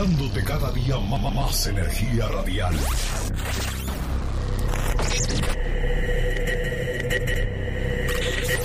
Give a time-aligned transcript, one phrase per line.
[0.00, 2.74] dándote cada día más energía radial.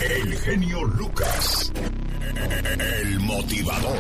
[0.10, 1.74] El genio Lucas.
[2.80, 3.98] El motivador.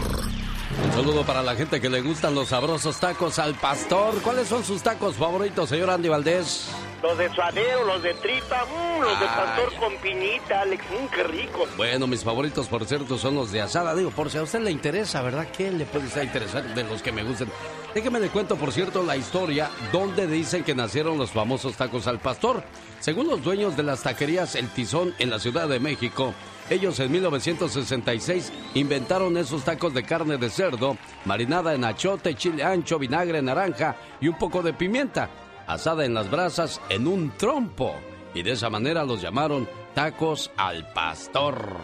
[0.86, 4.22] Un saludo para la gente que le gustan los sabrosos tacos al pastor.
[4.22, 6.70] ¿Cuáles son sus tacos favoritos, señor Andy Valdés?
[7.06, 11.24] Los de suadero, los de tripa, mm, los de pastor con piñita, Alex, mmm, qué
[11.24, 11.68] rico.
[11.78, 13.94] Bueno, mis favoritos, por cierto, son los de asada.
[13.94, 15.48] Digo, por si a usted le interesa, ¿verdad?
[15.56, 17.48] ¿Qué le puede estar interesar de los que me gusten?
[17.94, 22.18] Déjeme le cuento, por cierto, la historia donde dicen que nacieron los famosos tacos al
[22.18, 22.64] pastor.
[23.02, 26.34] Según los dueños de las taquerías El Tizón en la Ciudad de México,
[26.72, 32.98] ellos en 1966 inventaron esos tacos de carne de cerdo, marinada en achote, chile ancho,
[32.98, 35.30] vinagre, naranja y un poco de pimienta,
[35.68, 37.96] asada en las brasas en un trompo.
[38.34, 41.78] Y de esa manera los llamaron tacos al pastor.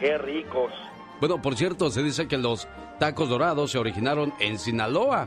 [0.00, 0.72] ¡Qué ricos!
[1.20, 2.68] Bueno, por cierto, se dice que los
[2.98, 5.26] tacos dorados se originaron en Sinaloa.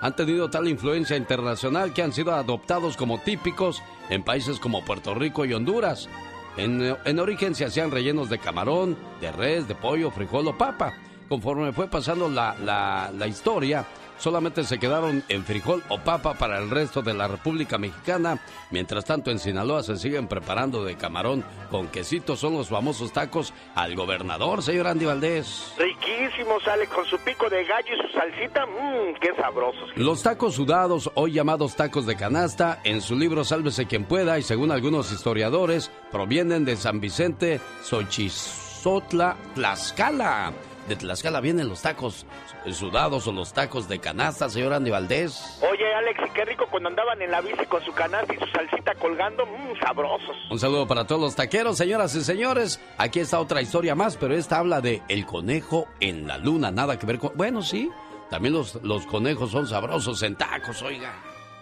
[0.00, 5.14] Han tenido tal influencia internacional que han sido adoptados como típicos en países como Puerto
[5.14, 6.08] Rico y Honduras.
[6.56, 10.94] En, origen se hacían rellenos de camarón, de res, de pollo, frijol o papa.
[11.28, 13.84] Conforme fue pasando la, la, la historia,
[14.18, 18.40] solamente se quedaron en frijol o papa para el resto de la República Mexicana.
[18.70, 22.36] Mientras tanto, en Sinaloa se siguen preparando de camarón con quesito.
[22.36, 25.74] Son los famosos tacos al gobernador, señor Andy Valdés.
[25.78, 28.66] Riquísimo, sale con su pico de gallo y su salsita.
[28.66, 29.90] Mmm, qué sabrosos.
[29.96, 34.42] Los tacos sudados, hoy llamados tacos de canasta, en su libro Sálvese quien pueda y
[34.42, 40.52] según algunos historiadores, provienen de San Vicente, Xochizotla, Tlaxcala.
[40.88, 42.24] De Tlaxcala vienen los tacos
[42.72, 45.58] sudados o los tacos de canasta, señor Andy Valdés.
[45.70, 48.46] Oye, Alex, y qué rico cuando andaban en la bici con su canasta y su
[48.46, 50.34] salsita colgando, mmm, sabrosos.
[50.50, 52.80] Un saludo para todos los taqueros, señoras y señores.
[52.96, 56.98] Aquí está otra historia más, pero esta habla de el conejo en la luna, nada
[56.98, 57.32] que ver con...
[57.36, 57.90] Bueno, sí,
[58.30, 61.12] también los, los conejos son sabrosos en tacos, oiga.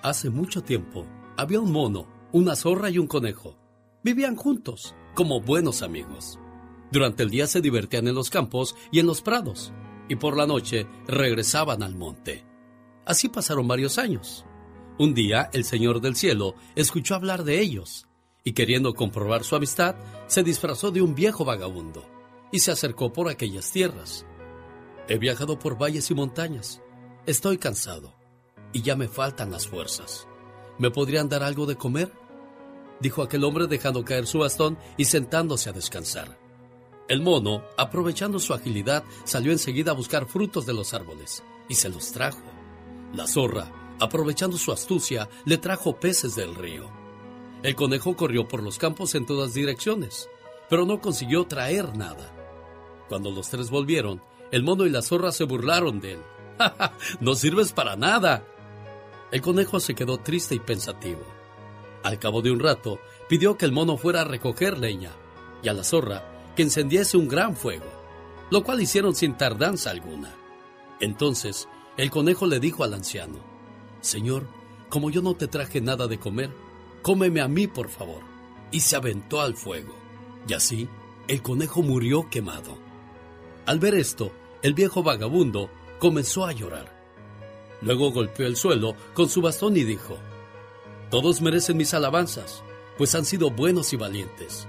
[0.02, 1.04] Hace mucho tiempo,
[1.36, 3.56] había un mono, una zorra y un conejo.
[4.04, 6.38] Vivían juntos, como buenos amigos.
[6.91, 9.72] Durante el día se divertían en los campos y en los prados
[10.08, 12.44] y por la noche regresaban al monte.
[13.04, 14.44] Así pasaron varios años.
[14.98, 18.06] Un día el Señor del Cielo escuchó hablar de ellos
[18.44, 22.08] y queriendo comprobar su amistad, se disfrazó de un viejo vagabundo
[22.52, 24.24] y se acercó por aquellas tierras.
[25.08, 26.80] He viajado por valles y montañas.
[27.26, 28.14] Estoy cansado
[28.72, 30.28] y ya me faltan las fuerzas.
[30.78, 32.12] ¿Me podrían dar algo de comer?
[33.00, 36.46] Dijo aquel hombre dejando caer su bastón y sentándose a descansar.
[37.09, 41.89] El mono, aprovechando su agilidad, salió enseguida a buscar frutos de los árboles y se
[41.89, 42.43] los trajo.
[43.15, 46.91] La zorra, aprovechando su astucia, le trajo peces del río.
[47.62, 50.28] El conejo corrió por los campos en todas direcciones,
[50.69, 52.34] pero no consiguió traer nada.
[53.09, 56.21] Cuando los tres volvieron, el mono y la zorra se burlaron de él.
[56.59, 58.45] ¡Ja, no sirves para nada!
[59.31, 61.22] El conejo se quedó triste y pensativo.
[62.03, 65.12] Al cabo de un rato, pidió que el mono fuera a recoger leña,
[65.62, 67.87] y a la zorra que encendiese un gran fuego,
[68.50, 70.34] lo cual hicieron sin tardanza alguna.
[70.99, 73.39] Entonces el conejo le dijo al anciano,
[74.00, 74.47] Señor,
[74.89, 76.50] como yo no te traje nada de comer,
[77.03, 78.22] cómeme a mí, por favor.
[78.71, 79.95] Y se aventó al fuego.
[80.49, 80.89] Y así,
[81.28, 82.78] el conejo murió quemado.
[83.65, 86.97] Al ver esto, el viejo vagabundo comenzó a llorar.
[87.83, 90.16] Luego golpeó el suelo con su bastón y dijo,
[91.11, 92.62] Todos merecen mis alabanzas,
[92.97, 94.66] pues han sido buenos y valientes.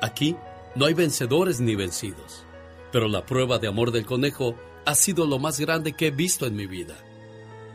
[0.00, 0.36] Aquí
[0.74, 2.44] no hay vencedores ni vencidos,
[2.90, 4.54] pero la prueba de amor del conejo
[4.86, 6.96] ha sido lo más grande que he visto en mi vida.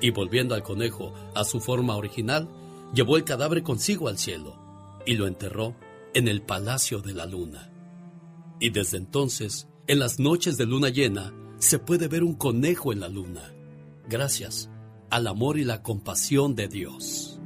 [0.01, 2.49] Y volviendo al conejo a su forma original,
[2.93, 4.55] llevó el cadáver consigo al cielo
[5.05, 5.75] y lo enterró
[6.13, 7.71] en el palacio de la luna.
[8.59, 12.99] Y desde entonces, en las noches de luna llena, se puede ver un conejo en
[12.99, 13.53] la luna,
[14.07, 14.69] gracias
[15.09, 17.36] al amor y la compasión de Dios.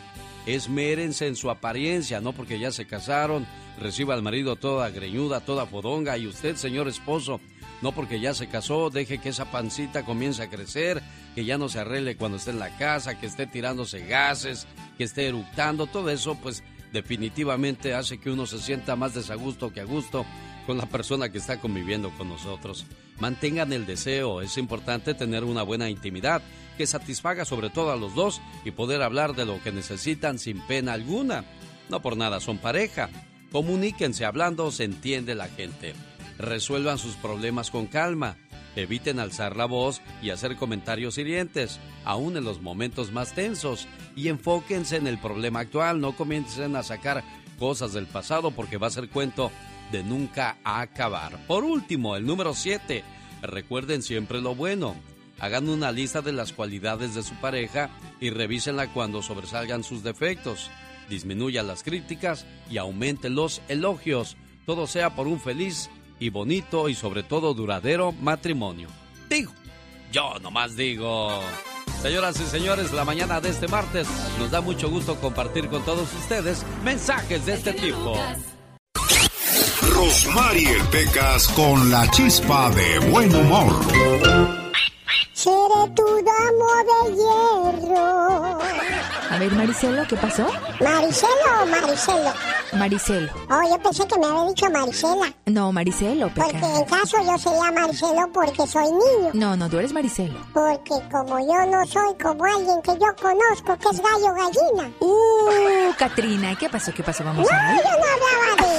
[0.45, 3.47] Esmérense en su apariencia, no porque ya se casaron,
[3.79, 7.39] reciba al marido toda greñuda, toda fodonga, y usted, señor esposo,
[7.81, 11.01] no porque ya se casó, deje que esa pancita comience a crecer,
[11.33, 15.03] que ya no se arregle cuando esté en la casa, que esté tirándose gases, que
[15.03, 16.63] esté eructando, todo eso pues
[16.93, 20.25] definitivamente hace que uno se sienta más desagusto que a gusto
[20.65, 22.85] con la persona que está conviviendo con nosotros.
[23.19, 26.41] Mantengan el deseo, es importante tener una buena intimidad
[26.77, 30.59] que satisfaga sobre todo a los dos y poder hablar de lo que necesitan sin
[30.67, 31.45] pena alguna.
[31.89, 33.09] No por nada son pareja.
[33.51, 35.93] Comuníquense hablando, se entiende la gente.
[36.37, 38.37] Resuelvan sus problemas con calma.
[38.75, 43.87] Eviten alzar la voz y hacer comentarios hirientes, aún en los momentos más tensos.
[44.17, 47.23] Y enfóquense en el problema actual, no comiencen a sacar
[47.57, 49.49] cosas del pasado porque va a ser cuento
[49.91, 51.45] de nunca acabar.
[51.47, 53.03] Por último, el número 7.
[53.41, 54.95] Recuerden siempre lo bueno.
[55.39, 57.89] Hagan una lista de las cualidades de su pareja
[58.19, 60.69] y revísenla cuando sobresalgan sus defectos.
[61.09, 64.37] Disminuya las críticas y aumente los elogios.
[64.65, 65.89] Todo sea por un feliz
[66.19, 68.87] y bonito y sobre todo duradero matrimonio.
[69.29, 69.51] Digo,
[70.11, 71.41] yo nomás digo.
[72.01, 74.07] Señoras y señores, la mañana de este martes
[74.39, 78.15] nos da mucho gusto compartir con todos ustedes mensajes de este tipo.
[79.95, 83.73] Rosmarie Pecas con la chispa de buen humor.
[85.33, 88.59] Seré tu damo de hierro.
[89.31, 90.45] A ver, Maricelo, ¿qué pasó?
[90.79, 92.33] ¿Maricelo o Maricelo?
[92.73, 93.31] Maricelo.
[93.49, 95.33] Oh, yo pensé que me había dicho Maricela.
[95.45, 96.47] No, Maricelo, Peca.
[96.47, 99.31] Porque en caso yo sería Maricelo porque soy niño.
[99.33, 100.39] No, no, tú eres Maricelo.
[100.53, 104.91] Porque como yo no soy como alguien que yo conozco que es gallo gallina.
[104.99, 106.93] Uh, Katrina, ¿qué pasó?
[106.93, 107.23] ¿Qué pasó?
[107.23, 107.83] Vamos No, a ver.
[107.83, 108.75] yo no hablaba de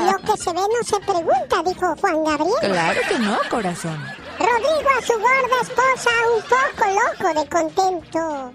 [0.00, 0.12] él.
[0.12, 2.54] Lo que se ve no se pregunta, dijo Juan Gabriel.
[2.60, 3.98] Claro que no, corazón.
[4.38, 8.52] Rodrigo a su gorda esposa un poco loco de contento.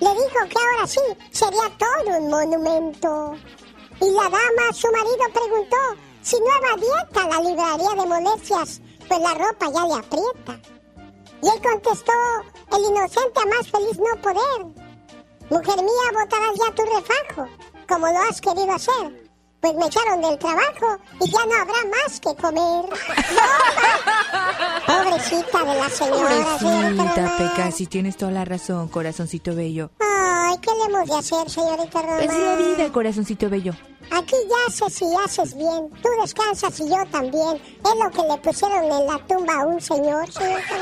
[0.00, 1.00] Le dijo que ahora sí
[1.30, 3.34] sería todo un monumento.
[4.00, 5.76] Y la dama su marido preguntó
[6.22, 10.60] si nueva dieta la libraría de molestias, pues la ropa ya le aprieta.
[11.42, 12.12] Y él contestó,
[12.76, 14.66] el inocente a más feliz no poder.
[15.50, 17.48] Mujer mía, botarás ya tu refajo,
[17.88, 19.27] como lo has querido hacer.
[19.60, 22.84] Pues me echaron del trabajo y ya no habrá más que comer.
[24.86, 27.36] Pobrecita de la señora, Pobrecita.
[27.38, 29.90] Peca, sí tienes toda la razón, corazoncito bello.
[29.98, 32.20] Ay, ¿qué le hemos de hacer, señorita Román?
[32.20, 33.74] Es la vida, corazoncito bello.
[34.10, 35.90] Aquí yaces y haces bien.
[36.02, 37.56] Tú descansas y yo también.
[37.56, 40.74] Es lo que le pusieron en la tumba a un señor, señorita.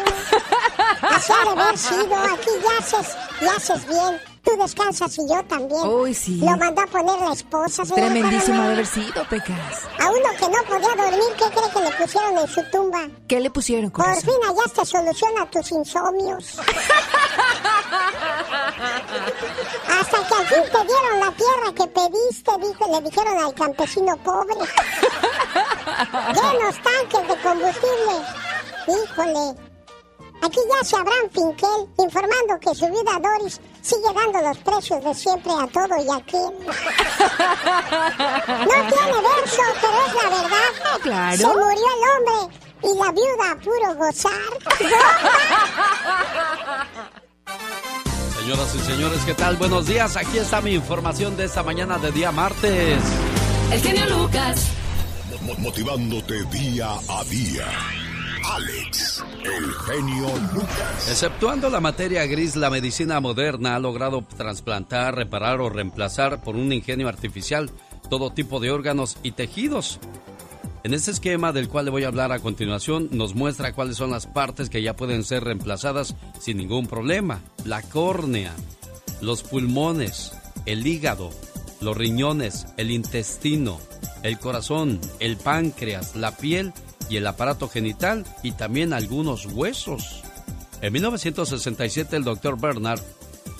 [1.02, 2.14] Así ha de haber sido.
[2.14, 4.20] Aquí yaces y haces bien.
[4.46, 5.84] Tú descansas y yo también.
[5.88, 6.36] Uy, sí.
[6.38, 9.82] Lo mandó a poner la esposa, Tremendísimo de haber sido, Pecas.
[9.98, 13.08] A uno que no podía dormir, ¿qué cree que le pusieron en su tumba?
[13.26, 14.22] ¿Qué le pusieron, Por corazón?
[14.22, 16.58] fin hallaste solución a tus insomnios.
[19.88, 24.16] Hasta que al fin te dieron la tierra que pediste, dijo, le dijeron al campesino
[24.18, 24.54] pobre.
[26.34, 28.14] Llenos tanques de combustible.
[28.86, 29.56] Híjole.
[30.42, 35.14] Aquí ya se Abraham Finkel informando que su vida Doris sigue dando los precios de
[35.14, 36.52] siempre a todo y a quien.
[38.48, 40.72] No tiene verso, pero es la verdad.
[40.84, 41.36] Ah, claro.
[41.36, 44.42] Se murió el hombre y la viuda a puro gozar.
[48.38, 49.56] Señoras y señores, ¿qué tal?
[49.56, 50.16] Buenos días.
[50.16, 52.98] Aquí está mi información de esta mañana de día martes.
[53.72, 54.66] El genio Lucas.
[55.42, 57.66] Mo- motivándote día a día.
[58.52, 61.08] Alex, el genio Lucas.
[61.10, 66.72] Exceptuando la materia gris, la medicina moderna ha logrado trasplantar, reparar o reemplazar por un
[66.72, 67.70] ingenio artificial
[68.08, 69.98] todo tipo de órganos y tejidos.
[70.84, 74.12] En este esquema del cual le voy a hablar a continuación, nos muestra cuáles son
[74.12, 77.40] las partes que ya pueden ser reemplazadas sin ningún problema.
[77.64, 78.54] La córnea,
[79.20, 80.32] los pulmones,
[80.66, 81.30] el hígado,
[81.80, 83.80] los riñones, el intestino,
[84.22, 86.72] el corazón, el páncreas, la piel
[87.08, 90.22] y el aparato genital y también algunos huesos.
[90.80, 93.00] En 1967 el doctor Bernard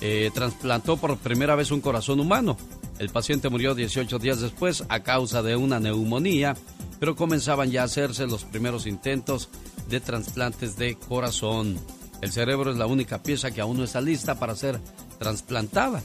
[0.00, 2.56] eh, trasplantó por primera vez un corazón humano.
[2.98, 6.56] El paciente murió 18 días después a causa de una neumonía,
[6.98, 9.48] pero comenzaban ya a hacerse los primeros intentos
[9.88, 11.78] de trasplantes de corazón.
[12.22, 14.80] El cerebro es la única pieza que aún no está lista para ser
[15.18, 16.02] trasplantada.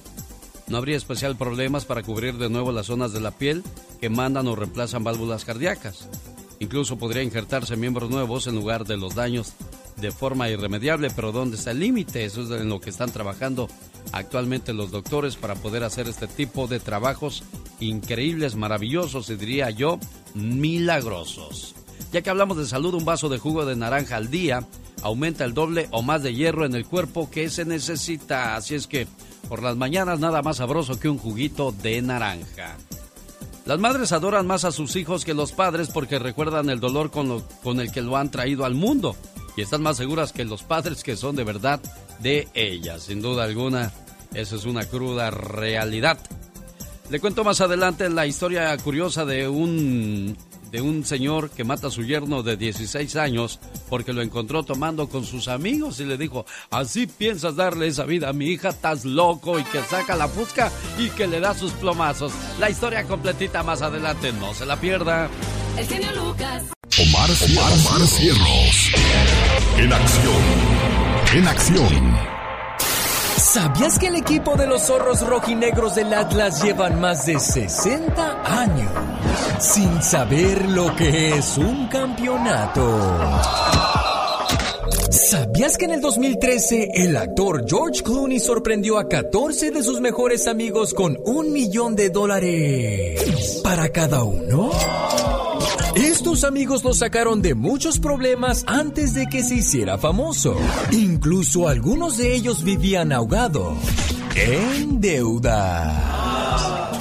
[0.67, 3.63] No habría especial problemas para cubrir de nuevo las zonas de la piel
[3.99, 6.07] que mandan o reemplazan válvulas cardíacas.
[6.61, 9.53] Incluso podría injertarse miembros nuevos en lugar de los daños
[9.97, 12.23] de forma irremediable, pero ¿dónde está el límite?
[12.23, 13.67] Eso es en lo que están trabajando
[14.11, 17.43] actualmente los doctores para poder hacer este tipo de trabajos
[17.79, 19.97] increíbles, maravillosos y diría yo,
[20.35, 21.73] milagrosos.
[22.13, 24.67] Ya que hablamos de salud, un vaso de jugo de naranja al día
[25.01, 28.55] aumenta el doble o más de hierro en el cuerpo que se necesita.
[28.55, 29.07] Así es que
[29.49, 32.77] por las mañanas nada más sabroso que un juguito de naranja.
[33.65, 37.41] Las madres adoran más a sus hijos que los padres porque recuerdan el dolor con,
[37.63, 39.15] con el que lo han traído al mundo
[39.55, 41.79] y están más seguras que los padres que son de verdad
[42.19, 43.03] de ellas.
[43.03, 43.91] Sin duda alguna,
[44.33, 46.17] eso es una cruda realidad.
[47.09, 50.37] Le cuento más adelante la historia curiosa de un
[50.71, 53.59] de un señor que mata a su yerno de 16 años
[53.89, 58.29] porque lo encontró tomando con sus amigos y le dijo, así piensas darle esa vida
[58.29, 61.73] a mi hija, estás loco y que saca la fusca y que le da sus
[61.73, 62.31] plomazos.
[62.59, 65.29] La historia completita más adelante, no se la pierda.
[65.77, 66.63] El genio Lucas.
[66.99, 68.91] Omar, Omar, Omar Cierros.
[69.77, 70.43] En acción.
[71.33, 72.40] En acción.
[73.53, 78.89] ¿Sabías que el equipo de los zorros rojinegros del Atlas llevan más de 60 años
[79.59, 82.81] sin saber lo que es un campeonato?
[85.09, 90.47] ¿Sabías que en el 2013 el actor George Clooney sorprendió a 14 de sus mejores
[90.47, 94.71] amigos con un millón de dólares para cada uno?
[95.95, 100.55] Estos amigos lo sacaron de muchos problemas antes de que se hiciera famoso.
[100.91, 103.77] Incluso algunos de ellos vivían ahogados
[104.35, 106.91] en deuda.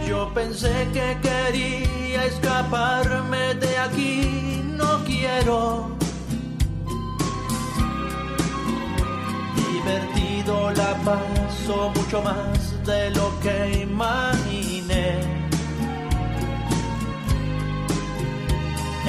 [0.07, 5.91] Yo pensé que quería escaparme de aquí, no quiero.
[9.73, 15.21] Divertido la paso mucho más de lo que imaginé.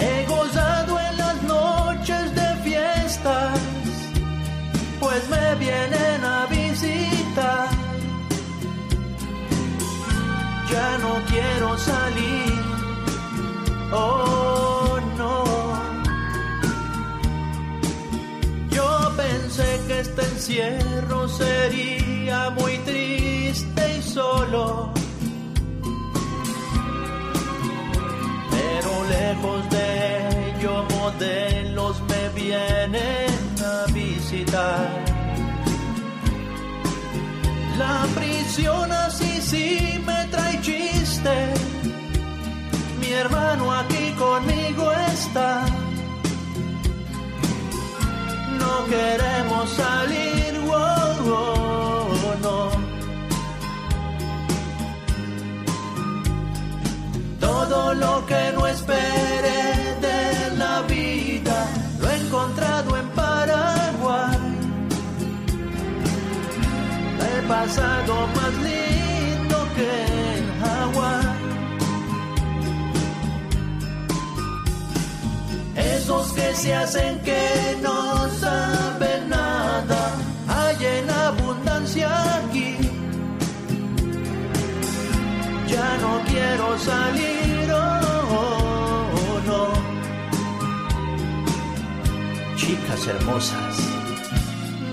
[0.01, 1.78] He gozado en las noches
[4.99, 7.69] pues me vienen a visitar.
[10.71, 12.61] Ya no quiero salir,
[13.91, 15.43] oh no.
[18.69, 24.91] Yo pensé que este encierro sería muy triste y solo.
[28.51, 33.48] Pero lejos de ello modelos me vienen
[37.77, 41.53] la prisión así sí me trae chiste.
[42.99, 45.65] Mi hermano aquí conmigo está.
[48.59, 52.69] No queremos salir, wow, no.
[57.39, 59.88] Todo lo que no espere
[67.59, 69.91] pasado más lindo que
[70.37, 71.39] en Hawái.
[75.75, 80.01] Esos que se hacen que no saben nada,
[80.47, 82.77] hay en abundancia aquí.
[85.67, 89.63] Ya no quiero salir, oh, no.
[92.55, 93.75] Chicas hermosas,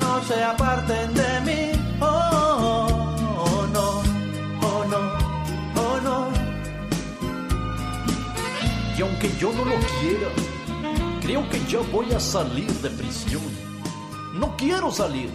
[0.01, 1.76] no se aparten de mí.
[8.99, 10.29] Y aunque yo no lo quiera,
[11.21, 13.43] creo que ya voy a salir de prisión.
[14.35, 15.29] No quiero salir.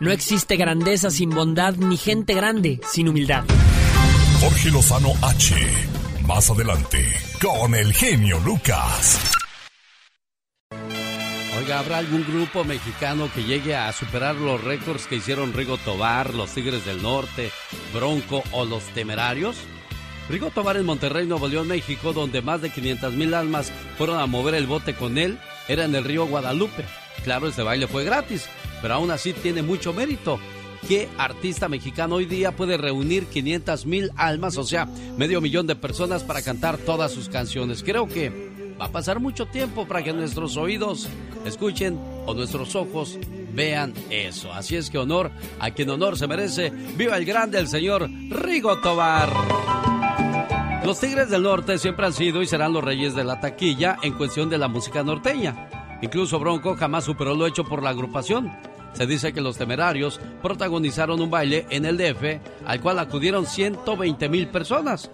[0.00, 3.44] No existe grandeza sin bondad ni gente grande sin humildad.
[4.40, 5.54] Jorge Lozano H.
[6.26, 7.04] Más adelante,
[7.40, 9.37] con el genio Lucas.
[11.72, 16.50] ¿Habrá algún grupo mexicano que llegue a superar los récords que hicieron Rigo Tobar, los
[16.50, 17.50] Tigres del Norte,
[17.92, 19.56] Bronco o los Temerarios?
[20.30, 24.26] Rigo Tobar en Monterrey, Nuevo León, México, donde más de 500 mil almas fueron a
[24.26, 26.84] mover el bote con él, era en el río Guadalupe.
[27.22, 28.48] Claro, este baile fue gratis,
[28.80, 30.38] pero aún así tiene mucho mérito.
[30.86, 35.76] ¿Qué artista mexicano hoy día puede reunir 500 mil almas, o sea, medio millón de
[35.76, 37.82] personas para cantar todas sus canciones?
[37.82, 41.08] Creo que va a pasar mucho tiempo para que nuestros oídos
[41.44, 43.18] escuchen o nuestros ojos
[43.52, 44.52] vean eso.
[44.52, 46.70] Así es que honor a quien honor se merece.
[46.70, 49.30] Viva el grande, el señor Rigo Tobar.
[50.84, 54.14] Los Tigres del Norte siempre han sido y serán los reyes de la taquilla en
[54.14, 55.98] cuestión de la música norteña.
[56.00, 58.50] Incluso Bronco jamás superó lo hecho por la agrupación.
[58.92, 64.28] Se dice que los temerarios protagonizaron un baile en el DF al cual acudieron 120
[64.28, 65.10] mil personas.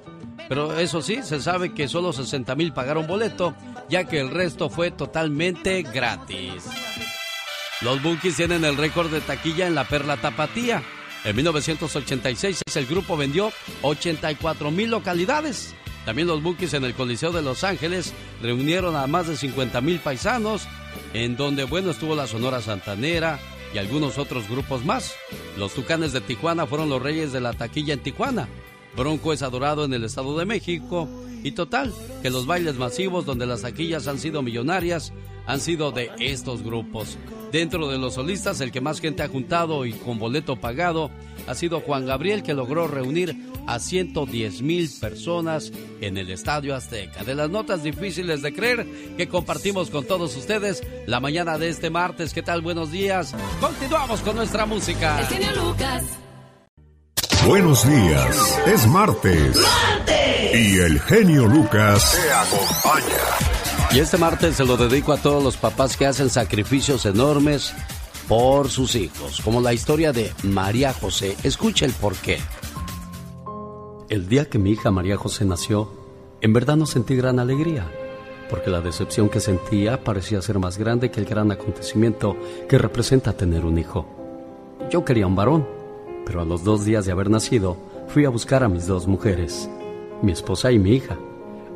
[0.49, 3.55] Pero eso sí, se sabe que solo 60 mil pagaron boleto,
[3.89, 6.65] ya que el resto fue totalmente gratis.
[7.81, 10.83] Los Bookies tienen el récord de taquilla en la Perla Tapatía.
[11.25, 13.51] En 1986 el grupo vendió
[13.83, 15.75] 84 mil localidades.
[16.05, 19.99] También los Bookies en el Coliseo de Los Ángeles reunieron a más de 50 mil
[20.01, 20.67] paisanos,
[21.15, 23.39] en donde, bueno, estuvo la Sonora Santanera
[23.73, 25.15] y algunos otros grupos más.
[25.57, 28.49] Los Tucanes de Tijuana fueron los reyes de la taquilla en Tijuana.
[28.97, 31.09] Bronco es adorado en el Estado de México.
[31.43, 35.13] Y total, que los bailes masivos donde las taquillas han sido millonarias
[35.47, 37.19] han sido de estos grupos.
[37.53, 41.11] Dentro de los solistas, el que más gente ha juntado y con boleto pagado
[41.47, 43.37] ha sido Juan Gabriel, que logró reunir
[43.67, 45.71] a 110 mil personas
[46.01, 47.25] en el Estadio Azteca.
[47.25, 48.87] De las notas difíciles de creer
[49.17, 52.33] que compartimos con todos ustedes la mañana de este martes.
[52.33, 52.63] ¿Qué tal?
[52.63, 53.35] Buenos días.
[53.61, 55.21] Continuamos con nuestra música.
[55.21, 56.24] El Lucas.
[57.47, 58.59] Buenos días.
[58.67, 59.63] Es martes.
[60.55, 63.93] Y el genio Lucas te acompaña.
[63.93, 67.75] Y este martes se lo dedico a todos los papás que hacen sacrificios enormes
[68.29, 71.37] por sus hijos, como la historia de María José.
[71.43, 72.39] Escucha el porqué.
[74.09, 75.93] El día que mi hija María José nació,
[76.41, 77.87] en verdad no sentí gran alegría,
[78.49, 82.39] porque la decepción que sentía parecía ser más grande que el gran acontecimiento
[82.71, 84.07] que representa tener un hijo.
[84.91, 85.84] Yo quería un varón,
[86.27, 87.77] pero a los dos días de haber nacido,
[88.09, 89.69] fui a buscar a mis dos mujeres,
[90.23, 91.17] mi esposa y mi hija.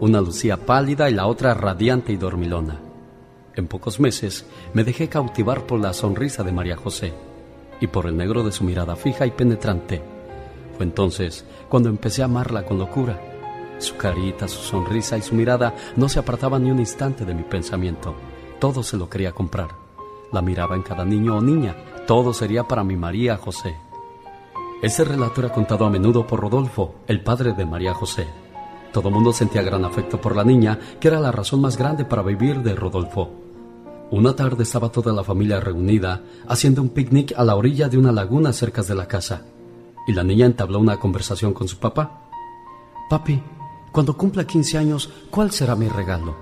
[0.01, 2.81] Una lucía pálida y la otra radiante y dormilona.
[3.55, 7.13] En pocos meses me dejé cautivar por la sonrisa de María José
[7.81, 10.01] y por el negro de su mirada fija y penetrante.
[10.77, 13.21] Fue entonces cuando empecé a amarla con locura.
[13.79, 17.43] Su carita, su sonrisa y su mirada no se apartaban ni un instante de mi
[17.43, 18.15] pensamiento.
[18.61, 19.71] Todo se lo quería comprar.
[20.33, 21.75] La miraba en cada niño o niña.
[22.07, 23.77] Todo sería para mi María José.
[24.81, 28.29] Ese relato era contado a menudo por Rodolfo, el padre de María José.
[28.93, 32.23] Todo mundo sentía gran afecto por la niña, que era la razón más grande para
[32.23, 33.29] vivir de Rodolfo.
[34.13, 38.13] Una tarde estaba toda la familia reunida haciendo un picnic a la orilla de una
[38.13, 39.43] laguna cerca de la casa,
[40.07, 42.29] y la niña entabló una conversación con su papá.
[43.11, 43.43] Papi,
[43.91, 46.37] cuando cumpla 15 años, ¿cuál será mi regalo?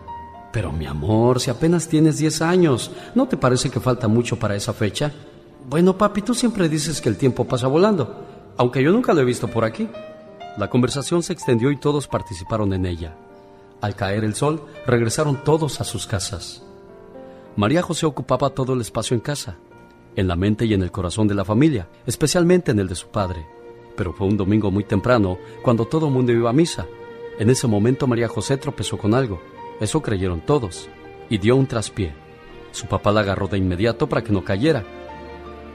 [0.53, 4.57] Pero mi amor, si apenas tienes 10 años, ¿no te parece que falta mucho para
[4.57, 5.11] esa fecha?
[5.69, 8.25] Bueno, papi, tú siempre dices que el tiempo pasa volando,
[8.57, 9.89] aunque yo nunca lo he visto por aquí.
[10.57, 13.17] La conversación se extendió y todos participaron en ella.
[13.81, 16.63] Al caer el sol, regresaron todos a sus casas.
[17.57, 19.57] María José ocupaba todo el espacio en casa,
[20.15, 23.09] en la mente y en el corazón de la familia, especialmente en el de su
[23.09, 23.45] padre.
[23.97, 26.87] Pero fue un domingo muy temprano, cuando todo el mundo iba a misa.
[27.41, 29.43] En ese momento María José tropezó con algo,
[29.81, 30.89] eso creyeron todos,
[31.29, 32.15] y dio un traspié.
[32.71, 34.85] Su papá la agarró de inmediato para que no cayera.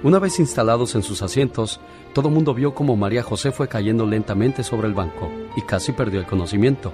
[0.04, 1.80] Una vez instalados en sus asientos,
[2.14, 6.20] todo mundo vio cómo María José fue cayendo lentamente sobre el banco y casi perdió
[6.20, 6.92] el conocimiento.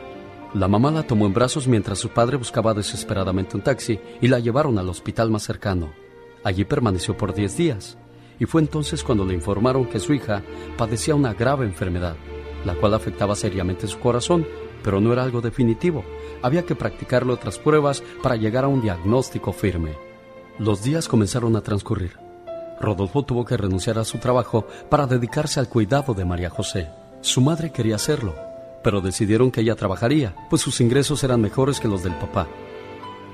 [0.54, 4.40] La mamá la tomó en brazos mientras su padre buscaba desesperadamente un taxi y la
[4.40, 5.94] llevaron al hospital más cercano.
[6.44, 7.98] Allí permaneció por 10 días
[8.40, 10.44] y fue entonces cuando le informaron que su hija
[10.78, 12.18] padecía una grave enfermedad,
[12.66, 14.46] la cual afectaba seriamente su corazón,
[14.84, 16.04] pero no era algo definitivo.
[16.42, 19.94] Había que practicarle otras pruebas para llegar a un diagnóstico firme.
[20.60, 22.27] Los días comenzaron a transcurrir.
[22.80, 26.90] Rodolfo tuvo que renunciar a su trabajo para dedicarse al cuidado de María José.
[27.22, 28.36] Su madre quería hacerlo,
[28.84, 32.48] pero decidieron que ella trabajaría, pues sus ingresos eran mejores que los del papá.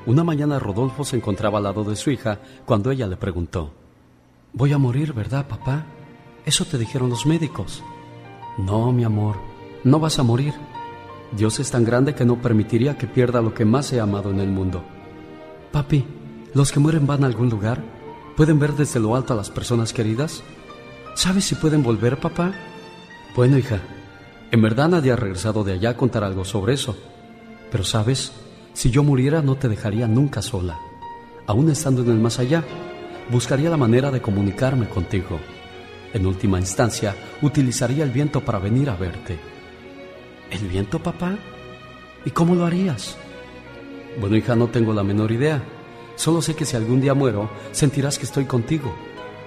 [0.06, 3.71] Una mañana Rodolfo se encontraba al lado de su hija cuando ella le preguntó,
[4.53, 5.86] Voy a morir, ¿verdad, papá?
[6.45, 7.84] Eso te dijeron los médicos.
[8.58, 9.38] No, mi amor,
[9.84, 10.53] no vas a morir.
[11.32, 14.39] Dios es tan grande que no permitiría que pierda lo que más he amado en
[14.39, 14.84] el mundo.
[15.71, 16.06] Papi,
[16.53, 17.82] ¿los que mueren van a algún lugar?
[18.36, 20.43] ¿Pueden ver desde lo alto a las personas queridas?
[21.15, 22.52] ¿Sabes si pueden volver, papá?
[23.36, 23.80] Bueno, hija,
[24.52, 26.98] en verdad nadie ha regresado de allá a contar algo sobre eso.
[27.72, 28.32] Pero sabes,
[28.74, 30.80] si yo muriera no te dejaría nunca sola.
[31.46, 32.63] aún estando en el más allá,
[33.30, 35.39] buscaría la manera de comunicarme contigo.
[36.13, 39.38] En última instancia, utilizaría el viento para venir a verte.
[40.50, 41.36] ¿El viento, papá?
[42.26, 43.17] ¿Y cómo lo harías?
[44.19, 45.62] Bueno, hija, no tengo la menor idea.
[46.15, 48.93] Solo sé que si algún día muero, sentirás que estoy contigo,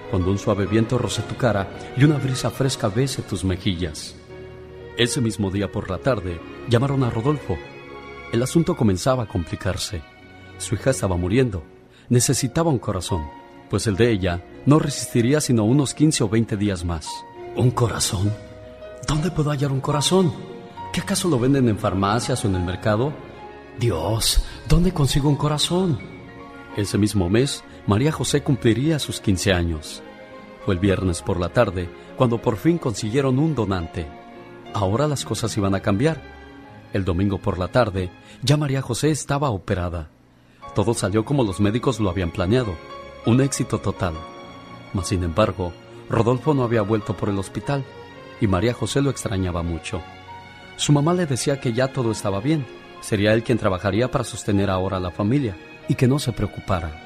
[0.09, 4.15] cuando un suave viento roce tu cara y una brisa fresca bese tus mejillas.
[4.97, 7.57] Ese mismo día por la tarde, llamaron a Rodolfo.
[8.31, 10.01] El asunto comenzaba a complicarse.
[10.57, 11.63] Su hija estaba muriendo.
[12.09, 13.29] Necesitaba un corazón,
[13.69, 17.09] pues el de ella no resistiría sino unos 15 o 20 días más.
[17.55, 18.33] ¿Un corazón?
[19.07, 20.33] ¿Dónde puedo hallar un corazón?
[20.91, 23.13] ¿Qué acaso lo venden en farmacias o en el mercado?
[23.79, 26.16] Dios, ¿dónde consigo un corazón?
[26.77, 30.03] Ese mismo mes, María José cumpliría sus 15 años.
[30.63, 34.05] Fue el viernes por la tarde cuando por fin consiguieron un donante.
[34.75, 36.21] Ahora las cosas iban a cambiar.
[36.93, 38.11] El domingo por la tarde,
[38.43, 40.09] ya María José estaba operada.
[40.75, 42.75] Todo salió como los médicos lo habían planeado.
[43.25, 44.13] Un éxito total.
[44.93, 45.73] Mas, sin embargo,
[46.11, 47.83] Rodolfo no había vuelto por el hospital
[48.39, 50.03] y María José lo extrañaba mucho.
[50.75, 52.67] Su mamá le decía que ya todo estaba bien,
[53.01, 57.03] sería él quien trabajaría para sostener ahora a la familia y que no se preocupara.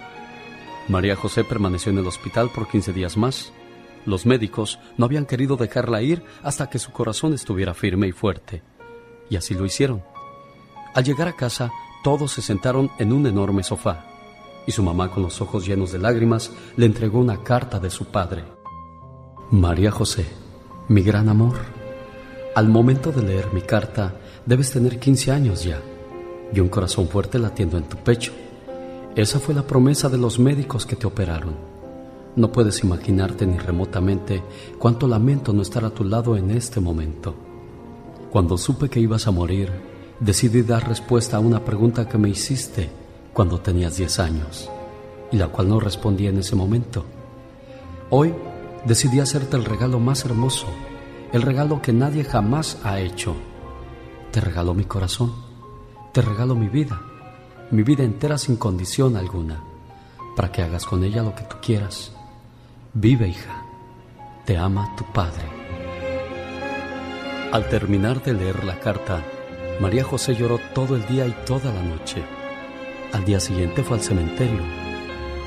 [0.88, 3.52] María José permaneció en el hospital por 15 días más.
[4.06, 8.64] Los médicos no habían querido dejarla ir hasta que su corazón estuviera firme y fuerte.
[9.30, 10.04] Y así lo hicieron.
[10.94, 11.72] Al llegar a casa,
[12.04, 14.06] todos se sentaron en un enorme sofá,
[14.66, 18.06] y su mamá, con los ojos llenos de lágrimas, le entregó una carta de su
[18.06, 18.44] padre.
[19.52, 20.26] María José,
[20.88, 21.58] mi gran amor,
[22.56, 24.16] al momento de leer mi carta,
[24.46, 25.80] debes tener 15 años ya,
[26.54, 28.34] y un corazón fuerte latiendo en tu pecho.
[29.16, 31.56] Esa fue la promesa de los médicos que te operaron.
[32.38, 34.42] No puedes imaginarte ni remotamente
[34.80, 37.36] cuánto lamento no estar a tu lado en este momento.
[38.32, 39.70] Cuando supe que ibas a morir,
[40.22, 42.90] decidí dar respuesta a una pregunta que me hiciste
[43.34, 44.70] cuando tenías 10 años
[45.30, 47.04] y la cual no respondí en ese momento.
[48.12, 48.34] Hoy
[48.86, 50.68] decidí hacerte el regalo más hermoso,
[51.34, 53.36] el regalo que nadie jamás ha hecho.
[54.32, 55.34] Te regalo mi corazón,
[56.14, 57.02] te regalo mi vida,
[57.72, 59.64] mi vida entera sin condición alguna,
[60.36, 62.12] para que hagas con ella lo que tú quieras.
[62.94, 63.64] Vive, hija,
[64.46, 65.46] te ama tu padre.
[67.54, 69.24] Al terminar de leer la carta,
[69.80, 72.24] María José lloró todo el día y toda la noche.
[73.14, 74.62] Al día siguiente fue al cementerio.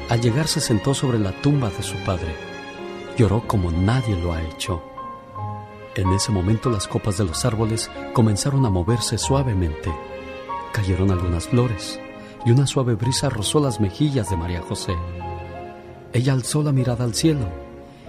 [0.08, 2.34] Al llegar se sentó sobre la tumba de su padre.
[3.18, 4.82] Lloró como nadie lo ha hecho.
[5.94, 9.94] En ese momento las copas de los árboles comenzaron a moverse suavemente.
[10.72, 12.00] Cayeron algunas flores
[12.44, 14.94] y una suave brisa rozó las mejillas de María José.
[16.12, 17.48] Ella alzó la mirada al cielo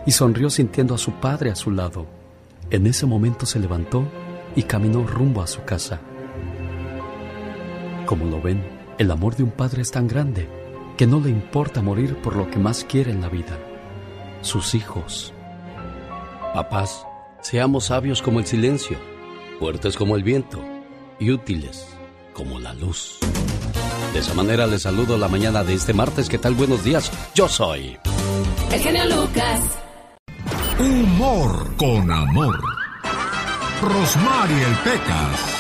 [0.06, 2.06] y sonrió sintiendo a su padre a su lado.
[2.70, 4.06] En ese momento se levantó
[4.56, 6.00] y caminó rumbo a su casa.
[8.06, 8.64] Como lo ven,
[8.98, 10.48] el amor de un padre es tan grande
[10.98, 13.58] que no le importa morir por lo que más quiere en la vida,
[14.42, 15.34] sus hijos.
[16.54, 17.06] Papás,
[17.42, 18.98] seamos sabios como el silencio,
[19.60, 20.64] fuertes como el viento
[21.20, 21.88] y útiles
[22.34, 23.20] como la luz.
[24.14, 26.30] De esa manera les saludo la mañana de este martes.
[26.30, 26.54] ¿Qué tal?
[26.54, 27.12] Buenos días.
[27.34, 27.98] Yo soy.
[28.72, 29.60] El genio Lucas.
[30.80, 32.62] Humor con amor.
[33.82, 35.55] Rosmarie el Pecas.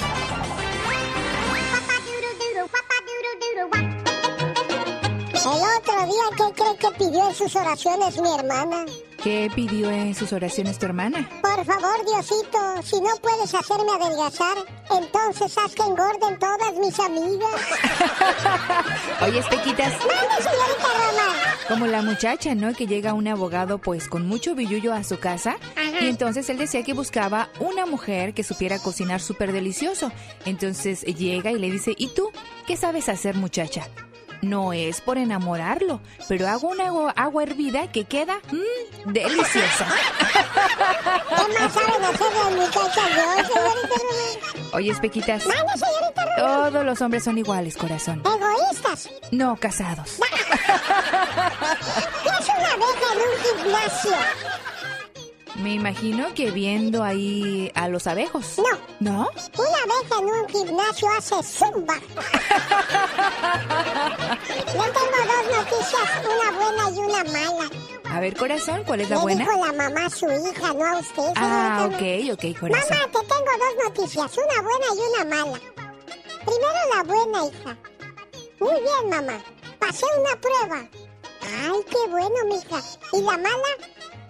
[6.31, 8.85] ¿Qué cree que pidió en sus oraciones mi hermana?
[9.23, 11.27] ¿Qué pidió en sus oraciones tu hermana?
[11.41, 14.57] Por favor, Diosito, si no puedes hacerme adelgazar,
[14.91, 17.61] entonces haz que engorden todas mis amigas.
[19.21, 19.93] Oye, Espequitas.
[19.99, 21.33] ¡Mande, señorita Roma!
[21.67, 22.73] Como la muchacha, ¿no?
[22.73, 25.57] Que llega un abogado, pues, con mucho billullo a su casa.
[25.99, 30.11] Y entonces él decía que buscaba una mujer que supiera cocinar súper delicioso.
[30.45, 32.31] Entonces llega y le dice, ¿y tú?
[32.67, 33.87] ¿Qué sabes hacer, muchacha?
[34.45, 39.87] No es por enamorarlo, pero hago una agua, hervida que queda mmm, deliciosa.
[41.29, 44.69] ¿Qué más saben hacer las muchachas yo, señorita Roma?
[44.73, 45.47] Oye, Espequitas.
[45.47, 46.69] ¡Mande, señorita Roma!
[46.69, 48.21] Todos los hombres son iguales, corazón.
[48.23, 49.09] Egoístas.
[49.31, 50.19] No casados.
[52.23, 54.17] ¿Qué es una abeja en un gimnasio?
[55.57, 58.57] Me imagino que viendo ahí a los abejos.
[58.57, 58.65] No.
[58.99, 59.29] ¿No?
[59.57, 61.95] Una abeja en un gimnasio hace zumba.
[64.73, 67.69] Yo tengo dos noticias, una buena y una mala.
[68.11, 69.45] A ver, corazón, ¿cuál es la Le buena?
[69.45, 71.31] dijo la mamá a su hija, no a usted.
[71.35, 72.89] Ah, ok, ok, corazón.
[72.89, 75.59] Mamá, te tengo dos noticias, una buena y una mala.
[76.45, 77.77] Primero la buena, hija.
[78.59, 79.37] Muy bien, mamá.
[79.79, 80.79] Pasé una prueba.
[81.41, 82.81] Ay, qué bueno, mija.
[83.13, 83.69] ¿Y la mala?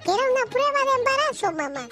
[0.05, 1.87] Que era una prueba de embarazo, mamá.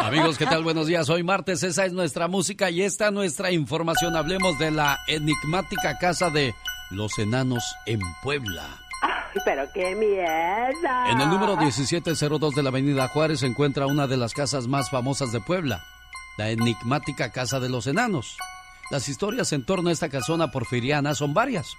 [0.08, 0.64] Amigos, ¿qué tal?
[0.64, 1.08] Buenos días.
[1.08, 4.16] Hoy martes, esa es nuestra música y esta nuestra información.
[4.16, 6.52] Hablemos de la enigmática casa de
[6.90, 8.66] Los enanos en Puebla.
[9.02, 11.12] Ay, pero qué miedo.
[11.12, 14.90] En el número 1702 de la Avenida Juárez se encuentra una de las casas más
[14.90, 15.84] famosas de Puebla,
[16.38, 18.36] la enigmática Casa de los Enanos.
[18.90, 21.76] Las historias en torno a esta casona porfiriana son varias.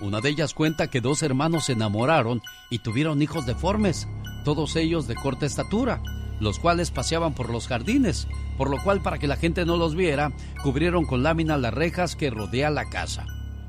[0.00, 4.08] Una de ellas cuenta que dos hermanos se enamoraron y tuvieron hijos deformes,
[4.44, 6.02] todos ellos de corta estatura,
[6.40, 9.94] los cuales paseaban por los jardines, por lo cual para que la gente no los
[9.94, 10.32] viera,
[10.62, 13.26] cubrieron con lámina las rejas que rodea la casa.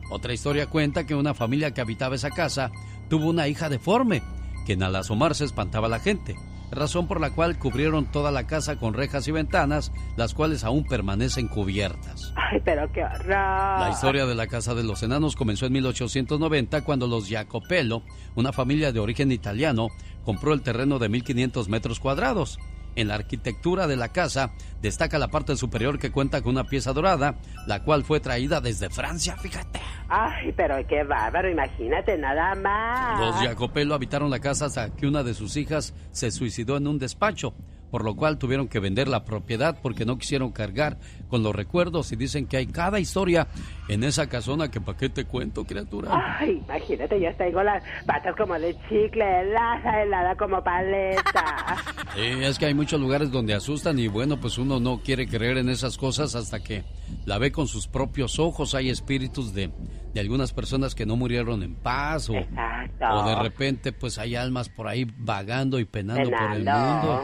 [0.10, 2.72] Otra historia cuenta que una familia que habitaba esa casa
[3.10, 4.24] tuvo una hija deforme,
[4.66, 6.36] quien al asomarse espantaba a la gente
[6.72, 10.86] razón por la cual cubrieron toda la casa con rejas y ventanas, las cuales aún
[10.86, 12.34] permanecen cubiertas.
[12.36, 13.28] Ay, pero qué horror.
[13.28, 18.02] La historia de la Casa de los Enanos comenzó en 1890 cuando los Jacopello,
[18.36, 19.90] una familia de origen italiano,
[20.24, 22.60] compró el terreno de 1500 metros cuadrados.
[22.96, 24.52] En la arquitectura de la casa
[24.82, 27.36] destaca la parte superior que cuenta con una pieza dorada,
[27.68, 29.80] la cual fue traída desde Francia, fíjate.
[30.10, 33.20] Ay, pero qué bárbaro, imagínate nada más.
[33.20, 37.00] Los Jacopello habitaron la casa hasta que una de sus hijas se suicidó en un
[37.00, 37.54] despacho
[37.92, 40.98] por lo cual tuvieron que vender la propiedad porque no quisieron cargar
[41.32, 43.48] con los recuerdos y dicen que hay cada historia
[43.88, 46.12] en esa casona que para qué te cuento, criatura.
[46.12, 51.78] Ay, imagínate, yo tengo las patas como de chicle, helada, helada como paleta.
[52.14, 55.58] Sí, es que hay muchos lugares donde asustan y bueno, pues uno no quiere creer
[55.58, 56.84] en esas cosas hasta que
[57.26, 58.76] la ve con sus propios ojos.
[58.76, 59.72] Hay espíritus de
[60.14, 64.70] de algunas personas que no murieron en paz o, o de repente pues hay almas
[64.70, 67.24] por ahí vagando y penando, por el mundo.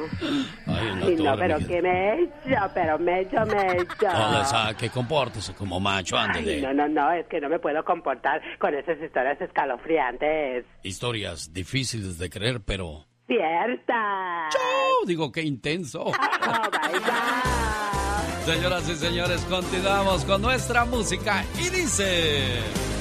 [0.65, 3.96] Ay, no, pero que me he hecho, pero me he hecho, me he hecho.
[4.01, 6.61] No, que compórtese como macho, ándele.
[6.61, 10.65] no, no, no, es que no me puedo comportar con esas historias escalofriantes.
[10.83, 13.05] Historias difíciles de creer, pero...
[13.27, 14.53] Ciertas.
[14.53, 16.11] Yo digo que intenso.
[16.49, 22.59] Oh, Señoras y señores, continuamos con nuestra música y dice...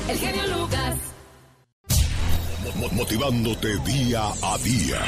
[0.09, 0.96] El genio Lucas.
[2.92, 5.00] motivándote día a día.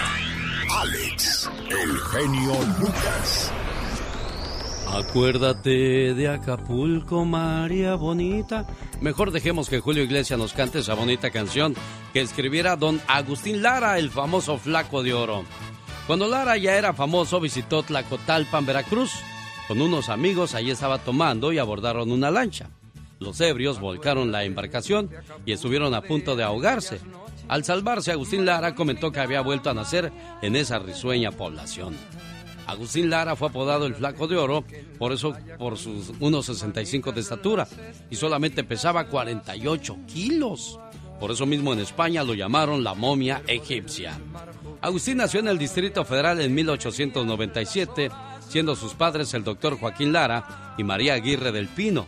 [0.70, 3.52] Alex, el genio Lucas.
[4.94, 8.66] Acuérdate de Acapulco, María Bonita.
[9.00, 11.74] Mejor dejemos que Julio Iglesias nos cante esa bonita canción
[12.12, 15.44] que escribiera don Agustín Lara, el famoso flaco de oro.
[16.06, 19.12] Cuando Lara ya era famoso, visitó Tlacotalpan, Veracruz
[19.68, 22.70] con unos amigos allí estaba tomando y abordaron una lancha.
[23.20, 25.10] Los ebrios volcaron la embarcación
[25.44, 27.00] y estuvieron a punto de ahogarse.
[27.48, 31.94] Al salvarse, Agustín Lara comentó que había vuelto a nacer en esa risueña población.
[32.68, 34.64] Agustín Lara fue apodado el Flaco de Oro,
[34.98, 37.66] por eso por sus 1,65 de estatura,
[38.10, 40.78] y solamente pesaba 48 kilos.
[41.18, 44.16] Por eso mismo en España lo llamaron la momia egipcia.
[44.80, 48.10] Agustín nació en el Distrito Federal en 1897
[48.48, 52.06] siendo sus padres el doctor Joaquín Lara y María Aguirre del Pino.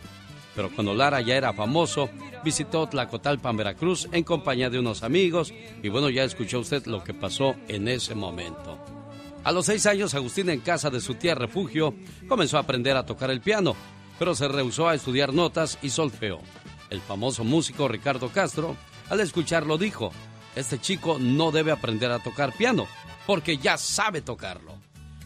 [0.55, 2.09] Pero cuando Lara ya era famoso,
[2.43, 7.13] visitó Tlacotalpan, Veracruz, en compañía de unos amigos, y bueno, ya escuchó usted lo que
[7.13, 8.77] pasó en ese momento.
[9.43, 11.95] A los seis años, Agustín, en casa de su tía refugio,
[12.27, 13.75] comenzó a aprender a tocar el piano,
[14.19, 16.41] pero se rehusó a estudiar notas y solfeo.
[16.91, 18.75] El famoso músico Ricardo Castro,
[19.09, 20.11] al escucharlo, dijo:
[20.55, 22.85] Este chico no debe aprender a tocar piano,
[23.25, 24.75] porque ya sabe tocarlo.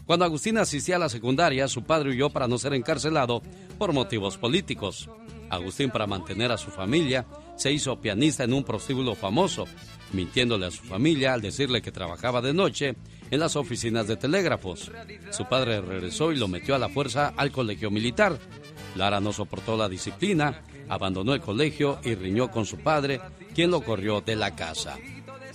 [0.06, 3.42] Cuando Agustín asistía a la secundaria, su padre huyó para no ser encarcelado
[3.76, 5.10] por motivos políticos.
[5.50, 7.26] Agustín, para mantener a su familia,
[7.56, 9.66] se hizo pianista en un prostíbulo famoso,
[10.12, 12.96] mintiéndole a su familia al decirle que trabajaba de noche
[13.30, 14.90] en las oficinas de telégrafos.
[15.30, 18.38] Su padre regresó y lo metió a la fuerza al colegio militar.
[18.94, 23.20] Lara no soportó la disciplina, abandonó el colegio y riñó con su padre,
[23.54, 24.96] quien lo corrió de la casa.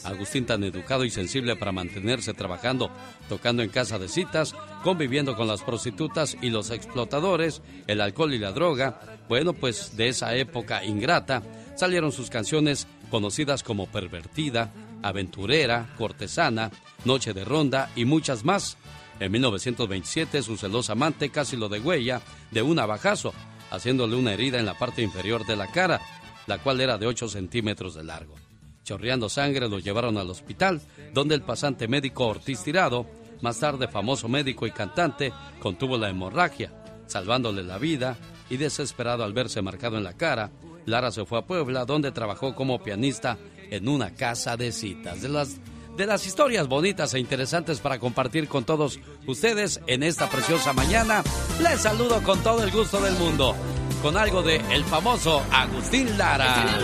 [0.03, 2.89] Agustín tan educado y sensible para mantenerse trabajando,
[3.29, 8.39] tocando en casa de citas, conviviendo con las prostitutas y los explotadores, el alcohol y
[8.39, 8.99] la droga.
[9.29, 11.43] Bueno, pues de esa época ingrata
[11.75, 16.71] salieron sus canciones conocidas como Pervertida, Aventurera, Cortesana,
[17.05, 18.77] Noche de Ronda y muchas más.
[19.19, 23.33] En 1927 su celosa amante casi lo degüella de un abajazo,
[23.69, 26.01] haciéndole una herida en la parte inferior de la cara,
[26.47, 28.35] la cual era de 8 centímetros de largo.
[28.83, 30.81] Chorreando sangre lo llevaron al hospital,
[31.13, 33.05] donde el pasante médico Ortiz Tirado,
[33.41, 36.73] más tarde famoso médico y cantante, contuvo la hemorragia,
[37.05, 38.17] salvándole la vida
[38.49, 40.51] y desesperado al verse marcado en la cara,
[40.85, 43.37] Lara se fue a Puebla, donde trabajó como pianista
[43.71, 45.21] en una casa de citas.
[45.21, 45.57] De las,
[45.97, 51.23] de las historias bonitas e interesantes para compartir con todos ustedes en esta preciosa mañana,
[51.63, 53.55] les saludo con todo el gusto del mundo,
[54.03, 56.77] con algo de el famoso Agustín Lara.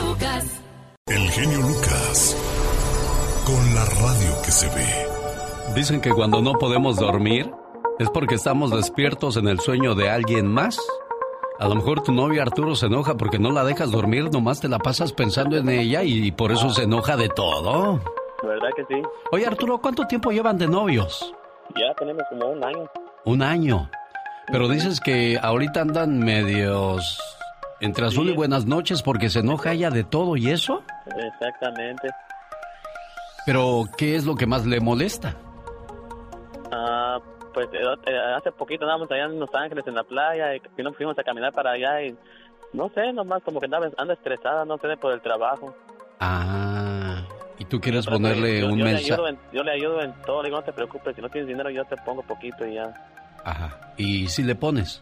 [1.05, 2.35] El genio Lucas.
[3.45, 5.07] Con la radio que se ve.
[5.75, 7.49] Dicen que cuando no podemos dormir
[7.99, 10.77] es porque estamos despiertos en el sueño de alguien más.
[11.59, 14.67] A lo mejor tu novia Arturo se enoja porque no la dejas dormir, nomás te
[14.67, 17.99] la pasas pensando en ella y por eso se enoja de todo.
[18.43, 19.01] ¿Verdad que sí?
[19.31, 21.33] Oye Arturo, ¿cuánto tiempo llevan de novios?
[21.75, 22.89] Ya tenemos como un año.
[23.25, 23.89] Un año.
[24.51, 27.19] Pero dices que ahorita andan medios
[27.79, 30.83] entre azul y buenas noches porque se enoja ella de todo y eso.
[31.05, 32.09] Exactamente.
[33.45, 35.35] Pero, ¿qué es lo que más le molesta?
[36.71, 37.17] Ah,
[37.57, 40.95] pues eh, eh, hace poquito andábamos allá en Los Ángeles, en la playa, y nos
[40.95, 42.15] fuimos a caminar para allá y
[42.71, 45.75] no sé, nomás como que andaba, anda estresada, no sé, por el trabajo.
[46.19, 47.23] Ah,
[47.57, 49.37] y tú quieres ponerle un mensaje.
[49.51, 51.83] yo le ayudo en todo, le digo, no te preocupes, si no tienes dinero yo
[51.85, 52.93] te pongo poquito y ya.
[53.43, 55.01] Ajá, ¿y si le pones?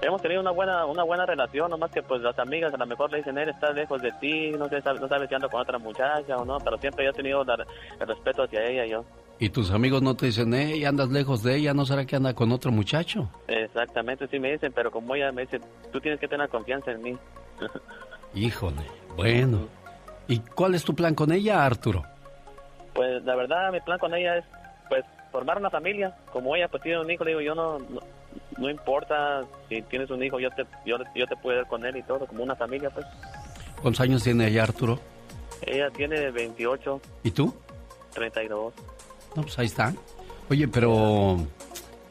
[0.00, 3.10] hemos tenido una buena una buena relación, nomás que pues las amigas a lo mejor
[3.10, 5.78] le dicen, él está lejos de ti, no sé, no sabes si anda con otra
[5.78, 9.04] muchacha o no, pero siempre yo he tenido el respeto hacia ella yo.
[9.38, 12.34] ¿Y tus amigos no te dicen, eh, andas lejos de ella, no será que anda
[12.34, 13.28] con otro muchacho?
[13.48, 15.60] Exactamente, sí me dicen, pero como ella me dice,
[15.92, 17.16] tú tienes que tener confianza en mí.
[18.34, 18.82] Híjole,
[19.16, 19.68] bueno.
[20.28, 22.02] ¿Y cuál es tu plan con ella, Arturo?
[22.94, 24.44] Pues la verdad, mi plan con ella es,
[24.88, 26.16] pues, formar una familia.
[26.32, 27.78] Como ella, pues, tiene un hijo, le digo, yo no
[28.58, 32.02] no importa si tienes un hijo, yo te, yo, te puedo ir con él y
[32.02, 33.06] todo, como una familia, pues.
[33.80, 34.98] ¿Cuántos años tiene ella, Arturo?
[35.62, 37.00] Ella tiene 28.
[37.22, 37.54] ¿Y tú?
[38.14, 38.72] 32.
[39.36, 39.94] No, pues ahí está.
[40.48, 41.38] Oye, pero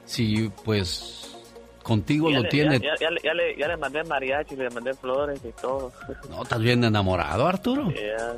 [0.05, 1.35] si pues
[1.81, 2.79] contigo lo tiene...
[2.79, 5.91] Ya, le, ya, le, mandé mariachi, le mandé flores y todo.
[6.29, 7.91] No, ¿estás bien enamorado, Arturo?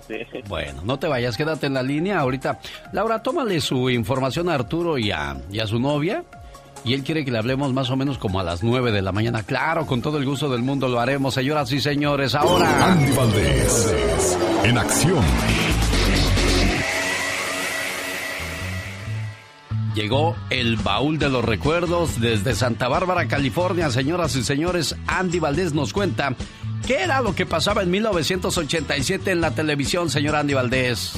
[0.07, 0.15] sí.
[0.47, 2.59] Bueno, no te vayas, quédate en la línea ahorita.
[2.93, 6.23] Laura, tómale su información a Arturo y a, y a su novia
[6.83, 9.11] y él quiere que le hablemos más o menos como a las 9 de la
[9.11, 9.43] mañana.
[9.43, 12.33] Claro, con todo el gusto del mundo lo haremos, señoras y señores.
[12.35, 12.85] Ahora.
[12.85, 15.23] Andy Valdés, en acción.
[19.97, 23.89] Llegó el baúl de los recuerdos desde Santa Bárbara, California.
[23.89, 26.35] Señoras y señores, Andy Valdés nos cuenta
[26.85, 31.13] qué era lo que pasaba en 1987 en la televisión, señor Andy Valdés.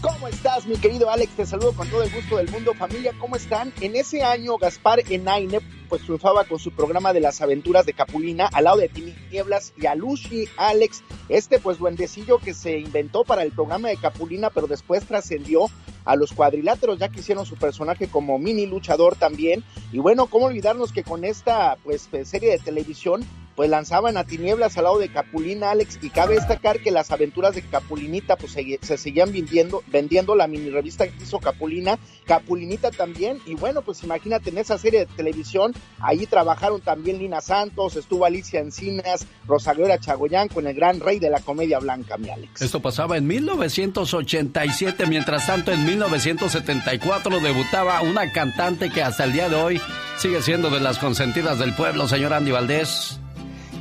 [0.00, 1.36] ¿Cómo estás, mi querido Alex?
[1.36, 2.72] Te saludo con todo el gusto del mundo.
[2.72, 3.70] Familia, ¿cómo están?
[3.82, 8.48] En ese año, Gaspar Enaine pues triunfaba con su programa de las aventuras de Capulina
[8.50, 13.52] al lado de Tinieblas y Alushi Alex, este pues duendecillo que se inventó para el
[13.52, 15.68] programa de Capulina, pero después trascendió
[16.04, 19.64] a los cuadriláteros, ya que hicieron su personaje como mini luchador también.
[19.92, 23.24] Y bueno, ¿cómo olvidarnos que con esta pues serie de televisión
[23.56, 27.54] pues lanzaban a Tinieblas al lado de Capulina, Alex, y cabe destacar que las aventuras
[27.54, 33.38] de Capulinita pues se, seguían vendiendo, vendiendo la mini revista que hizo Capulina, Capulinita también,
[33.46, 38.24] y bueno, pues imagínate en esa serie de televisión, ahí trabajaron también Lina Santos, estuvo
[38.24, 42.62] Alicia Encinas, Rosalía Chagoyán con el gran rey de la comedia blanca, mi Alex.
[42.62, 49.48] Esto pasaba en 1987, mientras tanto en 1974 debutaba una cantante que hasta el día
[49.48, 49.80] de hoy
[50.18, 53.20] sigue siendo de las consentidas del pueblo, señor Andy Valdés.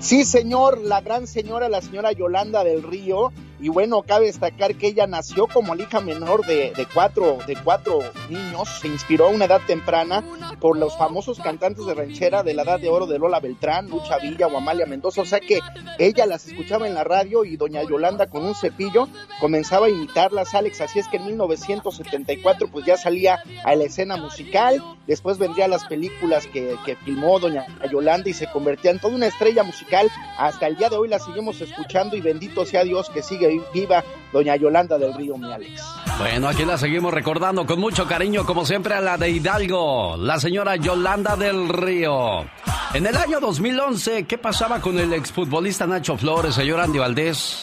[0.03, 3.31] Sí, señor, la gran señora, la señora Yolanda del Río,
[3.63, 7.99] y bueno, cabe destacar que ella nació como hija menor de, cuatro, de cuatro
[8.29, 8.67] niños.
[8.81, 10.21] Se inspiró a una edad temprana
[10.59, 14.17] por los famosos cantantes de ranchera de la edad de oro de Lola Beltrán, Lucha
[14.17, 15.21] Villa o Amalia Mendoza.
[15.21, 15.61] O sea que
[15.97, 19.07] ella las escuchaba en la radio y doña Yolanda con un cepillo
[19.39, 20.81] comenzaba a imitarlas, Alex.
[20.81, 24.83] Así es que en 1974 pues ya salía a la escena musical.
[25.07, 29.27] Después vendrían las películas que, que filmó doña Yolanda y se convertía en toda una
[29.27, 30.11] estrella musical.
[30.37, 34.03] Hasta el día de hoy la seguimos escuchando y bendito sea Dios que sigue viva
[34.31, 35.81] doña Yolanda del Río, mi Alex.
[36.17, 40.39] Bueno, aquí la seguimos recordando con mucho cariño, como siempre, a la de Hidalgo, la
[40.39, 42.45] señora Yolanda del Río.
[42.93, 47.61] En el año 2011, ¿qué pasaba con el exfutbolista Nacho Flores, señor Andy Valdés?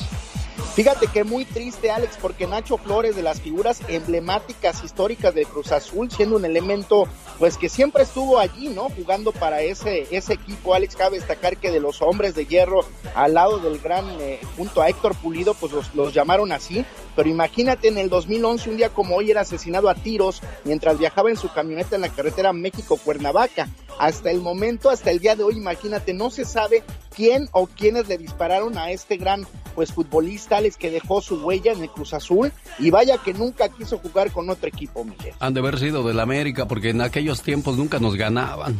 [0.74, 5.72] Fíjate que muy triste, Alex, porque Nacho Flores, de las figuras emblemáticas históricas de Cruz
[5.72, 7.08] Azul, siendo un elemento,
[7.40, 8.88] pues que siempre estuvo allí, ¿no?
[8.88, 12.84] Jugando para ese, ese equipo, Alex, cabe destacar que de los hombres de hierro
[13.16, 16.84] al lado del gran, eh, junto a Héctor Pulido, pues los, los llamaron así.
[17.16, 21.30] Pero imagínate, en el 2011, un día como hoy, era asesinado a tiros mientras viajaba
[21.30, 23.68] en su camioneta en la carretera México-Cuernavaca.
[23.98, 28.08] Hasta el momento, hasta el día de hoy, imagínate, no se sabe quién o quiénes
[28.08, 32.52] le dispararon a este gran pues futbolista Que dejó su huella en el Cruz Azul
[32.78, 35.34] y vaya que nunca quiso jugar con otro equipo, Miguel.
[35.40, 38.78] Han de haber sido del América porque en aquellos tiempos nunca nos ganaban.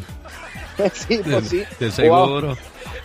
[0.93, 1.63] sí, pues sí.
[1.79, 2.57] De, seguro.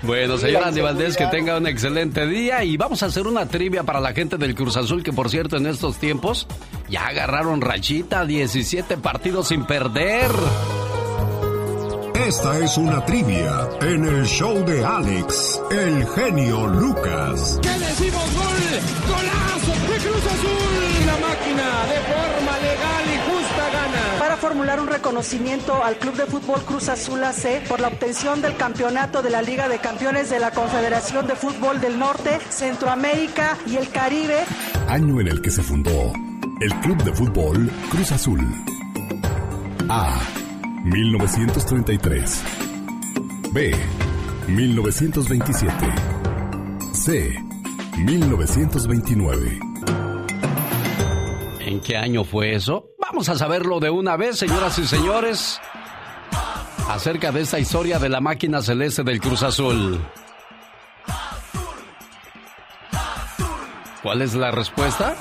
[0.02, 3.84] Bueno, señor Andy Valdés, que tenga un excelente día y vamos a hacer una trivia
[3.84, 6.48] para la gente del Cruz Azul, que por cierto en estos tiempos
[6.90, 10.32] ya agarraron rachita, 17 partidos sin perder.
[12.26, 17.60] Esta es una trivia en el show de Alex, el genio Lucas.
[17.62, 18.24] ¿Qué decimos?
[18.34, 18.56] ¡Gol!
[19.08, 21.06] ¡Golazo de Cruz Azul!
[21.06, 24.20] La máquina de forma legal y justa gana.
[24.20, 28.58] Para formular un reconocimiento al Club de Fútbol Cruz Azul AC por la obtención del
[28.58, 33.76] campeonato de la Liga de Campeones de la Confederación de Fútbol del Norte, Centroamérica y
[33.76, 34.46] el Caribe.
[34.88, 36.12] Año en el que se fundó
[36.60, 38.42] el Club de Fútbol Cruz Azul.
[39.90, 40.18] A.
[40.86, 42.44] 1933.
[43.52, 43.74] B.
[44.48, 45.74] 1927.
[46.94, 47.36] C.
[47.98, 49.60] 1929.
[51.62, 52.92] ¿En qué año fue eso?
[53.00, 55.60] Vamos a saberlo de una vez, señoras y señores,
[56.88, 60.00] acerca de esta historia de la máquina celeste del Cruz Azul.
[64.04, 65.16] ¿Cuál es la respuesta?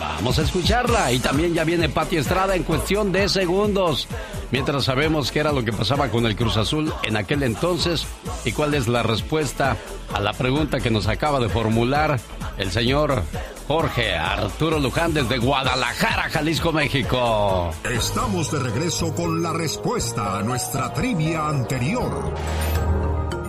[0.00, 1.12] Vamos a escucharla.
[1.12, 4.08] Y también ya viene Pati Estrada en cuestión de segundos.
[4.50, 8.06] Mientras sabemos qué era lo que pasaba con el Cruz Azul en aquel entonces
[8.44, 9.76] y cuál es la respuesta
[10.12, 12.18] a la pregunta que nos acaba de formular
[12.58, 13.22] el señor
[13.68, 17.70] Jorge Arturo Luján desde Guadalajara, Jalisco, México.
[17.84, 22.34] Estamos de regreso con la respuesta a nuestra trivia anterior.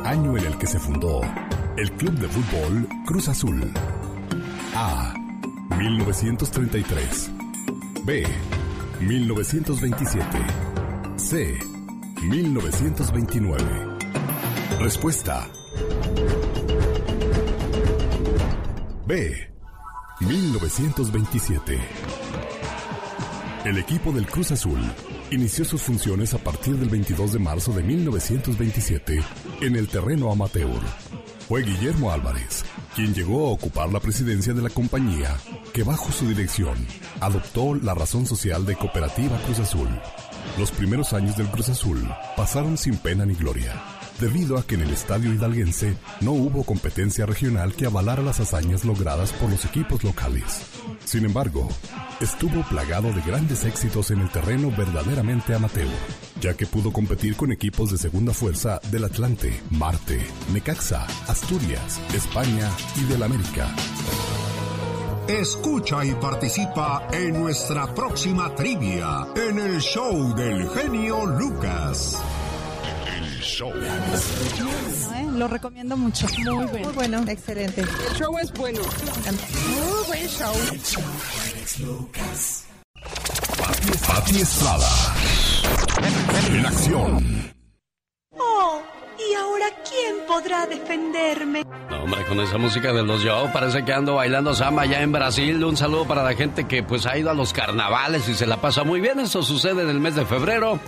[0.04, 1.22] Año en el que se fundó
[1.78, 3.72] el Club de Fútbol Cruz Azul.
[4.76, 5.20] A.
[5.82, 7.32] 1933.
[8.05, 8.23] B.
[8.99, 10.38] 1927.
[11.17, 11.57] C.
[12.21, 13.97] 1929.
[14.79, 15.49] Respuesta.
[19.07, 19.49] B.
[20.19, 21.79] 1927.
[23.65, 24.79] El equipo del Cruz Azul
[25.32, 29.19] inició sus funciones a partir del 22 de marzo de 1927
[29.61, 30.79] en el terreno amateur.
[31.47, 32.63] Fue Guillermo Álvarez
[32.95, 35.38] quien llegó a ocupar la presidencia de la compañía
[35.74, 36.76] que bajo su dirección
[37.19, 39.89] adoptó la razón social de Cooperativa Cruz Azul.
[40.57, 43.74] Los primeros años del Cruz Azul pasaron sin pena ni gloria
[44.22, 48.86] debido a que en el estadio hidalguense no hubo competencia regional que avalara las hazañas
[48.86, 50.61] logradas por los equipos locales.
[51.03, 51.67] Sin embargo,
[52.22, 55.89] estuvo plagado de grandes éxitos en el terreno verdaderamente amateur,
[56.39, 60.22] ya que pudo competir con equipos de segunda fuerza del Atlante, Marte,
[60.53, 62.69] Necaxa, Asturias, España
[63.01, 63.67] y del América.
[65.39, 72.21] Escucha y participa en nuestra próxima trivia en el show del genio Lucas.
[75.15, 75.27] ¿Eh?
[75.32, 76.27] Lo recomiendo mucho.
[76.38, 76.79] Muy bueno.
[76.84, 77.23] Muy bueno.
[77.27, 77.82] Excelente.
[77.82, 78.82] El show es bueno.
[78.82, 80.53] Muy buen show.
[84.05, 85.15] Pati Estrada.
[86.49, 87.53] En acción.
[88.38, 88.82] Oh,
[89.32, 91.63] ¿y ahora quién podrá defenderme?
[91.89, 95.11] No, hombre, con esa música de los Joe parece que ando bailando samba allá en
[95.11, 95.63] Brasil.
[95.63, 98.57] Un saludo para la gente que pues ha ido a los carnavales y se la
[98.57, 99.19] pasa muy bien.
[99.19, 100.79] Esto sucede en el mes de febrero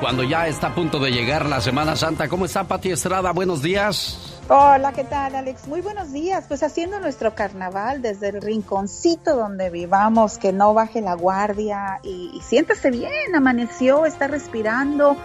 [0.00, 2.28] cuando ya está a punto de llegar la Semana Santa.
[2.28, 3.32] ¿Cómo está Pati Estrada?
[3.32, 4.36] Buenos días.
[4.48, 5.66] Hola, ¿qué tal Alex?
[5.66, 6.44] Muy buenos días.
[6.46, 12.30] Pues haciendo nuestro carnaval desde el rinconcito donde vivamos, que no baje la guardia y,
[12.32, 15.16] y siéntese bien, amaneció, está respirando,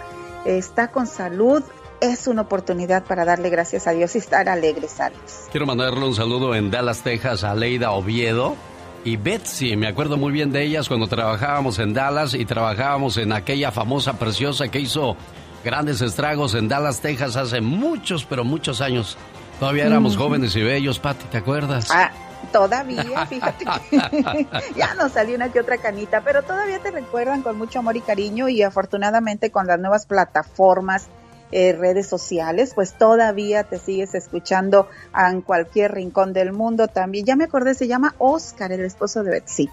[0.44, 1.62] está con salud.
[2.04, 5.48] Es una oportunidad para darle gracias a Dios y estar alegres, Alex.
[5.50, 8.56] Quiero mandarle un saludo en Dallas, Texas a Leida Oviedo
[9.04, 9.74] y Betsy.
[9.74, 14.18] Me acuerdo muy bien de ellas cuando trabajábamos en Dallas y trabajábamos en aquella famosa
[14.18, 15.16] preciosa que hizo
[15.64, 19.16] grandes estragos en Dallas, Texas hace muchos, pero muchos años.
[19.58, 21.88] Todavía éramos jóvenes y bellos, Pati, ¿te acuerdas?
[21.90, 22.10] Ah,
[22.52, 23.64] todavía, fíjate
[24.76, 28.02] ya nos salió una que otra canita, pero todavía te recuerdan con mucho amor y
[28.02, 31.08] cariño y afortunadamente con las nuevas plataformas
[31.56, 37.24] eh, redes sociales, pues todavía te sigues escuchando en cualquier rincón del mundo también.
[37.24, 39.70] Ya me acordé, se llama Oscar, el esposo de Betsy.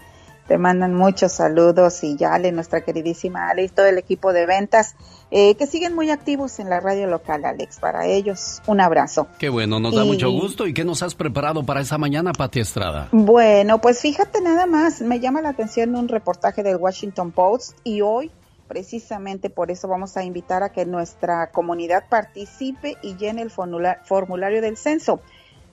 [0.48, 4.46] Te mandan muchos saludos y ya Ale, nuestra queridísima Ale y todo el equipo de
[4.46, 4.94] ventas
[5.32, 7.80] eh, que siguen muy activos en la radio local, Alex.
[7.80, 9.26] Para ellos, un abrazo.
[9.40, 10.68] Qué bueno, nos da mucho gusto.
[10.68, 13.10] ¿Y qué nos has preparado para esa mañana, Pati Estrada?
[13.12, 18.02] Bueno, pues fíjate nada más, me llama la atención un reportaje del Washington Post y
[18.02, 18.30] hoy
[18.72, 24.62] precisamente por eso vamos a invitar a que nuestra comunidad participe y llene el formulario
[24.62, 25.20] del censo.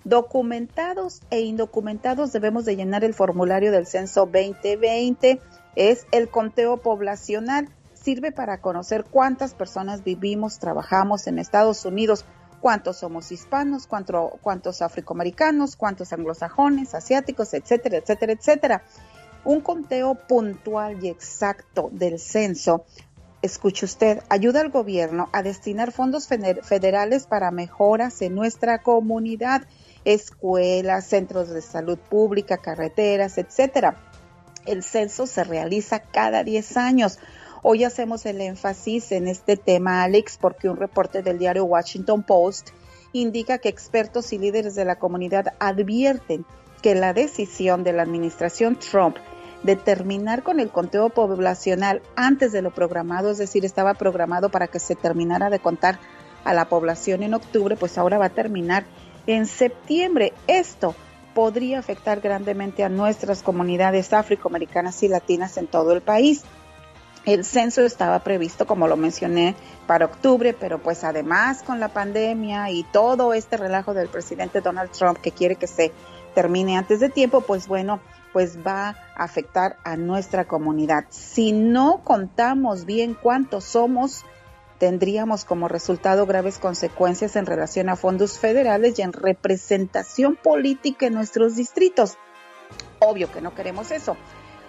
[0.02, 5.40] Documentados e indocumentados debemos de llenar el formulario del censo 2020.
[5.76, 7.68] Es el conteo poblacional.
[7.94, 12.24] Sirve para conocer cuántas personas vivimos, trabajamos en Estados Unidos,
[12.60, 18.82] cuántos somos hispanos, cuántos afroamericanos, cuántos anglosajones, asiáticos, etcétera, etcétera, etcétera.
[19.44, 22.84] Un conteo puntual y exacto del censo,
[23.40, 29.62] escuche usted, ayuda al gobierno a destinar fondos federales para mejoras en nuestra comunidad,
[30.04, 33.96] escuelas, centros de salud pública, carreteras, etcétera.
[34.66, 37.18] El censo se realiza cada 10 años.
[37.62, 42.70] Hoy hacemos el énfasis en este tema, Alex, porque un reporte del diario Washington Post
[43.12, 46.44] indica que expertos y líderes de la comunidad advierten
[46.82, 49.16] que la decisión de la administración Trump
[49.62, 54.68] de terminar con el conteo poblacional antes de lo programado, es decir, estaba programado para
[54.68, 55.98] que se terminara de contar
[56.44, 58.84] a la población en octubre, pues ahora va a terminar
[59.26, 60.32] en septiembre.
[60.46, 60.94] Esto
[61.34, 66.42] podría afectar grandemente a nuestras comunidades afroamericanas y latinas en todo el país.
[67.24, 69.54] El censo estaba previsto, como lo mencioné,
[69.86, 74.90] para octubre, pero pues además con la pandemia y todo este relajo del presidente Donald
[74.92, 75.92] Trump que quiere que se
[76.38, 78.00] termine antes de tiempo, pues bueno,
[78.32, 81.06] pues va a afectar a nuestra comunidad.
[81.08, 84.24] Si no contamos bien cuántos somos,
[84.78, 91.14] tendríamos como resultado graves consecuencias en relación a fondos federales y en representación política en
[91.14, 92.16] nuestros distritos.
[93.00, 94.16] Obvio que no queremos eso.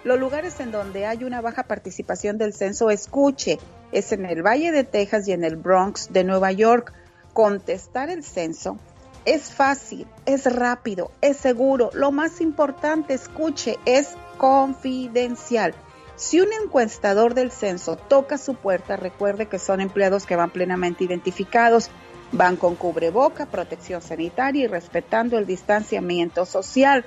[0.02, 3.60] Los lugares en donde hay una baja participación del censo, escuche,
[3.92, 6.92] es en el Valle de Texas y en el Bronx de Nueva York.
[7.32, 8.76] Contestar el censo
[9.24, 11.90] es fácil, es rápido, es seguro.
[11.92, 15.74] Lo más importante, escuche, es confidencial.
[16.16, 21.02] Si un encuestador del censo toca su puerta, recuerde que son empleados que van plenamente
[21.04, 21.90] identificados,
[22.32, 27.06] van con cubreboca, protección sanitaria y respetando el distanciamiento social.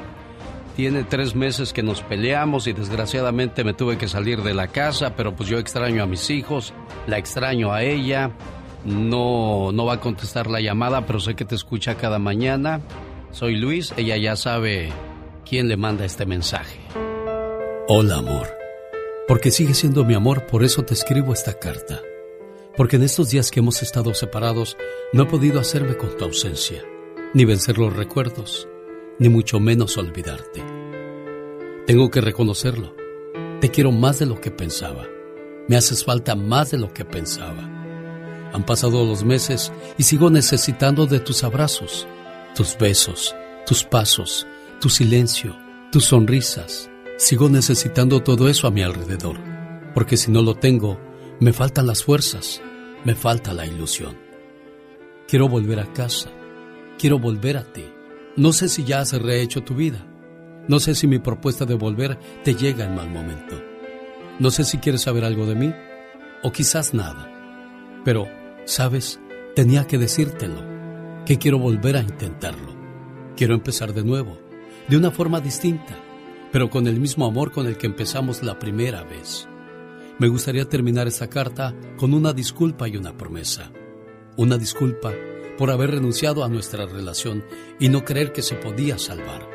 [0.76, 5.16] Tiene tres meses que nos peleamos y desgraciadamente me tuve que salir de la casa,
[5.16, 6.74] pero pues yo extraño a mis hijos,
[7.08, 8.32] la extraño a ella.
[8.86, 12.82] No, no va a contestar la llamada, pero sé que te escucha cada mañana.
[13.32, 14.92] Soy Luis, ella ya sabe
[15.48, 16.80] quién le manda este mensaje.
[17.88, 18.57] Hola, amor.
[19.28, 22.02] Porque sigue siendo mi amor, por eso te escribo esta carta.
[22.78, 24.78] Porque en estos días que hemos estado separados,
[25.12, 26.86] no he podido hacerme con tu ausencia,
[27.34, 28.70] ni vencer los recuerdos,
[29.20, 30.64] ni mucho menos olvidarte.
[31.86, 32.96] Tengo que reconocerlo.
[33.60, 35.06] Te quiero más de lo que pensaba.
[35.68, 37.70] Me haces falta más de lo que pensaba.
[38.54, 42.08] Han pasado los meses y sigo necesitando de tus abrazos,
[42.56, 44.48] tus besos, tus pasos,
[44.80, 45.54] tu silencio,
[45.92, 49.38] tus sonrisas Sigo necesitando todo eso a mi alrededor,
[49.96, 51.00] porque si no lo tengo,
[51.40, 52.62] me faltan las fuerzas,
[53.06, 54.16] me falta la ilusión.
[55.28, 56.30] Quiero volver a casa,
[57.00, 57.86] quiero volver a ti.
[58.36, 60.06] No sé si ya has rehecho tu vida,
[60.68, 63.60] no sé si mi propuesta de volver te llega en mal momento.
[64.38, 65.74] No sé si quieres saber algo de mí,
[66.44, 67.32] o quizás nada.
[68.06, 68.28] Pero,
[68.66, 69.20] ¿sabes?
[69.56, 70.62] Tenía que decírtelo,
[71.26, 72.76] que quiero volver a intentarlo.
[73.36, 74.38] Quiero empezar de nuevo,
[74.88, 75.98] de una forma distinta
[76.52, 79.48] pero con el mismo amor con el que empezamos la primera vez.
[80.20, 83.72] Me gustaría terminar esta carta con una disculpa y una promesa.
[84.36, 85.14] Una disculpa
[85.58, 87.44] por haber renunciado a nuestra relación
[87.80, 89.48] y no creer que se podía salvar.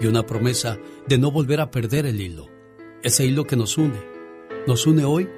[0.00, 2.48] Y una promesa de no volver a perder el hilo,
[3.02, 4.00] ese hilo que nos une,
[4.66, 5.28] nos une hoy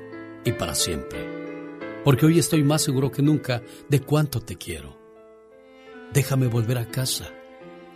[0.44, 1.20] y para siempre.
[2.04, 4.98] Porque hoy estoy más seguro que nunca de cuánto te quiero.
[6.12, 7.32] Déjame volver a casa,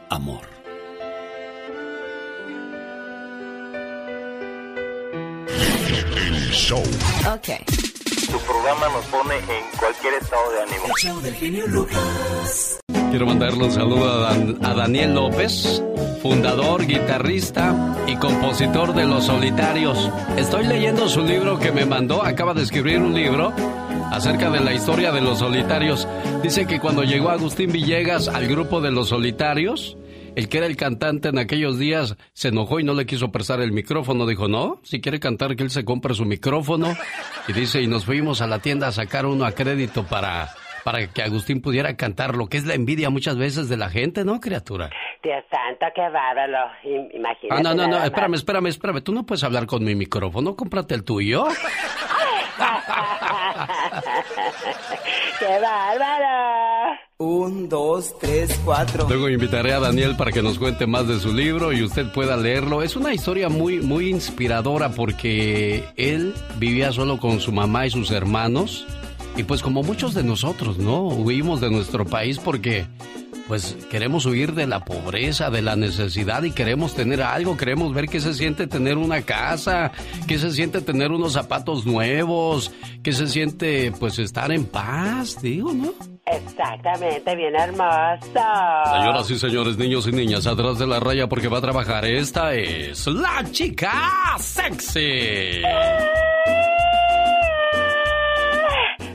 [0.08, 0.63] amor.
[6.54, 6.80] Show.
[7.32, 7.48] Ok.
[8.30, 10.84] Tu programa nos pone en cualquier estado de ánimo.
[10.86, 12.78] El show del genio Lucas.
[13.10, 15.82] Quiero mandarle un saludo a, Dan- a Daniel López,
[16.20, 20.10] fundador, guitarrista y compositor de Los Solitarios.
[20.36, 23.52] Estoy leyendo su libro que me mandó, acaba de escribir un libro
[24.10, 26.08] acerca de la historia de Los Solitarios.
[26.42, 29.96] Dice que cuando llegó Agustín Villegas al grupo de Los Solitarios,
[30.36, 33.60] el que era el cantante en aquellos días se enojó y no le quiso prestar
[33.60, 34.26] el micrófono.
[34.26, 36.94] Dijo, no, si quiere cantar que él se compre su micrófono.
[37.48, 40.48] Y dice, y nos fuimos a la tienda a sacar uno a crédito para,
[40.84, 44.24] para que Agustín pudiera cantar, lo que es la envidia muchas veces de la gente,
[44.24, 44.90] ¿no, criatura?
[45.22, 46.70] Dios santo, qué bárbaro.
[46.84, 47.48] Im- Imagínate.
[47.50, 48.06] Ah, no, no, no, más.
[48.06, 49.00] espérame, espérame, espérame.
[49.02, 51.46] Tú no puedes hablar con mi micrófono, cómprate el tuyo.
[55.38, 56.73] ¡Qué bárbaro!
[57.18, 59.06] Un, dos, tres, cuatro.
[59.08, 62.36] Luego invitaré a Daniel para que nos cuente más de su libro y usted pueda
[62.36, 62.82] leerlo.
[62.82, 68.10] Es una historia muy, muy inspiradora porque él vivía solo con su mamá y sus
[68.10, 68.84] hermanos.
[69.36, 71.06] Y pues como muchos de nosotros, ¿no?
[71.06, 72.88] Huimos de nuestro país porque
[73.46, 78.08] pues queremos huir de la pobreza, de la necesidad y queremos tener algo, queremos ver
[78.08, 79.92] qué se siente tener una casa,
[80.26, 82.72] qué se siente tener unos zapatos nuevos,
[83.04, 85.92] qué se siente pues estar en paz, digo, ¿no?
[86.26, 88.24] Exactamente, bien hermoso.
[88.32, 92.06] Señoras y señores, niños y niñas, atrás de la raya porque va a trabajar.
[92.06, 93.92] Esta es la chica
[94.38, 95.62] sexy.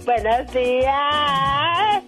[0.05, 2.03] Buenos días.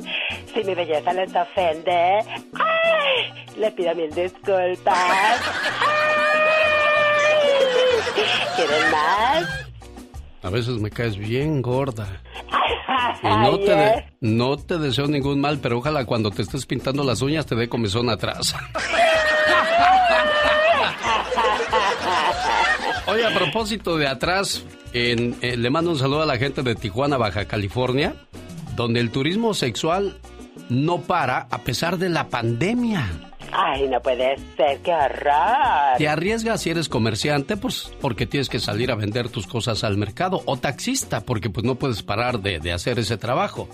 [0.54, 2.20] Si mi belleza les ofende,
[2.54, 3.34] ¡ay!
[3.58, 4.96] le pido mil disculpas.
[4.96, 6.02] ¡Ay!
[8.56, 9.71] ¿Quieren más?
[10.44, 12.22] A veces me caes bien gorda.
[13.24, 17.04] Y no te, de- no te deseo ningún mal, pero ojalá cuando te estés pintando
[17.04, 18.56] las uñas te dé comezón atrás.
[23.08, 24.64] Oye, a propósito de atrás,
[24.94, 28.14] en- eh, le mando un saludo a la gente de Tijuana, Baja California,
[28.76, 30.18] donde el turismo sexual
[30.70, 33.06] no para a pesar de la pandemia.
[33.52, 35.98] Ay, no puede ser, qué horror.
[35.98, 39.98] Te arriesgas si eres comerciante, pues porque tienes que salir a vender tus cosas al
[39.98, 43.68] mercado, o taxista, porque pues no puedes parar de, de hacer ese trabajo.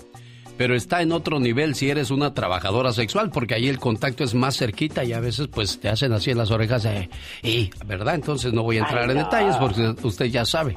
[0.56, 4.34] Pero está en otro nivel si eres una trabajadora sexual, porque ahí el contacto es
[4.34, 7.08] más cerquita y a veces pues te hacen así en las orejas, eh,
[7.44, 8.16] y, ¿verdad?
[8.16, 10.74] Entonces no voy a entrar Ay, en detalles porque usted ya sabe.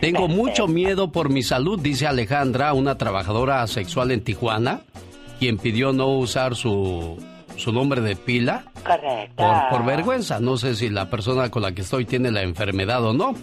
[0.00, 4.80] Tengo mucho miedo por mi salud, dice Alejandra, una trabajadora sexual en Tijuana,
[5.38, 7.16] quien pidió no usar su,
[7.56, 9.36] su nombre de pila Correcto.
[9.36, 10.40] por, por vergüenza.
[10.40, 13.34] No sé si la persona con la que estoy tiene la enfermedad o no.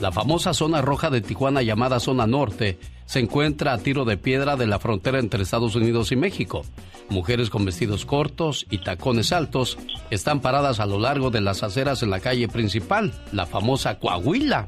[0.00, 4.56] La famosa zona roja de Tijuana llamada Zona Norte se encuentra a tiro de piedra
[4.56, 6.64] de la frontera entre Estados Unidos y México.
[7.08, 9.78] Mujeres con vestidos cortos y tacones altos
[10.10, 14.66] están paradas a lo largo de las aceras en la calle principal, la famosa Coahuila,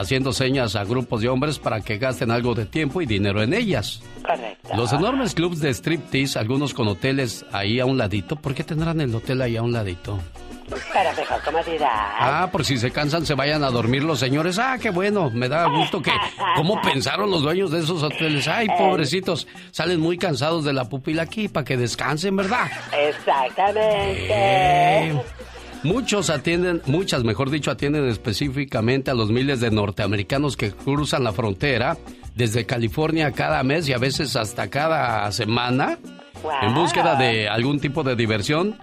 [0.00, 3.52] haciendo señas a grupos de hombres para que gasten algo de tiempo y dinero en
[3.52, 4.02] ellas.
[4.24, 4.70] Correcto.
[4.74, 8.36] Los enormes clubs de striptease, algunos con hoteles ahí a un ladito.
[8.36, 10.18] ¿Por qué tendrán el hotel ahí a un ladito?
[10.94, 11.88] Para mejor comodidad.
[11.90, 14.58] Ah, por si se cansan, se vayan a dormir los señores.
[14.58, 16.12] Ah, qué bueno, me da gusto que...
[16.56, 18.46] ¿Cómo pensaron los dueños de esos hoteles?
[18.46, 22.70] Ay, pobrecitos, salen muy cansados de la pupila aquí para que descansen, ¿verdad?
[22.96, 24.28] Exactamente.
[24.30, 25.22] Eh,
[25.82, 31.32] Muchos atienden, muchas mejor dicho, atienden específicamente a los miles de norteamericanos que cruzan la
[31.32, 31.96] frontera
[32.34, 35.98] desde California cada mes y a veces hasta cada semana
[36.62, 38.78] en búsqueda de algún tipo de diversión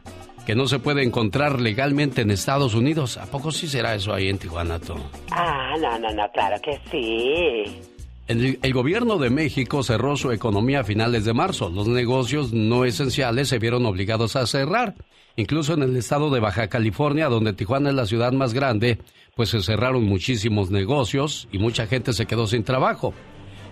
[0.45, 3.17] que no se puede encontrar legalmente en Estados Unidos.
[3.17, 5.01] ¿A poco sí será eso ahí en Tijuana, Tom?
[5.31, 7.96] Ah, no, no, no, claro que sí.
[8.27, 11.69] El, gobierno de México cerró su economía a finales de marzo.
[11.69, 14.95] Los negocios no esenciales se vieron obligados a cerrar.
[15.37, 18.99] Incluso en el estado de Baja California, donde Tijuana es la ciudad más grande,
[19.35, 23.13] pues se cerraron muchísimos negocios y mucha gente se quedó sin trabajo.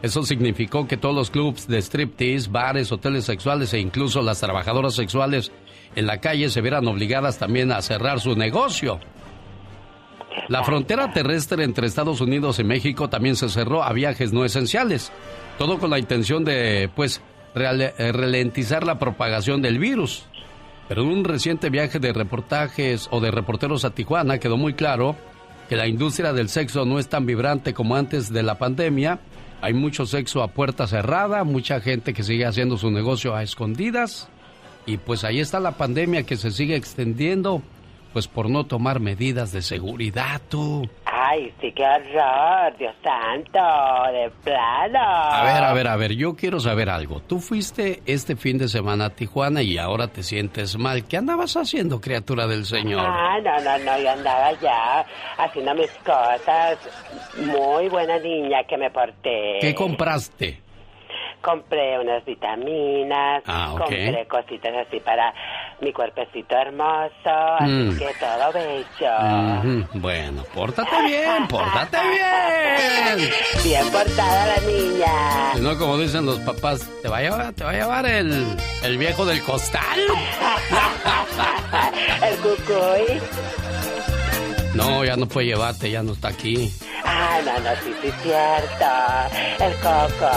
[0.02, 4.94] Eso significó que todos los clubs de striptease, bares, hoteles sexuales e incluso las trabajadoras
[4.94, 5.52] sexuales
[5.98, 9.02] en la calle se vieran obligadas también a cerrar su negocio.
[10.48, 15.12] La frontera terrestre entre Estados Unidos y México también se cerró a viajes no esenciales.
[15.58, 17.22] Todo con la intención de, pues,
[17.56, 20.26] eh, ralentizar la propagación del virus.
[20.88, 25.16] Pero en un reciente viaje de reportajes o de reporteros a Tijuana quedó muy claro
[25.68, 29.20] que la industria del sexo no es tan vibrante como antes de la pandemia.
[29.62, 34.28] Hay mucho sexo a puerta cerrada, mucha gente que sigue haciendo su negocio a escondidas.
[34.86, 37.64] Y pues ahí está la pandemia que se sigue extendiendo,
[38.16, 40.90] pues por no tomar medidas de seguridad, tú.
[41.04, 43.60] Ay, sí, qué horror, Dios santo,
[44.14, 45.00] de plano.
[45.02, 47.20] A ver, a ver, a ver, yo quiero saber algo.
[47.20, 51.04] Tú fuiste este fin de semana a Tijuana y ahora te sientes mal.
[51.10, 53.06] ¿Qué andabas haciendo, criatura del Señor?
[53.06, 55.06] Ah, no, no, no, yo andaba ya
[55.38, 56.78] haciendo mis cosas.
[57.46, 59.58] Muy buena niña que me porté.
[59.60, 60.62] ¿Qué compraste?
[61.42, 63.82] compré unas vitaminas, Ah, ok.
[63.82, 65.32] compré cositas así para
[65.82, 67.98] mi cuerpecito hermoso, así Mm.
[67.98, 69.88] que todo bello.
[69.96, 73.30] Bueno, pórtate bien, pórtate bien.
[73.64, 75.54] Bien portada la niña.
[75.56, 78.46] Si no, como dicen los papás, te va a llevar, te va a llevar el,
[78.84, 80.00] el viejo del costal.
[82.22, 83.22] El cucuy.
[84.76, 86.70] No, ya no puede llevarte, ya no está aquí.
[87.06, 88.86] Ah, no, no, sí, sí, cierto.
[89.64, 90.32] El coco.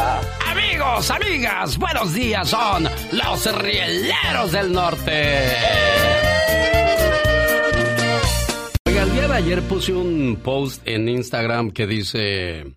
[0.46, 5.48] Amigos, amigas, buenos días, son los rieleros del norte.
[8.86, 12.76] Oiga, el día de ayer puse un post en Instagram que dice,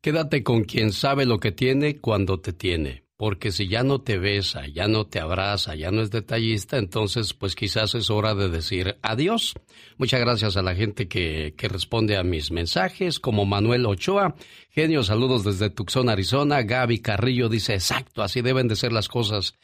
[0.00, 3.05] quédate con quien sabe lo que tiene cuando te tiene.
[3.16, 7.32] Porque si ya no te besa, ya no te abraza, ya no es detallista, entonces
[7.32, 9.54] pues quizás es hora de decir adiós.
[9.96, 14.34] Muchas gracias a la gente que, que responde a mis mensajes, como Manuel Ochoa.
[14.70, 16.62] Genio, saludos desde Tucson, Arizona.
[16.62, 19.54] Gaby Carrillo dice, exacto, así deben de ser las cosas.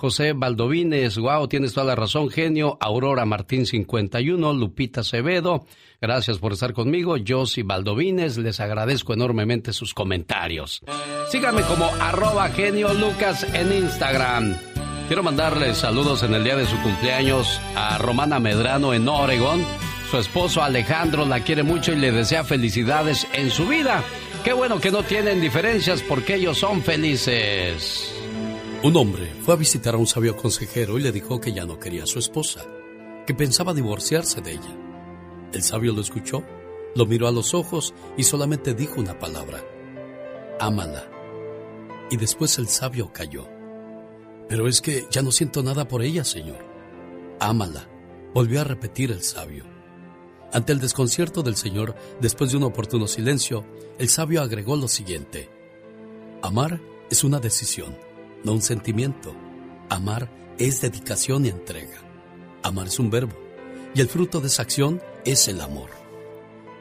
[0.00, 2.78] José Baldovines, wow, tienes toda la razón, genio.
[2.80, 5.66] Aurora Martín 51, Lupita Acevedo,
[6.00, 7.16] gracias por estar conmigo.
[7.28, 10.80] Josie Baldovines, les agradezco enormemente sus comentarios.
[11.28, 14.56] Síganme como arroba genio Lucas en Instagram.
[15.06, 19.62] Quiero mandarles saludos en el día de su cumpleaños a Romana Medrano en Oregon.
[20.10, 24.02] Su esposo Alejandro la quiere mucho y le desea felicidades en su vida.
[24.44, 28.19] Qué bueno que no tienen diferencias porque ellos son felices.
[28.82, 31.78] Un hombre fue a visitar a un sabio consejero y le dijo que ya no
[31.78, 32.64] quería a su esposa,
[33.26, 34.74] que pensaba divorciarse de ella.
[35.52, 36.42] El sabio lo escuchó,
[36.94, 39.62] lo miró a los ojos y solamente dijo una palabra,
[40.58, 41.10] ámala.
[42.10, 43.46] Y después el sabio cayó.
[44.48, 46.64] Pero es que ya no siento nada por ella, señor.
[47.38, 47.86] Ámala,
[48.32, 49.64] volvió a repetir el sabio.
[50.54, 53.62] Ante el desconcierto del señor, después de un oportuno silencio,
[53.98, 55.50] el sabio agregó lo siguiente.
[56.40, 57.94] Amar es una decisión,
[58.44, 59.34] no un sentimiento.
[59.88, 61.98] Amar es dedicación y entrega.
[62.62, 63.36] Amar es un verbo,
[63.94, 65.90] y el fruto de esa acción es el amor.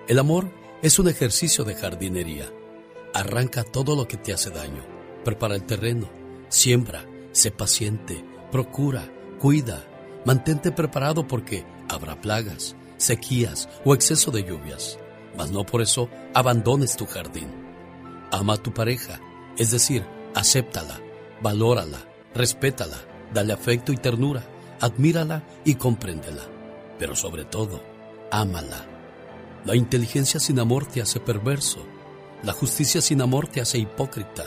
[0.07, 0.51] El amor
[0.81, 2.51] es un ejercicio de jardinería.
[3.13, 4.83] Arranca todo lo que te hace daño,
[5.23, 6.09] prepara el terreno,
[6.49, 9.85] siembra, sé paciente, procura, cuida,
[10.25, 14.99] mantente preparado porque habrá plagas, sequías o exceso de lluvias,
[15.37, 17.49] mas no por eso abandones tu jardín.
[18.31, 19.19] Ama a tu pareja,
[19.57, 20.05] es decir,
[20.35, 20.99] acéptala,
[21.41, 22.97] valórala, respétala,
[23.33, 24.43] dale afecto y ternura,
[24.79, 26.43] admírala y compréndela,
[26.97, 27.81] pero sobre todo,
[28.31, 28.85] ámala.
[29.65, 31.85] La inteligencia sin amor te hace perverso,
[32.43, 34.45] la justicia sin amor te hace hipócrita,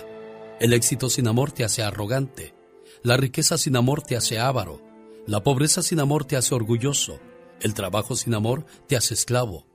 [0.61, 2.55] el éxito sin amor te hace arrogante,
[3.03, 4.80] la riqueza sin amor te hace avaro,
[5.26, 7.20] la pobreza sin amor te hace orgulloso,
[7.61, 9.66] el trabajo sin amor te hace esclavo,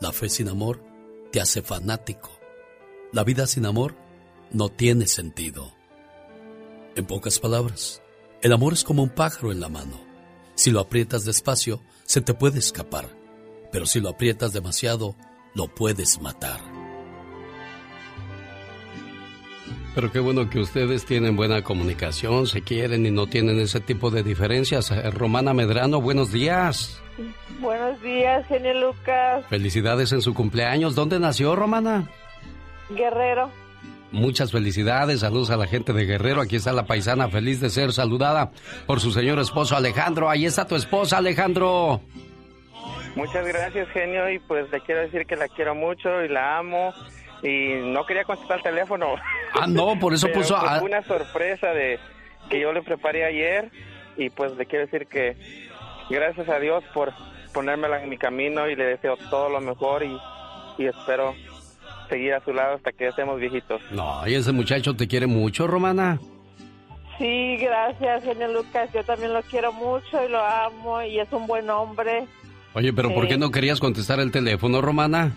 [0.00, 0.84] la fe sin amor
[1.30, 2.30] te hace fanático,
[3.12, 3.96] la vida sin amor
[4.52, 5.81] no tiene sentido.
[6.94, 8.02] En pocas palabras,
[8.42, 9.98] el amor es como un pájaro en la mano.
[10.54, 13.08] Si lo aprietas despacio, se te puede escapar,
[13.70, 15.16] pero si lo aprietas demasiado,
[15.54, 16.60] lo puedes matar.
[19.94, 24.10] Pero qué bueno que ustedes tienen buena comunicación, se quieren y no tienen ese tipo
[24.10, 24.90] de diferencias.
[24.90, 27.00] Eh, Romana Medrano, buenos días.
[27.60, 30.94] Buenos días, genio Lucas Felicidades en su cumpleaños.
[30.94, 32.10] ¿Dónde nació Romana?
[32.90, 33.50] Guerrero.
[34.12, 36.40] Muchas felicidades, saludos a la gente de Guerrero.
[36.42, 38.50] Aquí está la paisana feliz de ser saludada
[38.86, 40.28] por su señor esposo Alejandro.
[40.28, 42.00] Ahí está tu esposa Alejandro.
[43.16, 46.92] Muchas gracias, genio, y pues le quiero decir que la quiero mucho y la amo.
[47.42, 49.14] Y no quería contestar el teléfono.
[49.58, 51.98] Ah, no, por eso Pero, puso a- una sorpresa de
[52.50, 53.70] que yo le preparé ayer
[54.16, 55.36] y pues le quiero decir que
[56.10, 57.12] gracias a Dios por
[57.54, 60.16] ponérmela en mi camino y le deseo todo lo mejor y,
[60.78, 61.34] y espero
[62.12, 63.80] seguir a su lado hasta que estemos viejitos.
[63.90, 66.20] No, y ese muchacho te quiere mucho, Romana.
[67.16, 68.90] Sí, gracias, genio Lucas.
[68.92, 72.26] Yo también lo quiero mucho y lo amo y es un buen hombre.
[72.74, 75.32] Oye, pero ¿por qué no querías contestar el teléfono, Romana?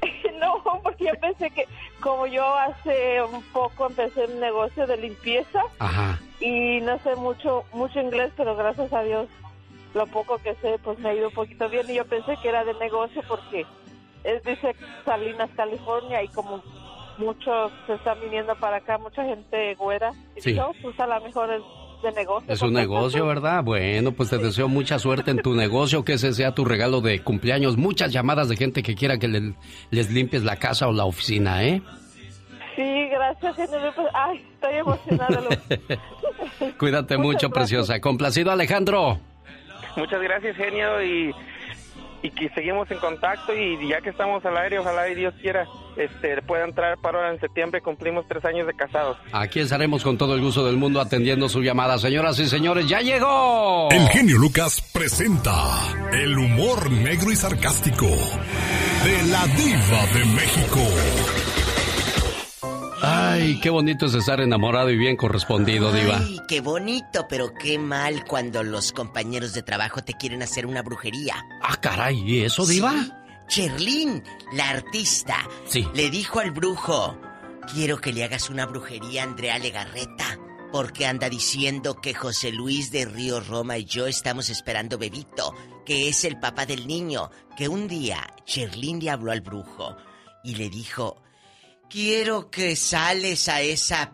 [0.38, 1.64] No, porque yo pensé que
[2.00, 6.20] como yo hace un poco empecé un negocio de limpieza Ajá.
[6.38, 9.26] y no sé mucho mucho inglés, pero gracias a Dios
[9.94, 12.48] lo poco que sé pues me ha ido un poquito bien y yo pensé que
[12.50, 13.66] era de negocio porque
[14.24, 16.62] es dice Salinas, California y como
[17.18, 20.50] muchos se están viniendo para acá, mucha gente güera y Sí.
[20.50, 21.62] dije, "Oh, pues a lo mejor es
[22.02, 22.52] de negocio.
[22.52, 23.64] Es un negocio, ¿verdad?
[23.64, 27.20] Bueno, pues te deseo mucha suerte en tu negocio, que ese sea tu regalo de
[27.24, 27.76] cumpleaños.
[27.76, 29.54] Muchas llamadas de gente que quiera que le-
[29.90, 31.82] les limpies la casa o la oficina, ¿eh?
[32.76, 34.06] Sí, gracias, genio Lucas.
[34.14, 35.40] Ay, estoy emocionada.
[36.78, 38.00] Cuídate mucho, preciosa.
[38.00, 39.18] Complacido, Alejandro.
[39.96, 41.32] Muchas gracias, genio, y
[42.22, 45.66] y que seguimos en contacto y ya que estamos al aire, ojalá y Dios quiera,
[45.96, 49.16] este, pueda entrar para ahora en septiembre, cumplimos tres años de casados.
[49.32, 51.98] Aquí estaremos con todo el gusto del mundo atendiendo su llamada.
[51.98, 53.88] Señoras y señores, ya llegó.
[53.90, 55.52] El genio Lucas presenta
[56.12, 61.47] el humor negro y sarcástico de la diva de México.
[63.02, 66.18] Ay, qué bonito es estar enamorado y bien correspondido, Diva.
[66.18, 70.82] Ay, qué bonito, pero qué mal cuando los compañeros de trabajo te quieren hacer una
[70.82, 71.36] brujería.
[71.62, 72.92] Ah, caray, ¿y eso, Diva?
[72.92, 73.12] Sí.
[73.48, 74.22] Cherlín,
[74.52, 75.36] la artista,
[75.66, 75.86] Sí.
[75.94, 77.18] le dijo al brujo:
[77.72, 80.38] Quiero que le hagas una brujería a Andrea Legarreta,
[80.72, 85.54] porque anda diciendo que José Luis de Río Roma y yo estamos esperando bebito,
[85.86, 87.30] que es el papá del niño.
[87.56, 89.96] Que un día Cherlín le habló al brujo
[90.44, 91.22] y le dijo:
[91.88, 94.12] Quiero que sales a esa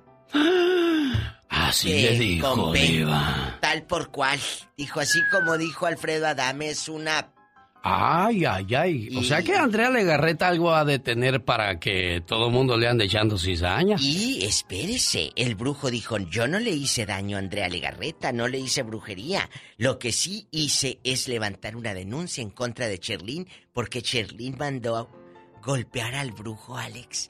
[1.49, 3.59] Así Eh, le dijo, convento, Diva.
[3.61, 4.41] Tal por cual.
[4.77, 7.31] Dijo así como dijo Alfredo Adame, es una...
[7.87, 9.17] Ay, ay, ay.
[9.17, 12.89] O sea que Andrea Legarreta algo ha de tener para que todo el mundo le
[12.89, 13.97] ande echando cizaña.
[14.01, 18.59] Y espérese, el brujo dijo, yo no le hice daño a Andrea Legarreta, no le
[18.59, 19.51] hice brujería.
[19.77, 25.11] Lo que sí hice es levantar una denuncia en contra de Cherlín, porque Cherlín mandó
[25.63, 27.29] golpear al brujo Alex.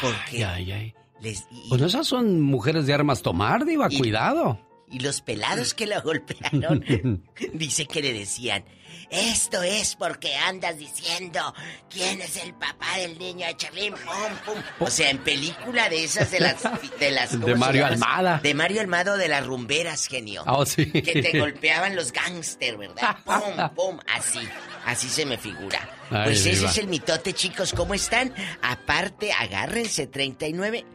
[0.00, 0.94] Porque Ay, ay, ay.
[1.20, 1.46] les...
[1.50, 4.58] y- Pues esas son mujeres de armas tomar, Diva, Y- cuidado.
[4.90, 6.84] Y los pelados que lo golpearon,
[7.54, 8.64] dice que le decían,
[9.12, 11.54] esto es porque andas diciendo
[11.90, 14.62] quién es el papá del niño de Charlín, pum, pum.
[14.80, 16.62] O sea, en película de esas de las...
[16.98, 17.84] De, las, ¿cómo De Mario?
[17.84, 18.40] Almada.
[18.42, 20.44] De Mario Almado de las rumberas, genio.
[20.46, 20.90] Ah, oh, sí.
[20.90, 23.18] Que te golpeaban los gángster, ¿verdad?
[23.24, 24.40] Pum, pum, así.
[24.86, 25.78] Así se me figura.
[26.10, 27.72] Ay, pues ese es el mitote, chicos.
[27.72, 28.34] ¿Cómo están?
[28.62, 30.86] Aparte, agárrense, 39.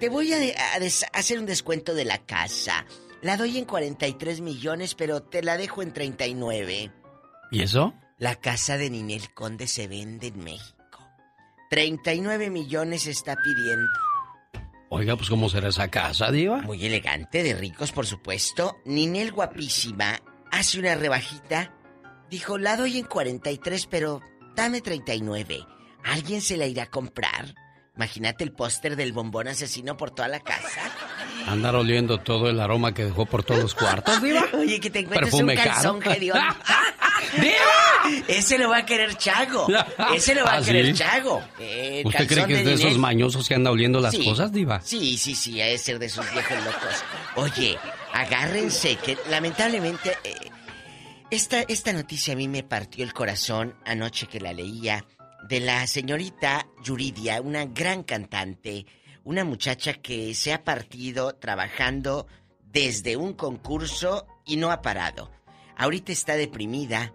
[0.00, 0.38] Te voy a,
[1.12, 2.84] hacer un descuento de la casa.
[3.22, 6.90] La doy en 43 millones, pero te la dejo en 39.
[7.50, 7.94] ¿Y eso?
[8.18, 10.76] La casa de Ninel Conde se vende en México.
[11.70, 13.88] 39 millones está pidiendo.
[14.88, 16.62] Oiga, pues ¿cómo será esa casa, Diva?
[16.62, 18.76] Muy elegante, de ricos, por supuesto.
[18.84, 20.20] Ninel guapísima
[20.50, 21.72] hace una rebajita.
[22.28, 24.20] Dijo, la doy en 43, pero
[24.56, 25.64] dame 39.
[26.04, 27.54] ¿Alguien se la irá a comprar?
[27.96, 30.80] Imagínate el póster del bombón asesino por toda la casa.
[31.50, 34.44] Andar oliendo todo el aroma que dejó por todos los cuartos, Diva.
[34.54, 36.14] Oye, que te encuentres Perfume un calzón caro.
[36.16, 36.42] hediondo.
[38.28, 39.66] Ese lo va a querer Chago.
[40.14, 40.94] Ese lo va ¿Ah, a querer sí?
[40.94, 41.42] Chago.
[41.58, 44.24] Eh, ¿Usted cree que es de esos mañosos que anda oliendo las Sí.
[44.24, 44.80] cosas, Diva?
[44.82, 47.04] Sí, sí, sí, de ser de esos viejos locos.
[47.36, 47.78] Oye,
[48.12, 50.34] agárrense, que lamentablemente eh,
[51.30, 55.04] esta, esta noticia a mí me partió el corazón anoche que la leía
[55.48, 58.86] de la señorita Yuridia, una gran cantante,
[59.24, 62.26] una muchacha que se ha partido trabajando
[62.72, 65.30] desde un concurso y no ha parado.
[65.76, 67.12] Ahorita está deprimida.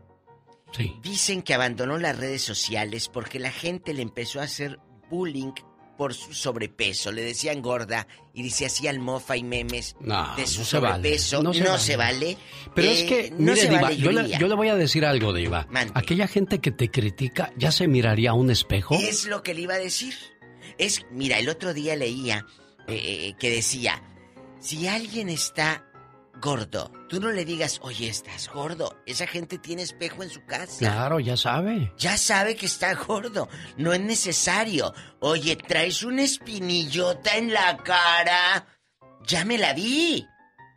[1.01, 4.77] Dicen que abandonó las redes sociales porque la gente le empezó a hacer
[5.09, 5.53] bullying
[5.97, 7.13] por su sobrepeso.
[7.13, 11.17] Le decían gorda y dice hacían mofa y memes No, de su no se vale,
[11.17, 11.43] sobrepeso.
[11.43, 12.37] no No, se se, vale.
[12.73, 14.39] Pero Eh, es que, no mire, se Diva, vale, yo, le, Yuridia.
[14.39, 15.65] yo le voy a decir algo, Diva.
[15.69, 15.93] Mande.
[15.95, 18.95] Aquella gente que te critica, ¿ya se miraría a un espejo?
[18.99, 20.13] Es lo que le iba a decir.
[20.77, 22.45] Es, mira, el otro día leía
[22.87, 24.01] eh, eh, que decía,
[24.59, 25.85] si alguien está
[26.41, 28.97] gordo, tú no le digas, oye, estás gordo.
[29.05, 30.79] Esa gente tiene espejo en su casa.
[30.79, 31.91] Claro, ya sabe.
[31.97, 33.47] Ya sabe que está gordo.
[33.77, 34.93] No es necesario.
[35.19, 38.67] Oye, traes una espinillota en la cara.
[39.25, 40.25] Ya me la vi.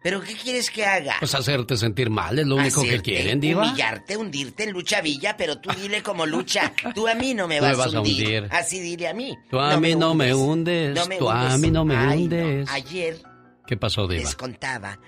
[0.02, 1.16] ¿Pero qué quieres que haga?
[1.18, 3.64] Pues hacerte sentir mal es lo único que quieren, Diva.
[3.64, 6.72] Humillarte, hundirte en lucha villa, pero tú dile como lucha.
[6.94, 8.48] Tú a mí no me vas, me vas a a hundir.
[8.50, 9.36] Así dile a mí.
[9.50, 12.70] Tú a mí no me hundes, tú a mí no me Ay, hundes.
[12.70, 13.18] Ayer
[13.66, 14.22] ¿Qué pasó, Diva?
[14.22, 14.98] les contaba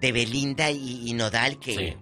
[0.00, 1.74] de Belinda y, y Nodal que...
[1.76, 1.96] Sí.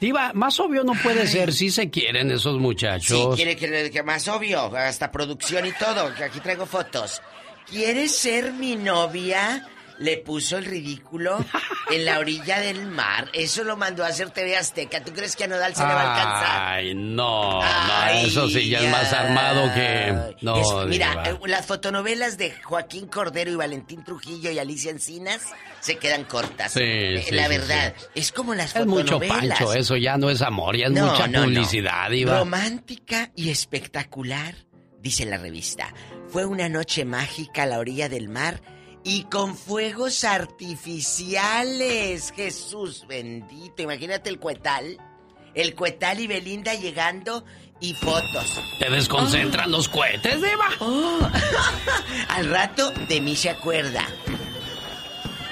[0.00, 3.36] Diva, más obvio no puede ser si se quieren esos Sí, muchachos.
[3.36, 7.20] quiere que, que más obvio, hasta producción y todo, que aquí traigo fotos.
[7.68, 9.68] ¿Quieres ser mi novia?
[10.00, 11.44] Le puso el ridículo
[11.90, 13.28] en la orilla del mar.
[13.34, 15.04] Eso lo mandó a hacer TV Azteca.
[15.04, 16.72] ¿Tú crees que a Nodal se le va a alcanzar?
[16.74, 20.36] Ay, no, Ay, no, eso sí ya es más armado que...
[20.40, 25.42] No, Es- mira, eh, las fotonovelas de Joaquín Cordero y Valentín Trujillo y Alicia Encinas
[25.80, 26.72] se quedan cortas.
[26.72, 29.58] Sí, Eh, sí, la sí, verdad, es como las Es mucho fotonovelas.
[29.58, 32.38] pancho, eso ya no es amor, ya es No, mucha no, publicidad, Diva.
[32.38, 34.54] Romántica y espectacular,
[34.98, 35.92] dice la revista.
[36.30, 38.62] Fue una noche mágica a la orilla del mar
[39.04, 42.32] y con fuegos artificiales.
[42.34, 43.82] Jesús bendito.
[43.82, 44.98] Imagínate el cuetal.
[45.54, 47.44] El cuetal y Belinda llegando
[47.80, 48.60] y fotos.
[48.78, 50.68] ¿Te desconcentran los cohetes, Diva?
[52.28, 54.06] Al rato de mí se acuerda.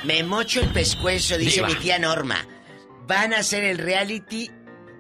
[0.04, 1.68] Me mocho el pescuezo, dice Diva.
[1.68, 2.46] mi tía Norma.
[3.06, 4.50] Van a hacer el reality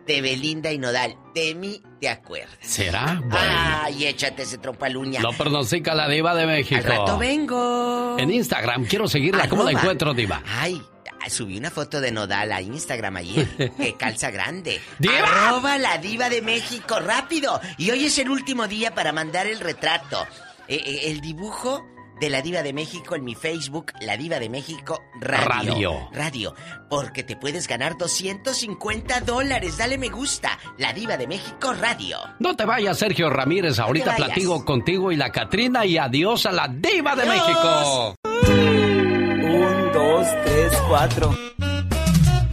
[0.06, 1.16] de Belinda y Nodal.
[1.34, 2.56] De mí te acuerdas.
[2.60, 3.20] ¿Será?
[3.20, 3.36] Bueno.
[3.38, 5.20] Ay, échate ese trompaluña.
[5.20, 6.76] Lo pronostica la diva de México.
[6.76, 8.16] Al rato vengo.
[8.18, 9.48] En Instagram, quiero seguirla.
[9.48, 10.42] ¿Cómo la encuentro, diva?
[10.46, 10.80] Ay,
[11.28, 13.72] subí una foto de Nodal a Instagram ayer.
[13.76, 14.80] que calza grande.
[14.98, 15.48] ¡Diva!
[15.48, 17.60] Arroba la diva de México, rápido.
[17.76, 20.26] Y hoy es el último día para mandar el retrato.
[20.66, 21.86] Eh, eh, el dibujo
[22.20, 25.72] de la diva de México en mi Facebook, la diva de México Radio.
[25.72, 26.08] Radio.
[26.12, 26.54] Radio.
[26.90, 29.78] Porque te puedes ganar 250 dólares.
[29.78, 30.58] Dale me gusta.
[30.78, 32.18] La diva de México Radio.
[32.38, 33.78] No te vayas, Sergio Ramírez.
[33.78, 37.36] Ahorita platico contigo y la Catrina y adiós a la diva de Adiós.
[37.46, 38.14] México.
[39.42, 41.34] Un, dos, tres, cuatro.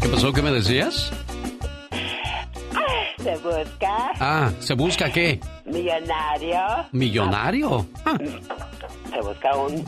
[0.01, 0.31] ¿Qué pasó?
[0.33, 1.11] ¿Qué me decías?
[3.23, 5.39] Se busca Ah, ¿se busca qué?
[5.65, 6.59] millonario.
[6.91, 7.87] ¿Millonario?
[8.05, 8.17] Ah,
[9.15, 9.85] Se busca un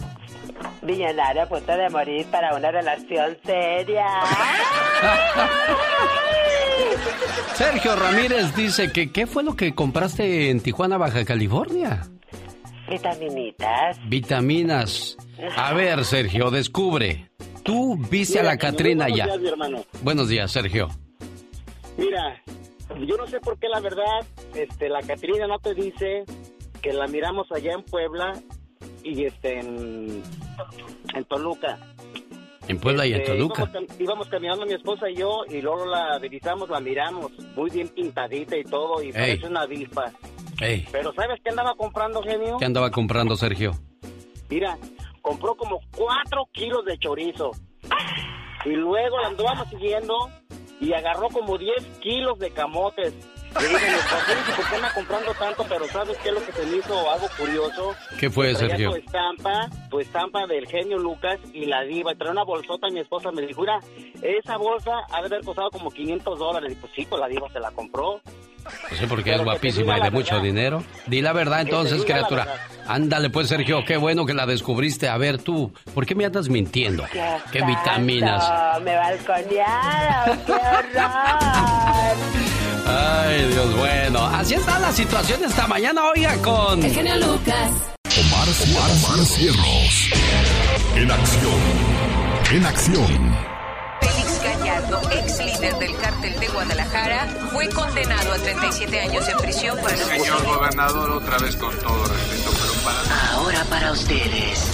[0.83, 4.07] millonario a punto de morir para una relación seria.
[7.53, 12.07] Sergio Ramírez dice que ¿qué fue lo que compraste en Tijuana, Baja California?
[12.89, 13.99] Vitaminitas.
[14.07, 15.17] Vitaminas.
[15.57, 17.29] A ver, Sergio, descubre.
[17.63, 19.25] Tú viste a la Catrina ya.
[19.25, 19.83] buenos días, mi hermano.
[20.03, 20.87] Buenos días, Sergio.
[21.97, 22.41] Mira,
[23.05, 24.25] yo no sé por qué la verdad,
[24.55, 26.23] este, la Catrina no te dice
[26.81, 28.31] que la miramos allá en Puebla
[29.03, 30.23] y este en,
[31.13, 31.77] en Toluca.
[32.67, 33.63] En Puebla y en Este, Toluca.
[33.71, 37.87] Íbamos, íbamos caminando mi esposa y yo y luego la divisamos, la miramos, muy bien
[37.89, 40.11] pintadita y todo y parece una avispa.
[40.59, 42.57] Ey, Pero ¿sabes qué andaba comprando, genio?
[42.57, 43.71] ¿qué andaba comprando, Sergio?
[44.49, 44.77] Mira,
[45.21, 47.51] compró como cuatro kilos de chorizo.
[48.65, 50.13] Y luego la andábamos siguiendo
[50.81, 53.13] y agarró como 10 kilos de camotes.
[53.59, 55.65] Le dije, "Mi esposa, dice, ¿por qué anda comprando tanto?
[55.67, 57.95] Pero ¿sabes qué es lo que se me hizo algo curioso?
[58.19, 58.89] ¿Qué fue, Traía Sergio?
[58.91, 62.11] tu estampa, tu estampa del genio Lucas y la diva.
[62.13, 63.79] Y traía una bolsota, mi esposa me dijo, mira,
[64.21, 66.71] esa bolsa ha de haber costado como 500 dólares.
[66.73, 68.21] Y pues sí, pues la diva se la compró.
[68.91, 70.43] No sé por qué es Pero te guapísima y de mucho verdad.
[70.43, 70.83] dinero.
[71.05, 72.43] Di la verdad entonces, criatura.
[72.43, 72.61] verdad.
[72.85, 75.07] Ándale pues, Sergio, qué bueno que la descubriste.
[75.07, 77.05] A ver tú, ¿por qué me andas mintiendo?
[77.51, 78.45] ¿Qué vitaminas?
[78.45, 80.97] Santo, Me balconearon, qué horror.
[82.87, 84.25] Ay, Dios, bueno.
[84.27, 86.81] Así está la situación esta mañana, oiga, con...
[86.81, 87.71] El genio Lucas.
[88.17, 90.09] Omar, Omar, Omar Cierros.
[90.95, 91.61] En acción.
[92.51, 93.37] En acción.
[94.01, 99.77] Félix Gallardo, ex líder del cártel de Guadalajara, fue condenado a 37 años de prisión
[99.79, 103.33] por el Señor gobernador, otra vez con todo respeto, pero para...
[103.33, 104.71] Ahora para ustedes.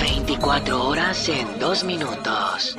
[0.00, 2.76] 24 horas en 2 minutos.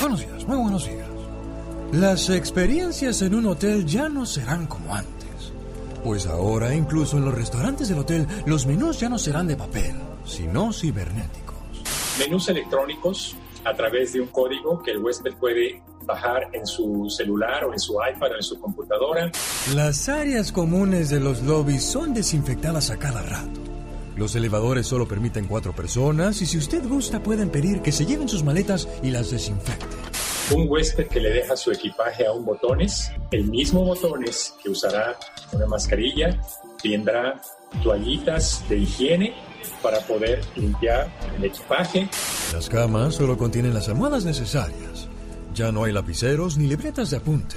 [0.00, 1.07] Buenos días, muy buenos días.
[1.92, 5.52] Las experiencias en un hotel ya no serán como antes.
[6.04, 9.94] Pues ahora, incluso en los restaurantes del hotel, los menús ya no serán de papel,
[10.26, 11.56] sino cibernéticos.
[12.18, 17.64] menús electrónicos a través de un código que el huésped puede bajar en su celular
[17.64, 19.32] o en su iPad o en su computadora.
[19.74, 23.60] Las áreas comunes de los lobbies son desinfectadas a cada rato.
[24.14, 28.28] Los elevadores solo permiten cuatro personas y si usted gusta pueden pedir que se lleven
[28.28, 29.88] sus maletas y las desinfecten.
[30.50, 35.18] Un huésped que le deja su equipaje a un botones, el mismo botones que usará
[35.52, 36.40] una mascarilla,
[36.82, 37.38] tendrá
[37.82, 39.34] toallitas de higiene
[39.82, 42.08] para poder limpiar el equipaje.
[42.54, 45.08] Las camas solo contienen las almohadas necesarias.
[45.54, 47.56] Ya no hay lapiceros ni libretas de apunte.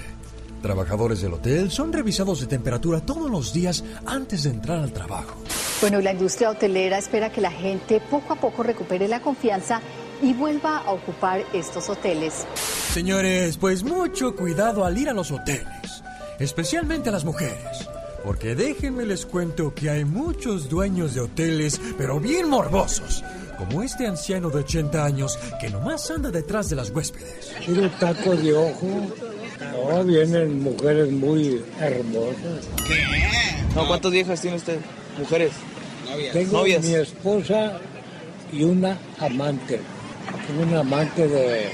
[0.61, 5.37] Trabajadores del hotel son revisados de temperatura todos los días antes de entrar al trabajo.
[5.79, 9.81] Bueno, y la industria hotelera espera que la gente poco a poco recupere la confianza
[10.21, 12.45] y vuelva a ocupar estos hoteles.
[12.93, 16.03] Señores, pues mucho cuidado al ir a los hoteles,
[16.39, 17.87] especialmente a las mujeres.
[18.23, 23.23] Porque déjenme les cuento que hay muchos dueños de hoteles, pero bien morbosos,
[23.57, 27.51] como este anciano de 80 años que nomás anda detrás de las huéspedes.
[27.65, 29.07] Quiero taco de ojo.
[29.73, 32.67] No, vienen mujeres muy hermosas.
[33.75, 34.79] No, ¿cuántas viejas tiene usted?
[35.17, 35.53] Mujeres.
[36.33, 36.83] Tengo Novias.
[36.83, 37.79] mi esposa
[38.51, 39.79] y una amante.
[40.47, 41.71] Tengo una amante de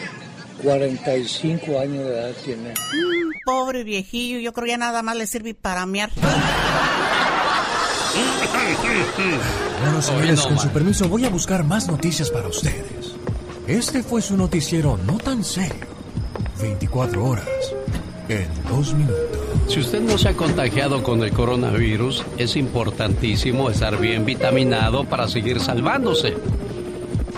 [0.64, 2.74] 45 años de edad tiene.
[3.46, 6.12] Pobre viejillo, yo creo que ya nada más le sirve para mear.
[9.82, 13.16] Bueno, señores, con su permiso voy a buscar más noticias para ustedes.
[13.68, 15.86] Este fue su noticiero no tan serio.
[16.62, 17.48] 24 horas
[18.30, 19.18] en dos minutos.
[19.68, 25.28] Si usted no se ha contagiado con el coronavirus, es importantísimo estar bien vitaminado para
[25.28, 26.36] seguir salvándose.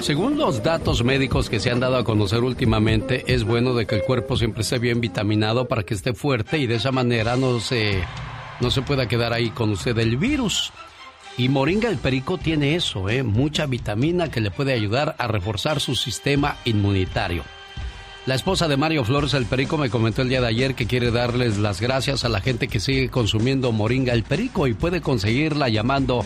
[0.02, 3.95] Según los datos médicos que se han dado a conocer últimamente, es bueno de que
[3.95, 7.60] el cuerpo siempre esté bien vitaminado para que esté fuerte y de esa manera no
[7.60, 8.02] se,
[8.62, 10.72] no se pueda quedar ahí con usted el virus.
[11.38, 13.24] Y Moringa el Perico tiene eso, ¿eh?
[13.24, 17.43] mucha vitamina que le puede ayudar a reforzar su sistema inmunitario.
[18.26, 21.12] La esposa de Mario Flores el Perico me comentó el día de ayer que quiere
[21.12, 25.68] darles las gracias a la gente que sigue consumiendo Moringa el Perico y puede conseguirla
[25.68, 26.26] llamando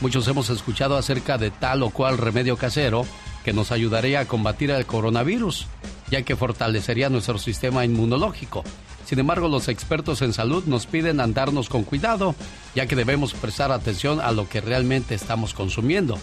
[0.00, 3.04] Muchos hemos escuchado acerca de tal o cual remedio casero
[3.44, 5.66] que nos ayudaría a combatir el coronavirus,
[6.10, 8.62] ya que fortalecería nuestro sistema inmunológico.
[9.06, 12.34] Sin embargo, los expertos en salud nos piden andarnos con cuidado,
[12.74, 16.18] ya que debemos prestar atención a lo que realmente estamos consumiendo.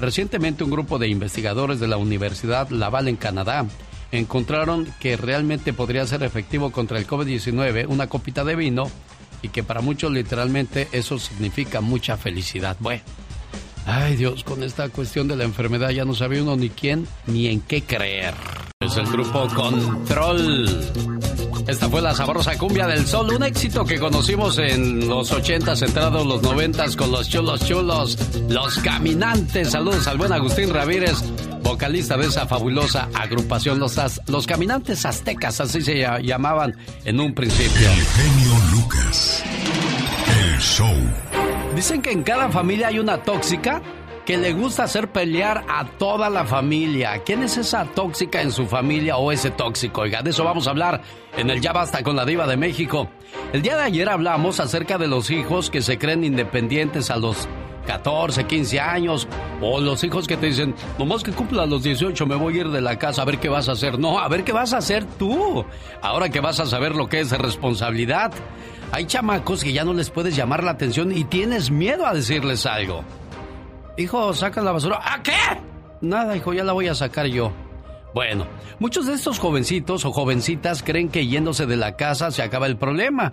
[0.00, 3.66] Recientemente un grupo de investigadores de la Universidad Laval en Canadá
[4.12, 8.88] encontraron que realmente podría ser efectivo contra el COVID-19 una copita de vino
[9.42, 12.76] y que para muchos literalmente eso significa mucha felicidad.
[12.78, 13.02] Bueno,
[13.84, 17.48] ay Dios, con esta cuestión de la enfermedad ya no sabe uno ni quién ni
[17.48, 18.34] en qué creer.
[18.80, 20.68] Es el grupo Control.
[21.68, 26.26] Esta fue la sabrosa cumbia del sol, un éxito que conocimos en los 80 entrados
[26.26, 28.16] los 90 con los chulos chulos,
[28.48, 29.72] los caminantes.
[29.72, 31.22] Saludos al buen Agustín Ramírez,
[31.62, 37.90] vocalista de esa fabulosa agrupación, los, los caminantes aztecas, así se llamaban en un principio.
[37.90, 39.44] El genio Lucas,
[40.40, 40.96] el show.
[41.76, 43.82] Dicen que en cada familia hay una tóxica
[44.28, 47.22] que le gusta hacer pelear a toda la familia.
[47.24, 50.02] ¿Quién es esa tóxica en su familia o ese tóxico?
[50.02, 51.00] Oiga, de eso vamos a hablar
[51.34, 53.08] en el Ya Basta con la Diva de México.
[53.54, 57.48] El día de ayer hablamos acerca de los hijos que se creen independientes a los
[57.86, 59.26] 14, 15 años,
[59.62, 62.68] o los hijos que te dicen, nomás que cumpla los 18 me voy a ir
[62.68, 63.98] de la casa a ver qué vas a hacer.
[63.98, 65.64] No, a ver qué vas a hacer tú.
[66.02, 68.32] Ahora que vas a saber lo que es responsabilidad.
[68.92, 72.66] Hay chamacos que ya no les puedes llamar la atención y tienes miedo a decirles
[72.66, 73.04] algo.
[73.98, 75.00] Hijo, saca la basura.
[75.02, 75.32] ¿A qué?
[76.00, 77.52] Nada, hijo, ya la voy a sacar yo.
[78.14, 78.46] Bueno,
[78.78, 82.76] muchos de estos jovencitos o jovencitas creen que yéndose de la casa se acaba el
[82.76, 83.32] problema.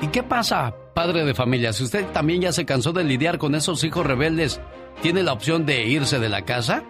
[0.00, 1.72] ¿Y qué pasa, padre de familia?
[1.72, 4.60] Si usted también ya se cansó de lidiar con esos hijos rebeldes,
[5.00, 6.84] ¿tiene la opción de irse de la casa?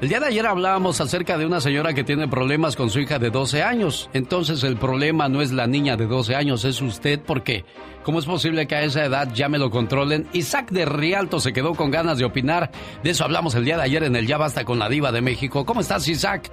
[0.00, 3.18] El día de ayer hablábamos acerca de una señora que tiene problemas con su hija
[3.18, 4.08] de 12 años.
[4.14, 7.66] Entonces el problema no es la niña de 12 años, es usted porque
[8.02, 10.26] ¿cómo es posible que a esa edad ya me lo controlen?
[10.32, 12.70] Isaac de Rialto se quedó con ganas de opinar.
[13.02, 15.20] De eso hablamos el día de ayer en el Ya Basta con la Diva de
[15.20, 15.66] México.
[15.66, 16.50] ¿Cómo estás, Isaac?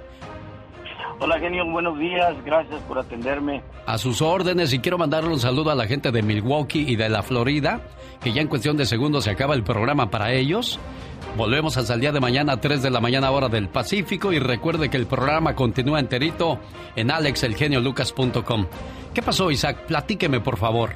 [1.18, 2.36] Hola, genio, buenos días.
[2.44, 3.62] Gracias por atenderme.
[3.86, 7.08] A sus órdenes y quiero mandarle un saludo a la gente de Milwaukee y de
[7.08, 7.80] la Florida,
[8.20, 10.78] que ya en cuestión de segundos se acaba el programa para ellos.
[11.36, 14.38] Volvemos hasta el día de mañana a 3 de la mañana hora del Pacífico y
[14.38, 16.58] recuerde que el programa continúa enterito
[16.96, 18.66] en alexelgeniolucas.com.
[19.14, 19.86] ¿Qué pasó, Isaac?
[19.86, 20.90] Platíqueme, por favor.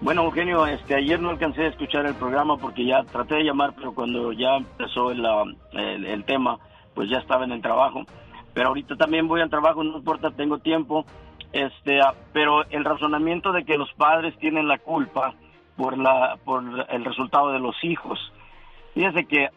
[0.00, 3.72] Bueno, Eugenio, este, ayer no alcancé a escuchar el programa porque ya traté de llamar,
[3.74, 5.24] pero cuando ya empezó el,
[5.72, 6.58] el, tema,
[6.94, 8.04] pues ya estaba en el trabajo.
[8.52, 11.06] Pero ahorita también voy al trabajo, no importa, tengo tiempo.
[11.52, 15.34] Este, ah, pero el razonamiento de que los padres tienen la culpa
[15.76, 18.18] por, la, por el resultado de los hijos
[18.94, 19.48] Fíjese que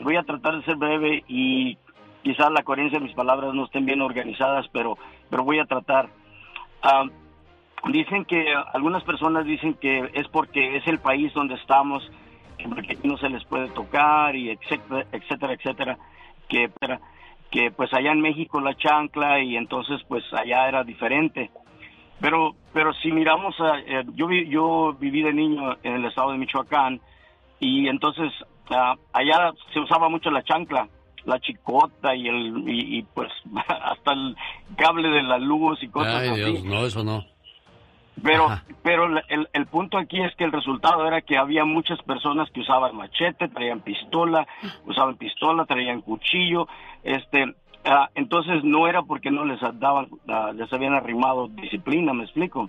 [0.00, 1.76] voy a tratar de ser breve y
[2.22, 4.96] quizás la coherencia de mis palabras no estén bien organizadas, pero,
[5.28, 6.08] pero voy a tratar.
[7.92, 12.10] dicen que algunas personas dicen que es porque es el país donde estamos,
[12.66, 15.98] porque aquí no se les puede tocar y etcétera, etcétera, etcétera,
[16.48, 16.70] que,
[17.50, 21.50] que pues allá en México la chancla y entonces pues allá era diferente.
[22.20, 26.38] Pero, pero si miramos, a, eh, yo, yo viví de niño en el estado de
[26.38, 27.00] Michoacán
[27.60, 28.32] y entonces
[29.12, 30.88] allá se usaba mucho la chancla,
[31.24, 33.30] la chicota y el y, pues
[33.68, 34.36] hasta el
[34.76, 37.24] cable de la luz y cosas Ay, Dios, no, eso no.
[38.22, 38.48] Pero,
[38.82, 42.60] pero el, el punto aquí es que el resultado era que había muchas personas que
[42.60, 44.46] usaban machete, traían pistola,
[44.86, 46.66] usaban pistola, traían cuchillo,
[47.04, 47.54] este,
[47.84, 52.68] ah, entonces no era porque no les daban, ah, les habían arrimado disciplina, ¿me explico?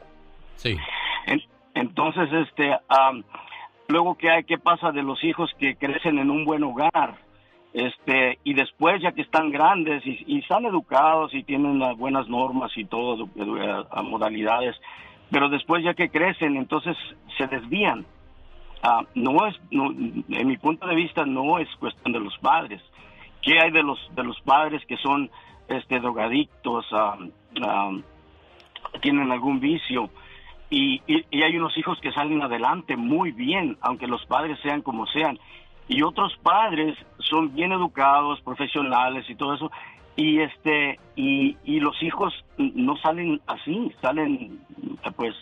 [0.56, 0.78] Sí.
[1.74, 2.78] entonces, este,
[3.90, 7.16] Luego, ¿qué, hay, qué pasa de los hijos que crecen en un buen hogar?
[7.74, 12.72] Este, y después, ya que están grandes y, están educados y tienen las buenas normas
[12.78, 14.76] y todo, eh, modalidades,
[15.32, 16.96] pero después, ya que crecen, entonces
[17.36, 18.06] se desvían.
[18.84, 22.82] Ah, no es, en mi punto de vista, no es cuestión de los padres.
[23.42, 25.32] ¿Qué hay de los de los padres que son
[25.68, 27.18] este drogadictos, ah,
[27.64, 27.92] ah,
[29.02, 30.12] tienen algún vicio?
[30.70, 35.08] Y, y, hay unos hijos que salen adelante muy bien, aunque los padres sean como
[35.08, 35.40] sean.
[35.88, 39.72] Y otros padres son bien educados, profesionales y todo eso.
[40.16, 44.60] Y este y, y los hijos no salen así, salen
[45.16, 45.34] pues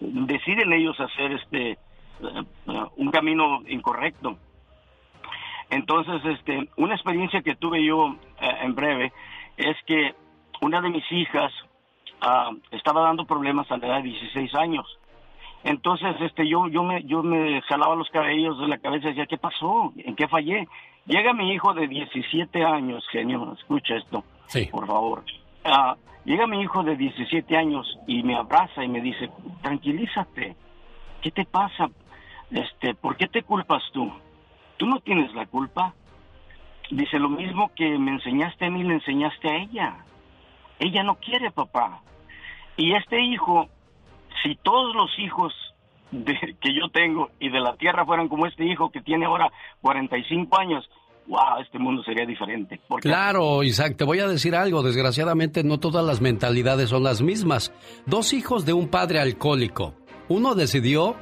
[0.00, 1.78] deciden ellos hacer este
[2.22, 4.38] eh, un camino incorrecto.
[5.70, 9.12] Entonces, este, una experiencia que tuve yo eh, en breve
[9.56, 10.14] es que
[10.60, 11.52] una de mis hijas
[12.20, 14.86] ah, estaba dando problemas a la edad de 16 años.
[15.64, 19.26] Entonces, este, yo, yo me, yo me jalaba los cabellos de la cabeza y decía,
[19.26, 19.92] ¿qué pasó?
[19.96, 20.68] ¿En qué fallé?
[21.06, 24.24] Llega mi hijo de 17 años, genio, escucha esto,
[24.70, 25.24] por favor.
[25.64, 29.30] Ah, llega mi hijo de 17 años y me abraza y me dice,
[29.62, 30.56] tranquilízate,
[31.22, 31.90] ¿qué te pasa?
[32.50, 34.12] Este, ¿por qué te culpas tú?
[34.76, 35.94] Tú no tienes la culpa.
[36.90, 39.96] Dice lo mismo que me enseñaste a mí, le enseñaste a ella.
[40.78, 42.00] Ella no quiere papá.
[42.76, 43.68] Y este hijo,
[44.42, 45.52] si todos los hijos
[46.10, 49.50] de, que yo tengo y de la tierra fueran como este hijo que tiene ahora
[49.80, 50.88] 45 años,
[51.26, 52.80] wow, este mundo sería diferente.
[53.00, 54.82] Claro, Isaac, te voy a decir algo.
[54.82, 57.72] Desgraciadamente no todas las mentalidades son las mismas.
[58.04, 59.94] Dos hijos de un padre alcohólico.
[60.28, 61.16] Uno decidió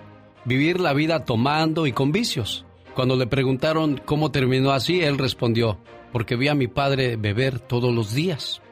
[0.44, 2.64] vivir la vida tomando y con vicios.
[2.94, 5.78] Cuando le preguntaron cómo terminó así, él respondió,
[6.12, 8.62] porque vi a mi padre beber todos los días.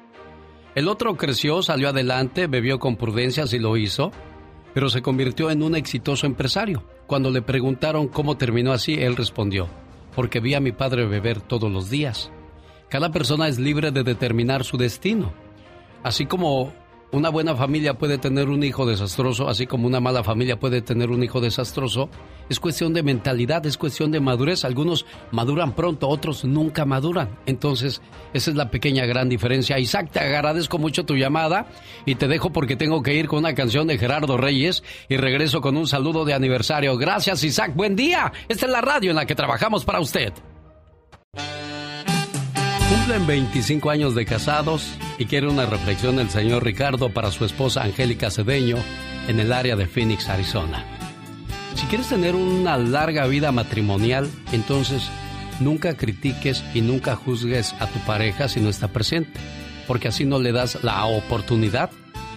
[0.75, 4.11] El otro creció, salió adelante, bebió con prudencia si lo hizo,
[4.73, 6.83] pero se convirtió en un exitoso empresario.
[7.07, 9.69] Cuando le preguntaron cómo terminó así, él respondió,
[10.15, 12.31] porque vi a mi padre beber todos los días.
[12.89, 15.33] Cada persona es libre de determinar su destino.
[16.03, 16.73] Así como
[17.13, 21.11] una buena familia puede tener un hijo desastroso, así como una mala familia puede tener
[21.11, 22.09] un hijo desastroso.
[22.49, 24.65] Es cuestión de mentalidad, es cuestión de madurez.
[24.65, 27.39] Algunos maduran pronto, otros nunca maduran.
[27.45, 28.01] Entonces,
[28.33, 29.79] esa es la pequeña gran diferencia.
[29.79, 31.67] Isaac, te agradezco mucho tu llamada
[32.07, 35.61] y te dejo porque tengo que ir con una canción de Gerardo Reyes y regreso
[35.61, 36.97] con un saludo de aniversario.
[36.97, 37.73] Gracias, Isaac.
[37.77, 38.33] Buen día.
[38.49, 40.33] Esta es la radio en la que trabajamos para usted.
[43.03, 47.83] Cumplen 25 años de casados y quiere una reflexión del señor Ricardo para su esposa
[47.83, 48.77] Angélica Cedeño
[49.27, 50.85] en el área de Phoenix, Arizona.
[51.75, 55.11] Si quieres tener una larga vida matrimonial, entonces
[55.59, 59.41] nunca critiques y nunca juzgues a tu pareja si no está presente,
[59.89, 61.91] porque así no le das la oportunidad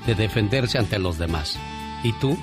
[0.07, 1.59] de defenderse ante los demás.
[2.03, 2.39] Y tú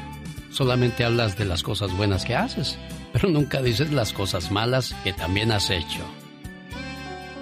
[0.52, 2.78] solamente hablas de las cosas buenas que haces,
[3.12, 6.21] pero nunca dices las cosas malas que también has hecho.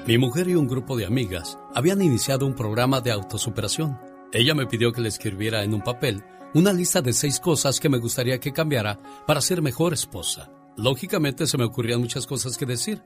[0.07, 4.01] Mi mujer y un grupo de amigas habían iniciado un programa de autosuperación.
[4.33, 6.25] Ella me pidió que le escribiera en un papel
[6.55, 10.51] una lista de seis cosas que me gustaría que cambiara para ser mejor esposa.
[10.77, 13.03] Lógicamente se me ocurrían muchas cosas que decir.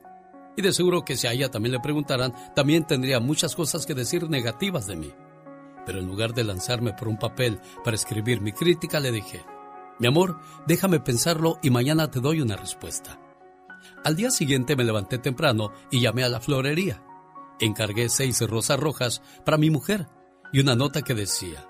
[0.56, 3.94] Y de seguro que si a ella también le preguntaran, también tendría muchas cosas que
[3.94, 5.12] decir negativas de mí.
[5.84, 9.44] Pero en lugar de lanzarme por un papel para escribir mi crítica, le dije,
[9.98, 13.18] mi amor, déjame pensarlo y mañana te doy una respuesta.
[14.05, 17.02] Al día siguiente me levanté temprano y llamé a la florería.
[17.59, 20.09] Encargué seis rosas rojas para mi mujer
[20.52, 21.66] y una nota que decía,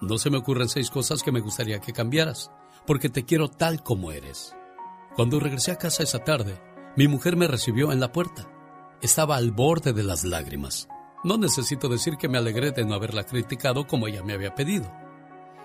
[0.00, 2.50] no se me ocurren seis cosas que me gustaría que cambiaras,
[2.86, 4.54] porque te quiero tal como eres.
[5.14, 6.58] Cuando regresé a casa esa tarde,
[6.96, 8.48] mi mujer me recibió en la puerta.
[9.02, 10.88] Estaba al borde de las lágrimas.
[11.22, 14.90] No necesito decir que me alegré de no haberla criticado como ella me había pedido.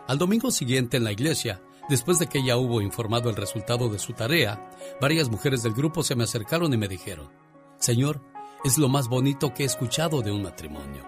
[0.07, 3.99] Al domingo siguiente en la iglesia, Después de que ella hubo informado el resultado de
[3.99, 4.69] su tarea,
[5.01, 7.29] varias mujeres del grupo se me acercaron y me dijeron,
[7.77, 8.21] Señor,
[8.63, 11.05] es lo más bonito que he escuchado de un matrimonio.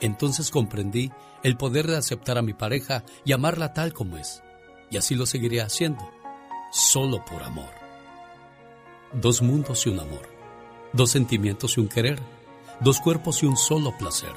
[0.00, 1.12] Entonces comprendí
[1.42, 4.42] el poder de aceptar a mi pareja y amarla tal como es.
[4.90, 6.10] Y así lo seguiré haciendo,
[6.72, 7.70] solo por amor.
[9.12, 10.28] Dos mundos y un amor.
[10.94, 12.18] Dos sentimientos y un querer.
[12.80, 14.32] Dos cuerpos y un solo placer.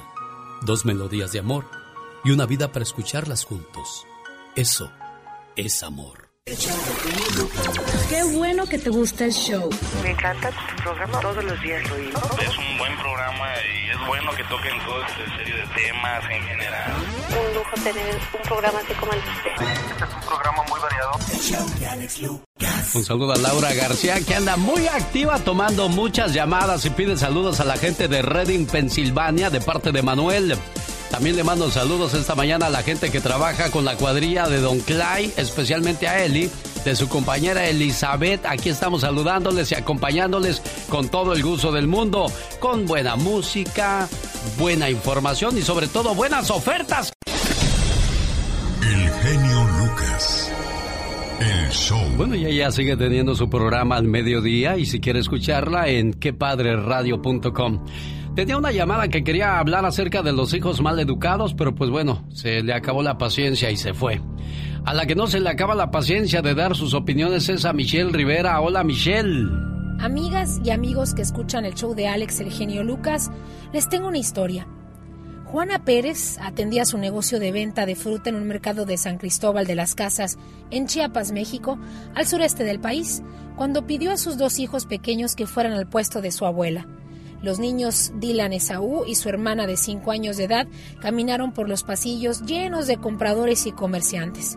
[0.62, 1.64] Dos melodías de amor
[2.24, 4.06] y una vida para escucharlas juntos.
[4.54, 4.90] Eso
[5.56, 6.30] es amor.
[8.08, 9.70] Qué bueno que te gusta el show.
[10.02, 12.20] Me encanta tu programa, todos los días lo oigo.
[12.38, 16.42] Es un buen programa y es bueno que toquen todo este serie de temas en
[16.42, 16.92] general.
[17.30, 19.50] Un lujo tener un programa así como el de usted.
[19.90, 21.12] Este es un programa muy variado.
[22.94, 27.60] Un saludo a Laura García que anda muy activa tomando muchas llamadas y pide saludos
[27.60, 30.58] a la gente de Reading, Pensilvania de parte de Manuel.
[31.14, 34.58] También le mando saludos esta mañana a la gente que trabaja con la cuadrilla de
[34.58, 36.50] Don Clay, especialmente a Eli,
[36.84, 38.44] de su compañera Elizabeth.
[38.44, 42.26] Aquí estamos saludándoles y acompañándoles con todo el gusto del mundo,
[42.58, 44.08] con buena música,
[44.58, 47.12] buena información y sobre todo buenas ofertas.
[48.82, 50.50] El genio Lucas.
[51.38, 52.02] El show.
[52.16, 57.84] Bueno, y ella sigue teniendo su programa al mediodía y si quiere escucharla en quepadreradio.com.
[58.34, 62.26] Tenía una llamada que quería hablar acerca de los hijos mal educados, pero pues bueno,
[62.32, 64.20] se le acabó la paciencia y se fue.
[64.84, 67.72] A la que no se le acaba la paciencia de dar sus opiniones es a
[67.72, 68.60] Michelle Rivera.
[68.60, 69.48] Hola Michelle.
[70.00, 73.30] Amigas y amigos que escuchan el show de Alex el genio Lucas,
[73.72, 74.66] les tengo una historia.
[75.44, 79.64] Juana Pérez atendía su negocio de venta de fruta en un mercado de San Cristóbal
[79.68, 80.38] de las Casas,
[80.72, 81.78] en Chiapas, México,
[82.16, 83.22] al sureste del país,
[83.54, 86.88] cuando pidió a sus dos hijos pequeños que fueran al puesto de su abuela.
[87.44, 90.66] Los niños Dylan Esaú y su hermana de 5 años de edad
[90.98, 94.56] caminaron por los pasillos llenos de compradores y comerciantes.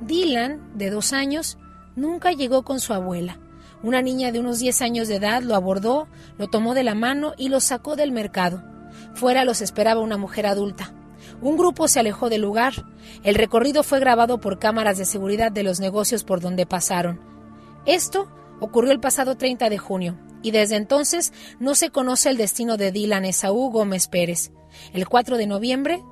[0.00, 1.58] Dylan, de dos años,
[1.94, 3.38] nunca llegó con su abuela.
[3.82, 7.34] Una niña de unos 10 años de edad lo abordó, lo tomó de la mano
[7.36, 8.62] y lo sacó del mercado.
[9.12, 10.94] Fuera los esperaba una mujer adulta.
[11.42, 12.72] Un grupo se alejó del lugar.
[13.24, 17.20] El recorrido fue grabado por cámaras de seguridad de los negocios por donde pasaron.
[17.84, 18.26] Esto
[18.62, 22.92] ocurrió el pasado 30 de junio y desde entonces no se conoce el destino de
[22.92, 24.52] Dylan Esaú Gómez Pérez.
[24.92, 26.02] El 4 de noviembre,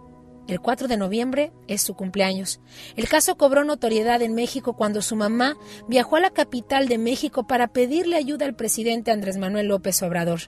[0.48, 2.60] el 4 de noviembre es su cumpleaños.
[2.96, 5.56] El caso cobró notoriedad en México cuando su mamá
[5.86, 10.40] viajó a la capital de México para pedirle ayuda al presidente Andrés Manuel López Obrador.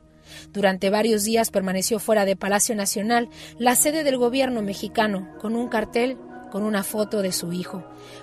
[0.52, 5.68] Durante varios días permaneció fuera de Palacio Nacional, la sede del gobierno mexicano, con un
[5.68, 6.18] cartel
[6.52, 7.82] con una foto de su hijo.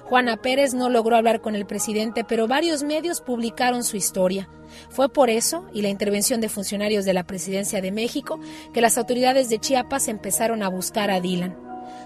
[0.10, 4.50] Juana Pérez no logró hablar con el presidente, pero varios medios publicaron su historia.
[4.90, 8.40] Fue por eso y la intervención de funcionarios de la Presidencia de México
[8.74, 11.56] que las autoridades de Chiapas empezaron a buscar a Dylan.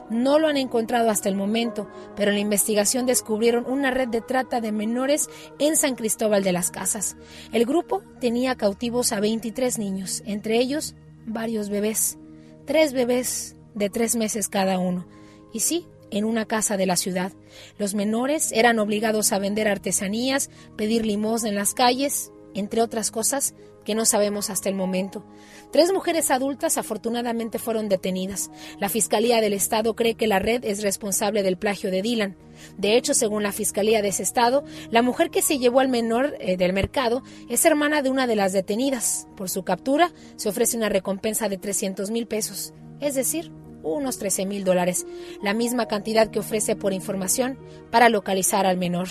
[0.10, 4.20] No lo han encontrado hasta el momento, pero en la investigación descubrieron una red de
[4.20, 7.16] trata de menores en San Cristóbal de las Casas.
[7.54, 10.94] El grupo tenía cautivos a 23 niños, entre ellos
[11.26, 12.18] varios bebés,
[12.66, 15.08] tres bebés de tres meses cada uno.
[15.54, 17.34] Y sí, en una casa de la ciudad.
[17.78, 23.56] Los menores eran obligados a vender artesanías, pedir limosna en las calles, entre otras cosas
[23.84, 25.26] que no sabemos hasta el momento.
[25.72, 28.50] Tres mujeres adultas afortunadamente fueron detenidas.
[28.80, 32.38] La Fiscalía del Estado cree que la red es responsable del plagio de Dylan.
[32.78, 36.36] De hecho, según la Fiscalía de ese Estado, la mujer que se llevó al menor
[36.40, 39.28] eh, del mercado es hermana de una de las detenidas.
[39.36, 43.52] Por su captura se ofrece una recompensa de 300 mil pesos, es decir,
[43.92, 45.06] unos 13 mil dólares,
[45.42, 47.58] la misma cantidad que ofrece por información
[47.92, 49.10] para localizar al menor.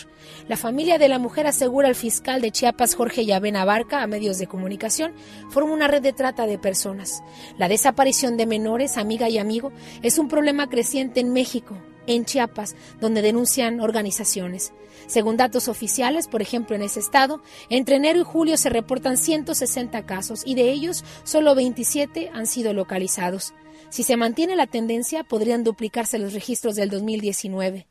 [0.48, 4.38] La familia de la mujer asegura al fiscal de Chiapas, Jorge Yavena Barca, a medios
[4.38, 5.12] de comunicación,
[5.50, 7.22] forma una red de trata de personas.
[7.58, 9.72] La desaparición de menores, amiga y amigo,
[10.02, 11.76] es un problema creciente en México,
[12.06, 14.72] en Chiapas, donde denuncian organizaciones.
[15.06, 20.04] Según datos oficiales, por ejemplo, en ese estado, entre enero y julio se reportan 160
[20.06, 23.54] casos y de ellos solo 27 han sido localizados.
[23.92, 27.86] Si se mantiene la tendencia, podrían duplicarse los registros del 2019.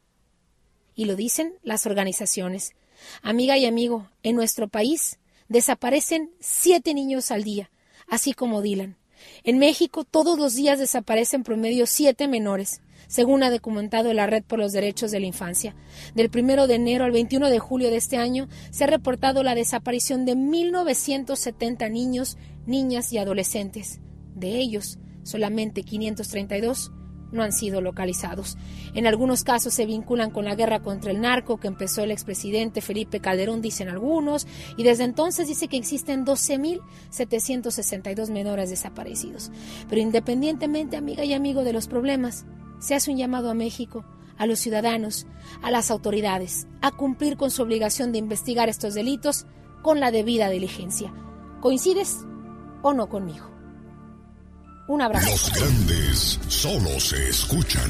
[0.95, 2.73] Y lo dicen las organizaciones.
[3.21, 7.69] Amiga y amigo, en nuestro país desaparecen siete niños al día,
[8.07, 8.97] así como Dylan.
[9.43, 14.57] En México todos los días desaparecen promedio siete menores, según ha documentado la Red por
[14.57, 15.75] los Derechos de la Infancia.
[16.15, 19.53] Del 1 de enero al 21 de julio de este año se ha reportado la
[19.53, 23.99] desaparición de 1.970 niños, niñas y adolescentes.
[24.33, 26.91] De ellos, solamente 532
[27.31, 28.57] no han sido localizados.
[28.93, 32.81] En algunos casos se vinculan con la guerra contra el narco que empezó el expresidente
[32.81, 39.51] Felipe Calderón, dicen algunos, y desde entonces dice que existen 12.762 menores desaparecidos.
[39.89, 42.45] Pero independientemente, amiga y amigo, de los problemas,
[42.79, 44.05] se hace un llamado a México,
[44.37, 45.27] a los ciudadanos,
[45.61, 49.45] a las autoridades, a cumplir con su obligación de investigar estos delitos
[49.81, 51.13] con la debida diligencia.
[51.59, 52.25] ¿Coincides
[52.81, 53.60] o no conmigo?
[54.91, 55.29] Un abrazo.
[55.29, 57.89] Los grandes solo se escuchan.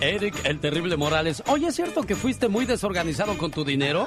[0.00, 1.42] Eric, el terrible Morales.
[1.46, 4.06] Oye, ¿es cierto que fuiste muy desorganizado con tu dinero?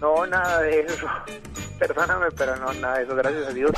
[0.00, 1.06] No, nada de eso.
[1.78, 3.70] Perdóname, pero no, nada de eso, gracias a Dios.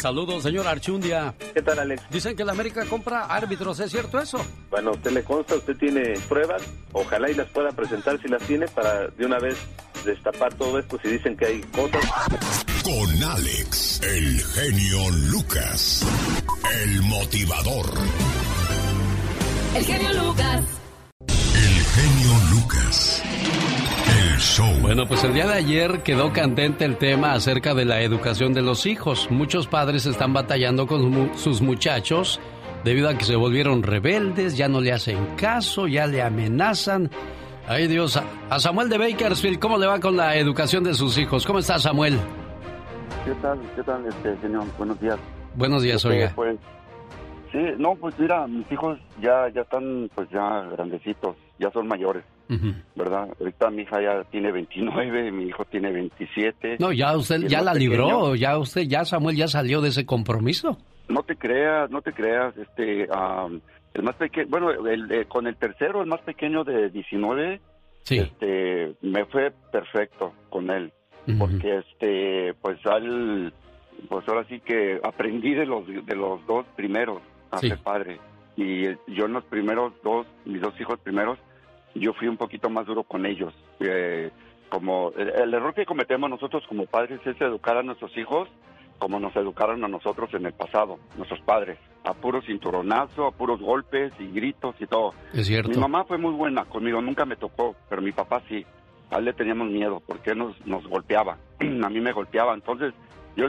[0.00, 1.34] Saludos, señor Archundia.
[1.52, 2.02] ¿Qué tal, Alex?
[2.10, 4.38] Dicen que la América compra árbitros, ¿es cierto eso?
[4.70, 6.62] Bueno, a usted le consta, usted tiene pruebas,
[6.92, 9.56] ojalá y las pueda presentar si las tiene para de una vez
[10.04, 12.04] destapar todo esto si dicen que hay cosas.
[12.84, 16.06] Con Alex, el genio Lucas,
[16.82, 17.86] el motivador.
[19.74, 20.80] El genio Lucas.
[21.28, 23.22] El genio Lucas.
[24.32, 24.72] El show.
[24.82, 28.62] Bueno, pues el día de ayer quedó candente el tema acerca de la educación de
[28.62, 29.28] los hijos.
[29.30, 32.40] Muchos padres están batallando con sus muchachos
[32.84, 37.10] debido a que se volvieron rebeldes, ya no le hacen caso, ya le amenazan.
[37.68, 41.16] Ay Dios, a- a Samuel de Bakersfield, ¿cómo le va con la educación de sus
[41.18, 41.46] hijos?
[41.46, 42.18] ¿Cómo está Samuel?
[43.24, 43.60] ¿Qué tal?
[43.76, 44.64] ¿Qué tal, este señor?
[44.78, 45.18] Buenos días.
[45.54, 46.32] Buenos días, Este, oiga.
[46.34, 46.56] Pues,
[47.52, 52.24] sí, no, pues mira, mis hijos ya ya están pues ya grandecitos, ya son mayores.
[52.96, 53.28] ¿verdad?
[53.38, 56.78] Ahorita mi hija ya tiene 29, mi hijo tiene 27.
[56.80, 59.90] No, ya usted el ya la libró, pequeño- ya usted, ya Samuel ya salió de
[59.90, 60.76] ese compromiso.
[61.08, 65.54] No te creas, no te creas, este, el más pequeño, bueno, el, eh, con el
[65.56, 67.60] tercero, el más pequeño de 19,
[68.18, 70.92] este, me fue perfecto con él,
[71.38, 73.52] porque este, pues al,
[74.08, 77.68] pues ahora sí que aprendí de los, de los dos primeros a Sí.
[77.68, 78.18] ser padre.
[78.56, 81.38] Y yo en los primeros dos, mis dos hijos primeros,
[81.94, 83.54] yo fui un poquito más duro con ellos.
[83.80, 84.30] Eh,
[84.68, 88.48] como el, el error que cometemos nosotros como padres es educar a nuestros hijos
[88.98, 93.58] como nos educaron a nosotros en el pasado, nuestros padres, a puro cinturonazo, a puros
[93.58, 95.14] golpes y gritos y todo.
[95.32, 95.70] Es cierto.
[95.70, 98.64] Mi mamá fue muy buena conmigo, nunca me tocó, pero mi papá sí.
[99.10, 102.52] A él le teníamos miedo porque nos, nos golpeaba, a mí me golpeaba.
[102.52, 102.92] Entonces,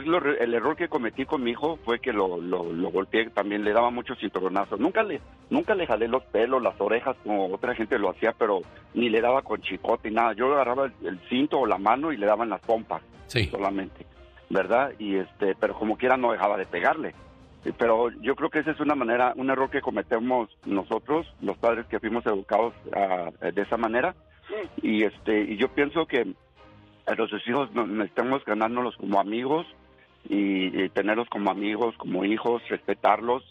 [0.20, 3.64] lo- el error que cometí con mi hijo fue que lo, lo, lo golpeé, también
[3.64, 4.78] le daba muchos cinturonazos.
[4.80, 5.20] Nunca le,
[5.50, 8.60] nunca le jalé los pelos, las orejas como otra gente lo hacía, pero
[8.94, 10.32] ni le daba con chicote y nada.
[10.34, 13.46] Yo agarraba el, el cinto o la mano y le daban las pompas Sí.
[13.46, 14.04] solamente,
[14.50, 14.92] ¿verdad?
[14.98, 17.14] Y este, pero como quiera no dejaba de pegarle.
[17.78, 21.86] Pero yo creo que esa es una manera, un error que cometemos nosotros, los padres
[21.86, 24.14] que fuimos educados ah, de esa manera.
[24.82, 26.26] Y este, y yo pienso que
[27.06, 29.66] a nuestros hijos necesitamos ganárnoslos como amigos
[30.28, 33.42] y, tenerlos como amigos, como hijos, respetarlos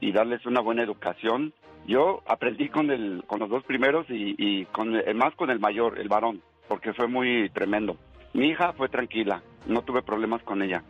[0.00, 1.52] y darles una buena educación.
[1.86, 5.58] Yo aprendí con el, con los dos primeros y, y con el- más con el
[5.58, 7.96] mayor, el varón, porque fue muy tremendo.
[8.34, 10.82] Mi hija fue tranquila, no tuve problemas con ella,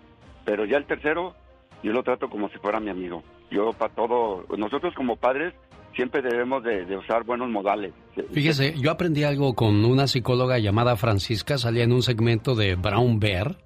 [0.44, 1.34] pero ya el tercero
[1.82, 3.22] yo lo trato como si fuera mi amigo.
[3.50, 5.54] Yo para todo, nosotros como padres
[5.94, 7.92] siempre debemos de, de usar buenos modales.
[8.32, 13.20] Fíjese, yo aprendí algo con una psicóloga llamada Francisca, salía en un segmento de Brown
[13.20, 13.56] Bear,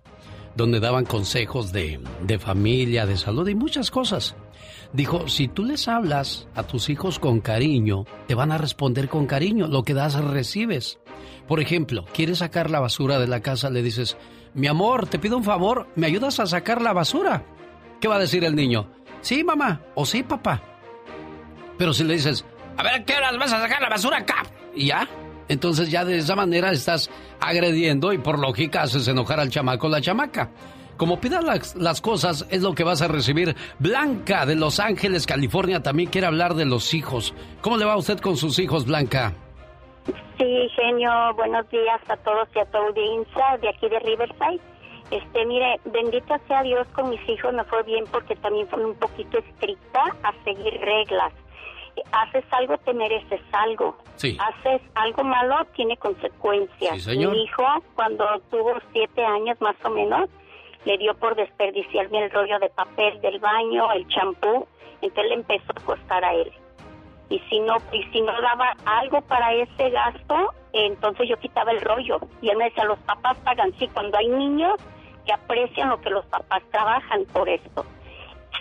[0.57, 4.37] donde daban consejos de, de familia, de salud y muchas cosas.
[4.93, 9.27] Dijo, si tú les hablas a tus hijos con cariño, te van a responder con
[9.27, 10.99] cariño, lo que das recibes.
[11.49, 14.19] Por ejemplo, quieres sacar la basura de la casa, le dices,
[14.55, 17.45] mi amor, te pido un favor, ¿me ayudas a sacar la basura?
[18.01, 18.91] ¿Qué va a decir el niño?
[19.23, 20.61] Sí, mamá, o sí, papá.
[21.79, 22.45] Pero si le dices,
[22.77, 24.25] a ver, ¿qué horas vas a sacar la basura?
[24.75, 25.09] Y ya.
[25.49, 27.11] Entonces ya de esa manera estás
[27.41, 30.51] agrediendo y por lógica haces enojar al chamaco o la chamaca.
[30.97, 33.57] Como pidas las, las cosas es lo que vas a recibir.
[33.79, 37.35] Blanca de Los Ángeles, California, también quiere hablar de los hijos.
[37.61, 39.33] ¿Cómo le va usted con sus hijos, Blanca?
[40.39, 44.61] Sí, genio, buenos días a todos y a tu audiencia de aquí de Riverside.
[45.11, 48.95] Este, mire, bendito sea Dios con mis hijos, me fue bien porque también fue un
[48.95, 51.33] poquito estricta a seguir reglas.
[52.13, 53.97] Haces algo, te mereces algo.
[54.17, 54.37] Sí.
[54.41, 56.95] Haces algo malo, tiene consecuencias.
[56.95, 57.33] Sí, señor.
[57.33, 57.65] Mi hijo,
[57.95, 60.29] cuando tuvo siete años más o menos,
[60.85, 64.67] le dio por desperdiciarme el rollo de papel del baño, el champú,
[65.01, 66.53] entonces le empezó a costar a él
[67.33, 71.81] y si no y si no daba algo para ese gasto entonces yo quitaba el
[71.81, 74.75] rollo y él me decía los papás pagan sí cuando hay niños
[75.25, 77.87] que aprecian lo que los papás trabajan por esto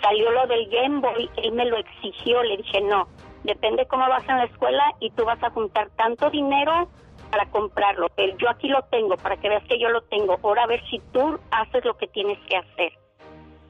[0.00, 3.08] salió lo del Game Boy él me lo exigió le dije no
[3.44, 6.88] depende cómo vas en la escuela y tú vas a juntar tanto dinero
[7.30, 10.64] para comprarlo pero yo aquí lo tengo para que veas que yo lo tengo ahora
[10.64, 12.92] a ver si tú haces lo que tienes que hacer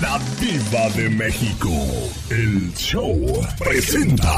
[0.02, 1.70] La Diva de México.
[2.30, 3.18] El show
[3.57, 4.32] presenta.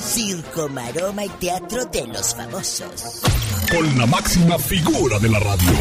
[0.00, 3.20] Circo, maroma y teatro de los famosos.
[3.70, 5.72] Con la máxima figura de la radio.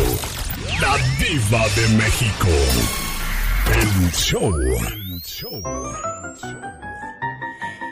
[0.81, 2.47] La Diva de México.
[3.73, 4.53] El show.
[4.53, 5.61] El show.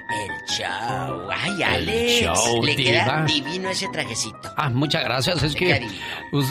[0.09, 1.29] El show.
[1.31, 2.21] Ay, El Alex.
[2.21, 4.51] show, Le queda divino ese trajecito.
[4.57, 5.43] Ah, muchas gracias.
[5.43, 5.87] Es que queda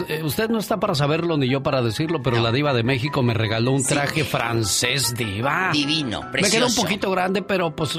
[0.08, 3.22] eh, usted no está para saberlo ni yo para decirlo, pero la diva de México
[3.22, 5.70] me regaló un traje francés diva.
[5.72, 6.82] Divino, Me quedó un precioso.
[6.82, 7.98] poquito grande, pero pues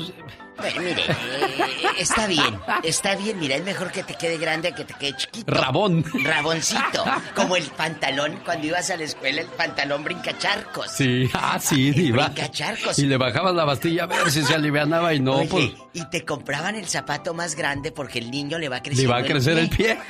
[0.79, 1.65] Mire, eh,
[1.99, 3.39] está bien, está bien.
[3.39, 5.51] Mira, es mejor que te quede grande a que te quede chiquito.
[5.53, 6.03] rabón.
[6.23, 7.03] Raboncito.
[7.35, 10.91] Como el pantalón, cuando ibas a la escuela, el pantalón brincacharcos.
[10.91, 12.25] Sí, ah, sí, diva.
[12.25, 12.97] brincacharcos.
[12.99, 16.05] Y le bajabas la bastilla a ver si se alivianaba y no, Oye, pues y
[16.09, 19.23] te compraban el zapato más grande porque el niño le va le creciendo va a
[19.23, 19.97] crecer el pie.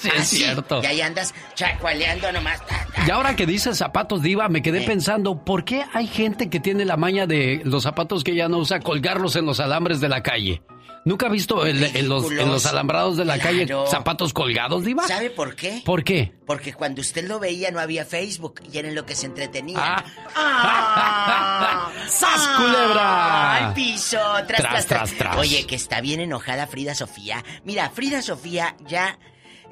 [0.00, 0.82] sí, Ah, es cierto.
[0.82, 2.64] Y ahí andas chacualeando nomás.
[2.66, 3.06] ta, ta.
[3.06, 6.84] Y ahora que dices zapatos diva, me quedé pensando, ¿por qué hay gente que tiene
[6.84, 10.22] la maña de los zapatos que ya no usa colgarlos en los alambres de la
[10.22, 10.62] calle?
[11.04, 15.06] ¿Nunca ha visto en, en los, en los alambrados de la calle zapatos colgados, Diva?
[15.06, 15.80] ¿Sabe por qué?
[15.84, 16.34] ¿Por qué?
[16.44, 19.78] Porque cuando usted lo veía no había Facebook y era en lo que se entretenía.
[19.80, 20.04] Ah.
[20.34, 21.90] ¡Ah!
[22.08, 23.68] ¡Sas, culebra!
[23.68, 24.18] ¡Al piso!
[24.46, 25.36] Tras, tras, tras, tras, tras.
[25.38, 27.44] Oye, que está bien enojada Frida Sofía.
[27.64, 29.18] Mira, Frida Sofía ya...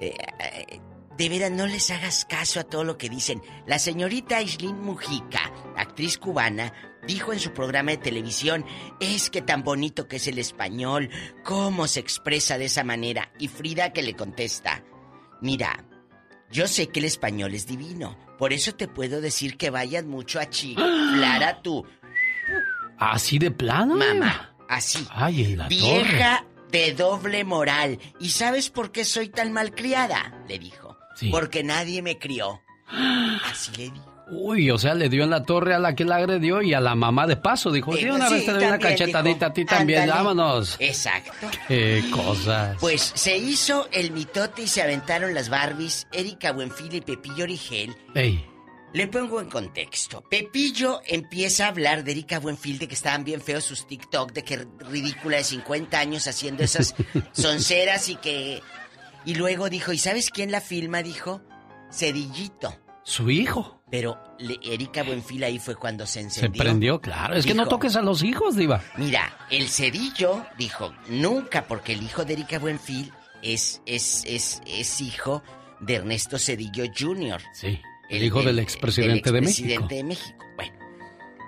[0.00, 0.80] eh, eh,
[1.16, 3.42] de veras, no les hagas caso a todo lo que dicen.
[3.66, 6.72] La señorita Aislinn Mujica, actriz cubana,
[7.06, 8.64] dijo en su programa de televisión,
[9.00, 11.08] es que tan bonito que es el español,
[11.44, 13.30] cómo se expresa de esa manera.
[13.38, 14.82] Y Frida que le contesta,
[15.40, 15.84] mira,
[16.50, 20.38] yo sé que el español es divino, por eso te puedo decir que vayas mucho
[20.38, 21.84] a chiflar a tu
[22.98, 23.94] ¿Así de plano?
[23.96, 24.54] mamá.
[24.68, 25.06] Así.
[25.10, 27.98] Ay, en la Vieja de doble moral.
[28.18, 30.42] ¿Y sabes por qué soy tan malcriada?
[30.48, 30.85] Le dijo.
[31.16, 31.30] Sí.
[31.30, 32.60] Porque nadie me crió.
[33.50, 34.12] Así le dijo.
[34.28, 36.80] Uy, o sea, le dio en la torre a la que la agredió y a
[36.80, 37.70] la mamá de paso.
[37.70, 40.22] Dijo, sí, Digo, una sí, vez te doy una cachetadita dijo, a ti también, ándale.
[40.24, 40.76] vámonos.
[40.80, 41.46] Exacto.
[41.68, 42.76] Qué cosas.
[42.80, 47.96] Pues se hizo el mitote y se aventaron las Barbies, Erika Buenfil y Pepillo Origel.
[48.16, 48.44] Ey,
[48.94, 50.22] Le pongo en contexto.
[50.28, 54.42] Pepillo empieza a hablar de Erika Buenfil, de que estaban bien feos sus TikTok, de
[54.42, 56.96] que ridícula de 50 años haciendo esas
[57.32, 58.60] sonceras y que...
[59.26, 61.02] Y luego dijo, ¿y sabes quién la filma?
[61.02, 61.42] Dijo,
[61.92, 62.74] Cedillito.
[63.02, 63.82] su hijo.
[63.90, 66.62] Pero le- Erika Buenfil ahí fue cuando se Se encendió.
[66.62, 67.36] prendió, claro.
[67.36, 68.82] Es que no toques a los hijos, Diva.
[68.96, 73.12] Mira, el Cedillo dijo, nunca, porque el hijo de Erika Buenfil
[73.42, 75.42] es, es, es, es hijo
[75.78, 77.40] de Ernesto Cedillo Jr.
[77.52, 77.80] Sí.
[78.08, 79.68] El, hijo del expresidente de México.
[79.68, 80.44] expresidente de México.
[80.56, 80.72] Bueno,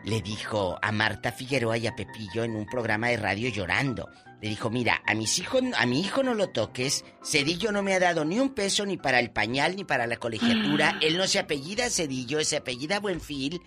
[0.05, 4.09] le dijo a Marta Figueroa y a Pepillo en un programa de radio llorando.
[4.41, 7.05] Le dijo, mira, a mis hijos, a mi hijo no lo toques.
[7.25, 10.17] Cedillo no me ha dado ni un peso ni para el pañal ni para la
[10.17, 10.99] colegiatura.
[11.03, 13.61] Él no se apellida Cedillo, se apellida Buenfil.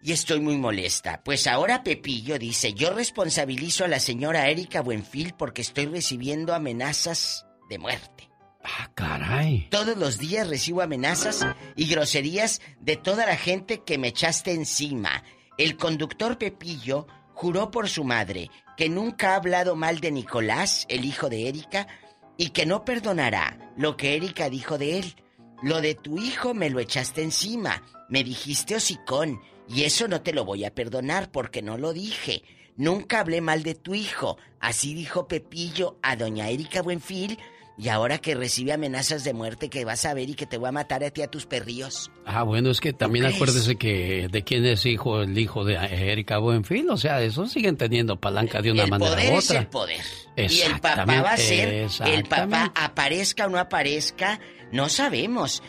[0.00, 1.22] Y estoy muy molesta.
[1.24, 7.46] Pues ahora Pepillo dice, yo responsabilizo a la señora Erika Buenfil porque estoy recibiendo amenazas
[7.68, 8.30] de muerte.
[8.62, 9.66] Ah, caray.
[9.70, 11.44] Todos los días recibo amenazas
[11.74, 15.24] y groserías de toda la gente que me echaste encima.
[15.56, 21.04] El conductor Pepillo juró por su madre que nunca ha hablado mal de Nicolás, el
[21.04, 21.88] hijo de Erika,
[22.36, 25.16] y que no perdonará lo que Erika dijo de él.
[25.64, 30.32] Lo de tu hijo me lo echaste encima, me dijiste hocicón, y eso no te
[30.32, 32.44] lo voy a perdonar porque no lo dije.
[32.76, 37.36] Nunca hablé mal de tu hijo, así dijo Pepillo a doña Erika Buenfil,
[37.78, 40.68] y ahora que recibe amenazas de muerte que vas a ver y que te voy
[40.68, 42.10] a matar a ti a tus perrillos.
[42.26, 46.38] Ah, bueno, es que también acuérdese que de quién es hijo el hijo de Erika
[46.38, 46.90] Buenfil.
[46.90, 49.60] O sea, esos siguen teniendo palanca de una el manera poder u es otra.
[49.60, 50.00] el poder.
[50.36, 54.40] Y el papá va a ser, el papá aparezca o no aparezca,
[54.72, 55.62] no sabemos.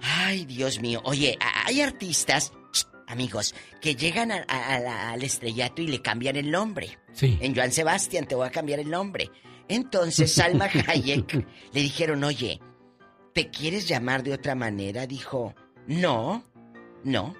[0.00, 1.00] Ay, Dios mío.
[1.04, 1.36] Oye,
[1.66, 2.52] hay artistas,
[3.08, 6.98] amigos, que llegan a- a- a la- al estrellato y le cambian el nombre.
[7.12, 7.36] Sí.
[7.40, 9.30] En Joan Sebastián te voy a cambiar el nombre.
[9.68, 12.60] Entonces, Salma Hayek le dijeron, oye,
[13.34, 15.06] ¿te quieres llamar de otra manera?
[15.06, 15.54] Dijo,
[15.86, 16.44] no,
[17.04, 17.34] no.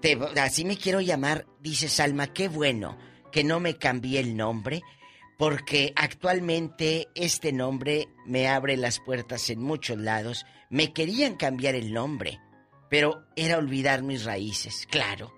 [0.00, 2.96] Te- así me quiero llamar, dice Salma, qué bueno
[3.32, 4.82] que no me cambié el nombre,
[5.38, 10.44] porque actualmente este nombre me abre las puertas en muchos lados.
[10.70, 12.38] Me querían cambiar el nombre,
[12.90, 15.32] pero era olvidar mis raíces, claro.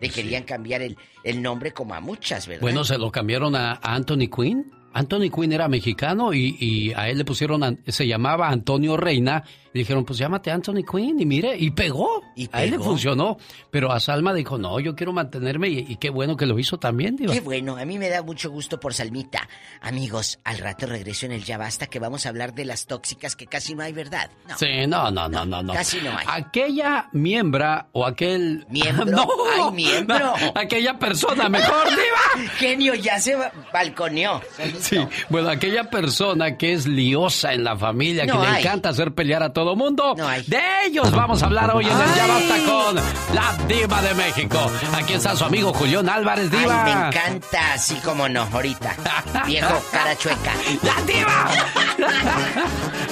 [0.00, 2.62] Le querían cambiar el, el nombre como a muchas, ¿verdad?
[2.62, 4.70] Bueno, se lo cambiaron a, a Anthony Quinn.
[4.94, 9.44] Anthony Quinn era mexicano y, y a él le pusieron, se llamaba Antonio Reina.
[9.74, 11.20] Dijeron, pues llámate Anthony Quinn.
[11.20, 12.22] Y mire, y pegó.
[12.36, 13.36] ¿Y A él le funcionó.
[13.70, 15.68] Pero a Salma dijo, no, yo quiero mantenerme.
[15.68, 17.32] Y, y qué bueno que lo hizo también, Diva.
[17.34, 19.48] Qué bueno, a mí me da mucho gusto por Salmita.
[19.80, 23.36] Amigos, al rato regreso en el Ya Basta que vamos a hablar de las tóxicas
[23.36, 24.30] que casi no hay, ¿verdad?
[24.48, 24.56] No.
[24.56, 25.72] Sí, no, no, no, no, no.
[25.74, 26.24] casi no hay.
[26.28, 28.66] Aquella miembra o aquel...
[28.70, 29.04] ¿Miembro?
[29.14, 29.26] No,
[29.68, 30.34] ¡Ay, miembro!
[30.54, 32.50] aquella persona, mejor, Diva.
[32.58, 34.40] Genio, ya se ba- balconeó.
[34.80, 34.98] Sí,
[35.28, 39.42] bueno, aquella persona que es liosa en la familia, No que le encanta hacer pelear
[39.42, 40.14] a todo mundo.
[40.16, 40.42] No hay.
[40.42, 42.26] De ellos vamos a hablar hoy en el Ya.
[42.26, 44.58] Basta con la Diva de México.
[44.94, 46.84] Aquí está su amigo Julián Álvarez, Ay, Diva.
[46.84, 48.94] me encanta, así como no, ahorita.
[49.46, 50.52] Viejo cara chueca.
[50.82, 51.48] ¡La Diva!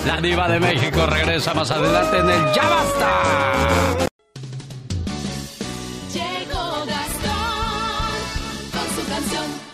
[0.07, 4.12] La Diva de México regresa más adelante en el Ya Basta.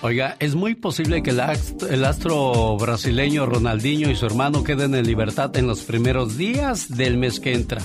[0.00, 4.94] Oiga, es muy posible que el, axt- el astro brasileño Ronaldinho y su hermano queden
[4.94, 7.82] en libertad en los primeros días del mes que entra.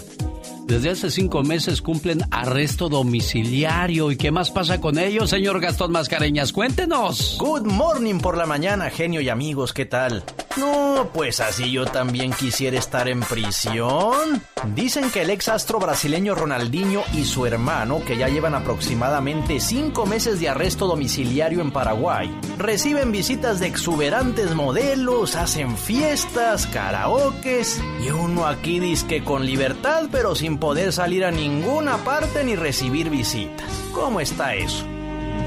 [0.65, 4.11] Desde hace cinco meses cumplen arresto domiciliario.
[4.11, 6.53] ¿Y qué más pasa con ellos, señor Gastón Mascareñas?
[6.53, 7.35] Cuéntenos.
[7.37, 10.23] Good morning por la mañana, genio y amigos, ¿qué tal?
[10.57, 14.41] No, pues así yo también quisiera estar en prisión.
[14.75, 20.05] Dicen que el ex astro brasileño Ronaldinho y su hermano, que ya llevan aproximadamente cinco
[20.05, 28.11] meses de arresto domiciliario en Paraguay, reciben visitas de exuberantes modelos, hacen fiestas, karaokes y
[28.11, 33.09] uno aquí dice que con libertad pero sin poder salir a ninguna parte ni recibir
[33.09, 33.67] visitas.
[33.93, 34.85] ¿Cómo está eso?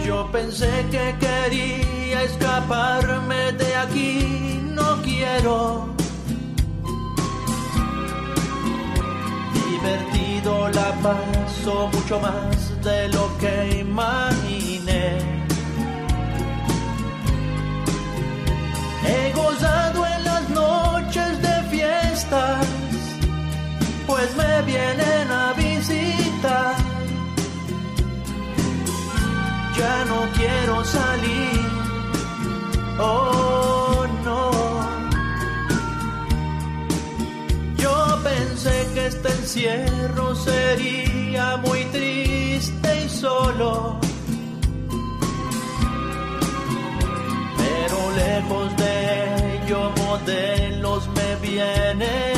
[0.04, 5.88] Yo pensé que quería escaparme de aquí, no quiero.
[9.70, 15.18] Divertido la paso mucho más de lo que imaginé.
[19.08, 20.95] He gozado en las noches
[24.06, 26.96] pues me vienen a visitar
[29.76, 31.60] ya no quiero salir.
[32.98, 34.50] Oh, no.
[37.76, 43.98] Yo pensé que este encierro sería muy triste y solo.
[47.58, 52.35] Pero lejos de ello, modelos me vienen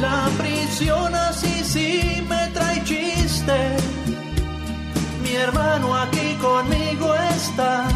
[0.00, 3.76] La prisión así sí me trae chiste.
[5.22, 7.88] Mi hermano aquí conmigo está.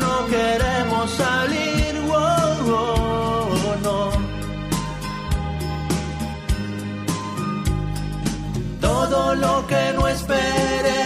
[0.00, 4.10] No queremos salir, wow, wow, no.
[8.80, 10.99] Todo lo que no espere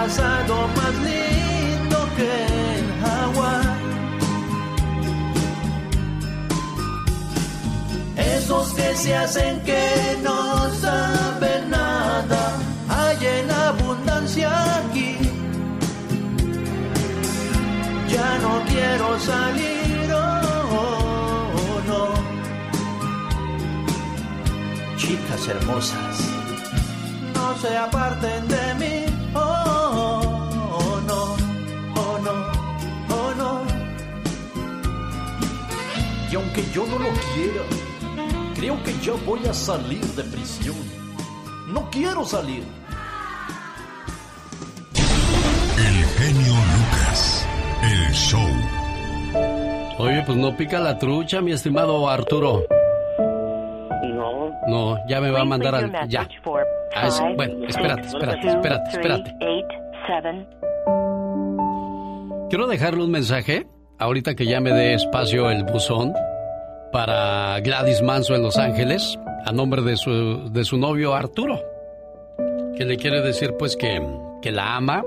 [0.00, 2.32] pasado más lindo que
[2.76, 3.80] en Hawái.
[8.16, 12.42] Esos que se hacen que no saben nada,
[12.88, 15.18] hay en abundancia aquí.
[18.14, 22.04] Ya no quiero salir, oh, no.
[24.96, 26.16] Chicas hermosas,
[27.34, 28.99] no se aparten de mí.
[36.30, 37.64] Y aunque yo no lo quiera,
[38.54, 40.76] creo que yo voy a salir de prisión.
[41.68, 42.62] No quiero salir.
[45.76, 47.46] El genio Lucas.
[47.82, 48.40] El show.
[49.98, 52.62] Oye, pues no pica la trucha, mi estimado Arturo.
[54.04, 54.50] No.
[54.68, 56.08] No, ya me va a mandar al.
[56.08, 56.28] Ya.
[56.94, 57.24] Ah, eso.
[57.36, 59.36] Bueno, espérate, espérate, espérate, espérate.
[62.48, 63.66] Quiero dejarle un mensaje,
[64.00, 66.12] ahorita que ya me dé espacio el buzón,
[66.90, 71.60] para Gladys Manso en Los Ángeles, a nombre de su, de su novio Arturo,
[72.76, 74.02] que le quiere decir pues que,
[74.42, 75.04] que la ama,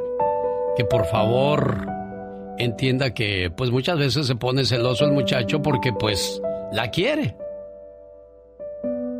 [0.77, 1.85] que por favor
[2.57, 6.41] entienda que pues muchas veces se pone celoso el muchacho porque pues
[6.71, 7.35] la quiere.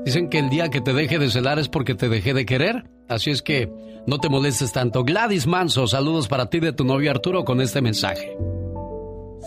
[0.05, 2.83] Dicen que el día que te deje de celar es porque te dejé de querer.
[3.07, 3.71] Así es que
[4.05, 5.03] no te molestes tanto.
[5.03, 8.37] Gladys Manso, saludos para ti de tu novio Arturo con este mensaje.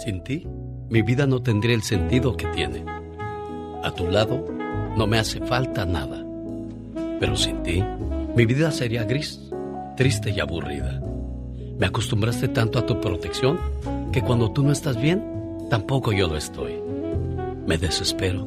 [0.04, 0.46] Sin ti,
[0.90, 2.84] mi vida no tendría el sentido que tiene.
[3.82, 4.44] A tu lado,
[4.96, 6.22] no me hace falta nada.
[7.18, 7.82] Pero sin ti,
[8.36, 9.40] mi vida sería gris,
[9.96, 11.00] triste y aburrida.
[11.78, 13.58] Me acostumbraste tanto a tu protección
[14.12, 15.24] que cuando tú no estás bien,
[15.70, 16.74] tampoco yo lo estoy.
[17.66, 18.46] Me desespero.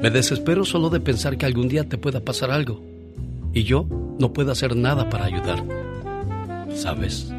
[0.00, 2.80] Me desespero solo de pensar que algún día te pueda pasar algo
[3.52, 3.86] y yo
[4.18, 5.74] no puedo hacer nada para ayudarte.
[6.74, 7.32] Sabes,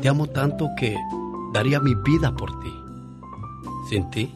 [0.00, 0.96] te amo tanto que
[1.52, 2.72] daría mi vida por ti.
[3.88, 4.32] Sin ti,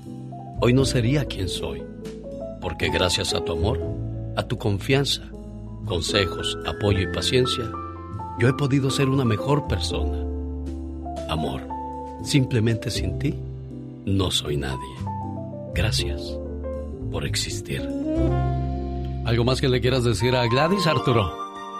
[0.61, 1.83] hoy no sería quien soy,
[2.61, 3.81] porque gracias a tu amor,
[4.37, 5.23] a tu confianza,
[5.87, 7.71] consejos, apoyo y paciencia,
[8.39, 10.19] yo he podido ser una mejor persona.
[11.29, 11.63] Amor,
[12.23, 13.35] simplemente sin ti,
[14.05, 14.95] no soy nadie.
[15.75, 16.39] Gracias
[17.11, 17.89] por existir.
[19.25, 21.33] ¿Algo más que le quieras decir a Gladys, Arturo?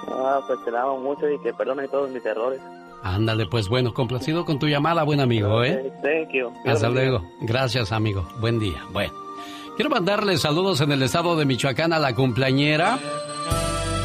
[0.09, 2.61] Ah, pues te amo mucho y que perdone todos mis errores.
[3.05, 5.93] Ándale, pues bueno, complacido con tu llamada, buen amigo, ¿eh?
[6.03, 6.51] Thank you.
[6.65, 7.23] Hasta luego.
[7.43, 8.27] Gracias, amigo.
[8.41, 8.83] Buen día.
[8.93, 9.13] Bueno,
[9.77, 12.99] quiero mandarle saludos en el estado de Michoacán a la cumpleañera.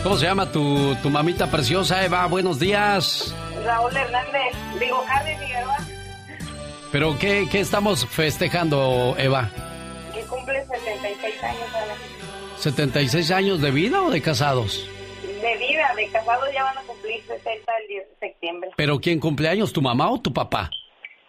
[0.04, 2.26] ¿Cómo se llama tu, tu mamita preciosa, Eva?
[2.28, 3.34] Buenos días.
[3.66, 5.78] Raúl Hernández, digo Carmen Figueroa,
[6.92, 9.50] ¿Pero qué, qué estamos festejando, Eva?
[10.14, 11.94] que cumple 76 años Ana.
[12.62, 14.86] ¿76 años de vida o de casados?
[15.42, 17.50] De vida, de casados ya van a cumplir 60
[17.82, 18.70] el 10 de septiembre.
[18.76, 20.70] ¿Pero quién cumpleaños, tu mamá o tu papá?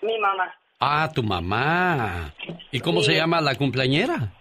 [0.03, 2.33] Mi mamá, Ah, tu mamá.
[2.73, 3.07] ¿Y cómo Sí.
[3.11, 4.33] se llama la cumpleañera?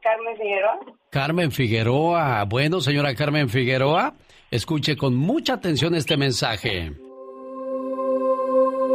[0.00, 0.78] Carmen Figueroa.
[1.10, 2.44] Carmen Figueroa.
[2.44, 4.14] Bueno, señora Carmen Figueroa,
[4.52, 6.92] escuche con mucha atención este mensaje.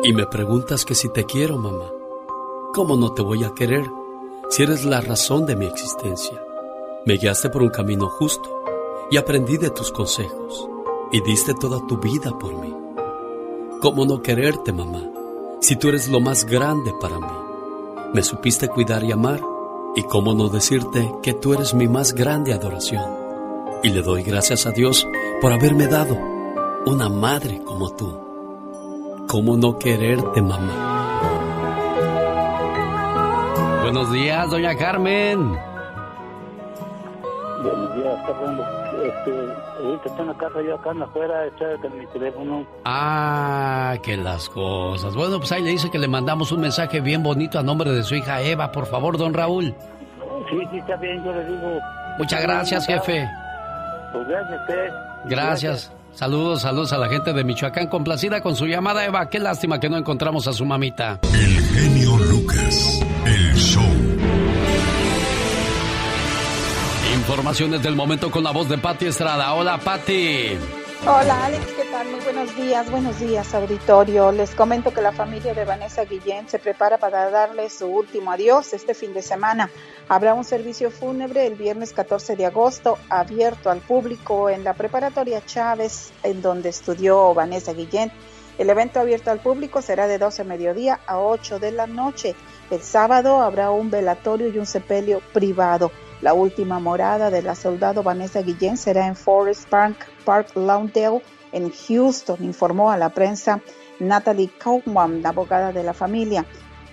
[0.03, 1.91] Y me preguntas que si te quiero, mamá.
[2.73, 3.83] ¿Cómo no te voy a querer
[4.49, 6.41] si eres la razón de mi existencia?
[7.05, 8.63] Me guiaste por un camino justo
[9.09, 10.67] y aprendí de tus consejos
[11.11, 12.73] y diste toda tu vida por mí.
[13.81, 15.03] ¿Cómo no quererte, mamá,
[15.61, 17.27] si tú eres lo más grande para mí?
[18.13, 19.41] Me supiste cuidar y amar
[19.95, 23.03] y cómo no decirte que tú eres mi más grande adoración.
[23.83, 25.07] Y le doy gracias a Dios
[25.41, 26.17] por haberme dado
[26.85, 28.17] una madre como tú.
[29.27, 30.91] ¿Cómo no quererte, mamá?
[33.81, 35.57] Buenos días, doña Carmen.
[37.61, 38.84] Buenos días, Fernando.
[39.03, 39.31] Este,
[39.83, 42.65] ahorita está en la casa, yo acá en la afuera, echado en mi teléfono.
[42.85, 45.15] Ah, que las cosas.
[45.15, 48.03] Bueno, pues ahí le dice que le mandamos un mensaje bien bonito a nombre de
[48.03, 48.71] su hija Eva.
[48.71, 49.75] Por favor, don Raúl.
[50.49, 51.79] Sí, sí, está bien, yo le digo.
[52.17, 53.27] Muchas gracias, jefe.
[54.13, 54.89] Pues gracias a usted.
[55.25, 55.91] Gracias.
[56.11, 57.87] Saludos, saludos a la gente de Michoacán.
[57.87, 59.29] Complacida con su llamada, Eva.
[59.29, 61.19] Qué lástima que no encontramos a su mamita.
[61.33, 63.01] El genio Lucas.
[63.25, 64.14] El show.
[67.25, 69.55] Informaciones del momento con la voz de Patti Estrada.
[69.55, 70.59] Hola, Patti.
[71.07, 72.07] Hola Alex, ¿qué tal?
[72.09, 74.31] Muy buenos días, buenos días auditorio.
[74.31, 78.73] Les comento que la familia de Vanessa Guillén se prepara para darle su último adiós
[78.73, 79.71] este fin de semana.
[80.07, 85.43] Habrá un servicio fúnebre el viernes 14 de agosto abierto al público en la preparatoria
[85.43, 88.11] Chávez en donde estudió Vanessa Guillén.
[88.59, 92.35] El evento abierto al público será de 12 mediodía a 8 de la noche.
[92.69, 95.91] El sábado habrá un velatorio y un sepelio privado.
[96.25, 101.21] La última morada de la soldado Vanessa Guillén será en Forest Park, Park Lawndale,
[101.51, 103.61] en Houston, informó a la prensa
[103.99, 106.43] Natalie Kaufman, la abogada de la familia.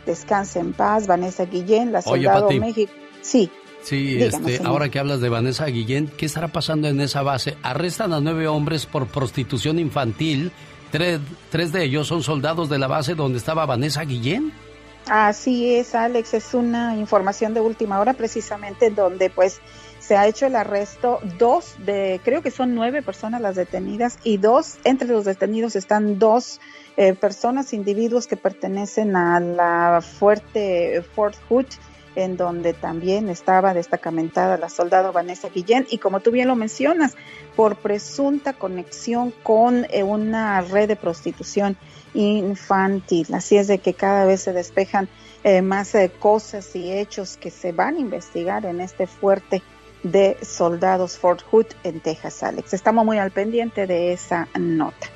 [0.05, 2.61] Descanse en paz, Vanessa Guillén, la soldado Pati.
[2.61, 2.93] México.
[3.23, 3.51] Sí.
[3.81, 7.57] Sí, este, ahora que hablas de Vanessa Guillén, ¿qué estará pasando en esa base?
[7.63, 10.53] Arrestan a nueve hombres por prostitución infantil.
[10.91, 14.53] Tres, tres de ellos son soldados de la base donde estaba Vanessa Guillén.
[15.09, 19.61] Así es, Alex, es una información de última hora precisamente en donde pues
[19.99, 21.19] se ha hecho el arresto.
[21.39, 26.19] Dos de, creo que son nueve personas las detenidas y dos, entre los detenidos están
[26.19, 26.61] dos
[26.97, 31.67] eh, personas, individuos que pertenecen a la fuerte Fort Hood,
[32.17, 37.17] en donde también estaba destacamentada la soldado Vanessa Guillén y como tú bien lo mencionas,
[37.57, 41.77] por presunta conexión con eh, una red de prostitución
[42.15, 43.27] infantil.
[43.33, 45.09] Así es de que cada vez se despejan
[45.45, 49.63] eh, más eh, cosas y hechos que se van a investigar en este fuerte
[50.03, 52.75] de soldados Fort Hood en Texas, Alex.
[52.75, 55.09] Estamos muy al pendiente de esa nota.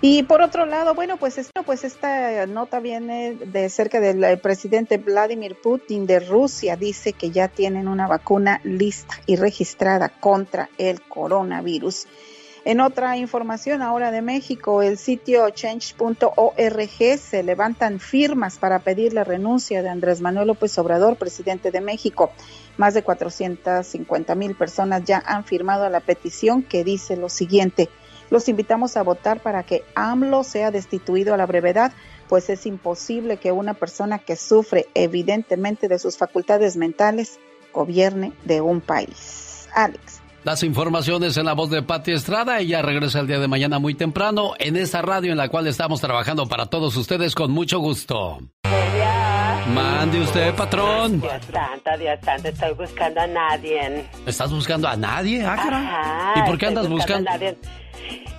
[0.00, 4.96] Y por otro lado, bueno, pues pues esta nota viene de cerca del eh, presidente
[4.96, 6.76] Vladimir Putin de Rusia.
[6.76, 12.06] Dice que ya tienen una vacuna lista y registrada contra el coronavirus.
[12.64, 19.24] En otra información ahora de México, el sitio change.org se levantan firmas para pedir la
[19.24, 22.30] renuncia de Andrés Manuel López Obrador, presidente de México.
[22.76, 27.88] Más de 450 mil personas ya han firmado la petición que dice lo siguiente.
[28.30, 31.92] Los invitamos a votar para que AMLO sea destituido a la brevedad,
[32.28, 37.38] pues es imposible que una persona que sufre evidentemente de sus facultades mentales
[37.72, 39.68] gobierne de un país.
[39.74, 40.20] Alex.
[40.44, 42.58] Las informaciones en la voz de Patti Estrada.
[42.60, 46.00] Ella regresa el día de mañana muy temprano en esta radio en la cual estamos
[46.00, 48.38] trabajando para todos ustedes con mucho gusto.
[49.74, 51.20] Mande usted, patrón.
[51.20, 54.06] Dios santo, Dios santo, estoy buscando a nadie.
[54.26, 55.44] ¿Estás buscando a nadie?
[55.44, 55.86] Ah, caray.
[55.86, 57.28] Ajá, ¿Y por qué andas buscando?
[57.28, 57.58] a nadie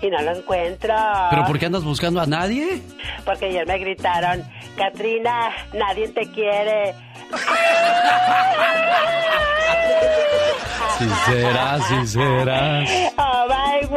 [0.02, 0.94] y no lo encuentro.
[1.30, 2.82] ¿Pero por qué andas buscando a nadie?
[3.26, 4.44] Porque ayer me gritaron,
[4.78, 6.96] Katrina, nadie te quiere.
[10.98, 12.84] Sí será, sí será.
[13.18, 13.88] Oh my.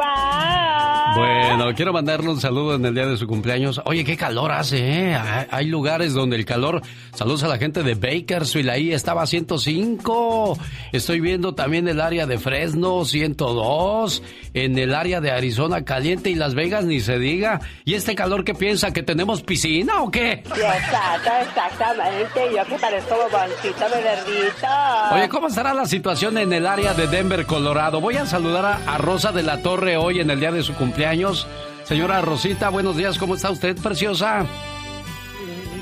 [1.15, 3.83] Bueno, quiero mandarle un saludo en el día de su cumpleaños.
[3.85, 4.79] Oye, qué calor hace,
[5.11, 5.19] ¿eh?
[5.51, 6.81] Hay- lugares donde el calor.
[7.15, 10.57] Saludos a la gente de Bakersfield, ahí estaba 105.
[10.93, 14.23] Estoy viendo también el área de Fresno, 102.
[14.55, 17.61] En el área de Arizona, caliente y Las Vegas, ni se diga.
[17.85, 18.93] ¿Y este calor qué piensa?
[18.93, 20.43] ¿Que tenemos piscina o qué?
[20.45, 22.41] Santo, exactamente.
[22.57, 24.67] Yo que parezco boboncito, me derrito.
[25.13, 28.01] Oye, ¿cómo estará la situación en el área de Denver, Colorado?
[28.01, 30.75] Voy a saludar a, a Rosa de la Torre hoy en el día de su
[30.75, 31.47] cumpleaños.
[31.85, 34.47] Señora Rosita, buenos días, ¿cómo está usted, preciosa?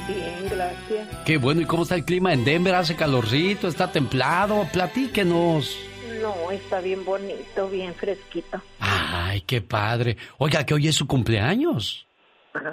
[0.09, 1.09] Bien, gracias.
[1.25, 2.75] Qué bueno, ¿y cómo está el clima en Denver?
[2.75, 3.69] ¿Hace calorcito?
[3.69, 4.67] ¿Está templado?
[4.73, 5.77] Platíquenos.
[6.21, 8.61] No, está bien bonito, bien fresquito.
[8.79, 10.17] Ay, qué padre.
[10.39, 12.07] Oiga, que hoy es su cumpleaños.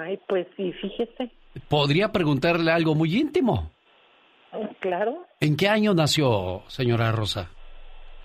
[0.00, 1.30] Ay, pues sí, fíjese.
[1.68, 3.70] Podría preguntarle algo muy íntimo.
[4.80, 5.26] Claro.
[5.40, 7.50] ¿En qué año nació, señora Rosa?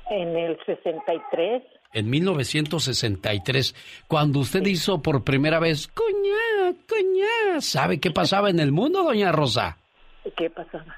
[0.10, 1.64] En el 63.
[1.94, 3.76] En 1963,
[4.08, 9.32] cuando usted hizo por primera vez, coña, coña, ¿sabe qué pasaba en el mundo, doña
[9.32, 9.78] Rosa?
[10.36, 10.98] ¿Qué pasaba?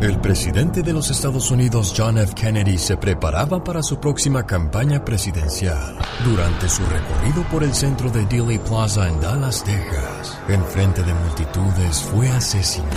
[0.00, 2.32] El presidente de los Estados Unidos, John F.
[2.34, 5.94] Kennedy, se preparaba para su próxima campaña presidencial.
[6.24, 11.12] Durante su recorrido por el centro de Dealey Plaza en Dallas, Texas, en frente de
[11.12, 12.96] multitudes, fue asesinado.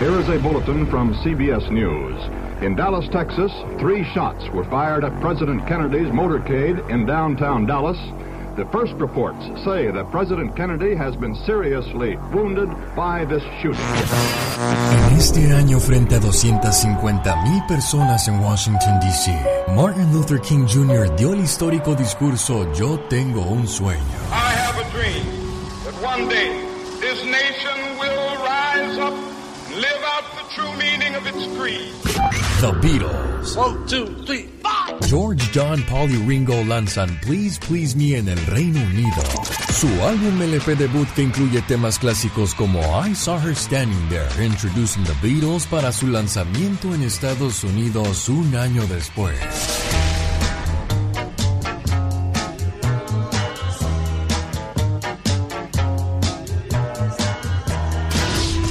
[0.00, 2.18] Here is a bulletin from CBS News.
[2.62, 7.98] In Dallas, Texas, three shots were fired at President Kennedy's motorcade in downtown Dallas.
[8.60, 13.80] The first reports say that President Kennedy has been seriously wounded by this shooting.
[13.80, 19.32] En este año, frente a 250 personas en Washington, D.C.,
[19.74, 21.08] Martin Luther King Jr.
[21.16, 23.96] dio el histórico discurso Yo tengo un sueño.
[24.30, 25.24] I have a dream
[25.84, 26.52] that one day
[27.00, 31.94] this nation will rise up and live out the true meaning of its creed.
[32.60, 33.56] The Beatles.
[33.56, 34.89] One, two, three, five.
[35.10, 39.20] George, John, Paul y Ringo lanzan Please Please Me en el Reino Unido.
[39.72, 45.02] Su álbum LP debut que incluye temas clásicos como I Saw Her Standing There, introducing
[45.02, 49.34] the Beatles para su lanzamiento en Estados Unidos un año después.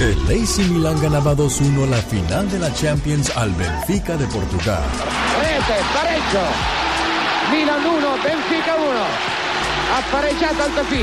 [0.00, 4.80] El AC Milan ganaba 2-1 la final de la Champions al Benfica de Portugal.
[5.60, 6.40] Rete, pareggio.
[7.52, 8.86] Milan 1, Benfica 1.
[9.92, 11.02] Ha pareggiato Altafini.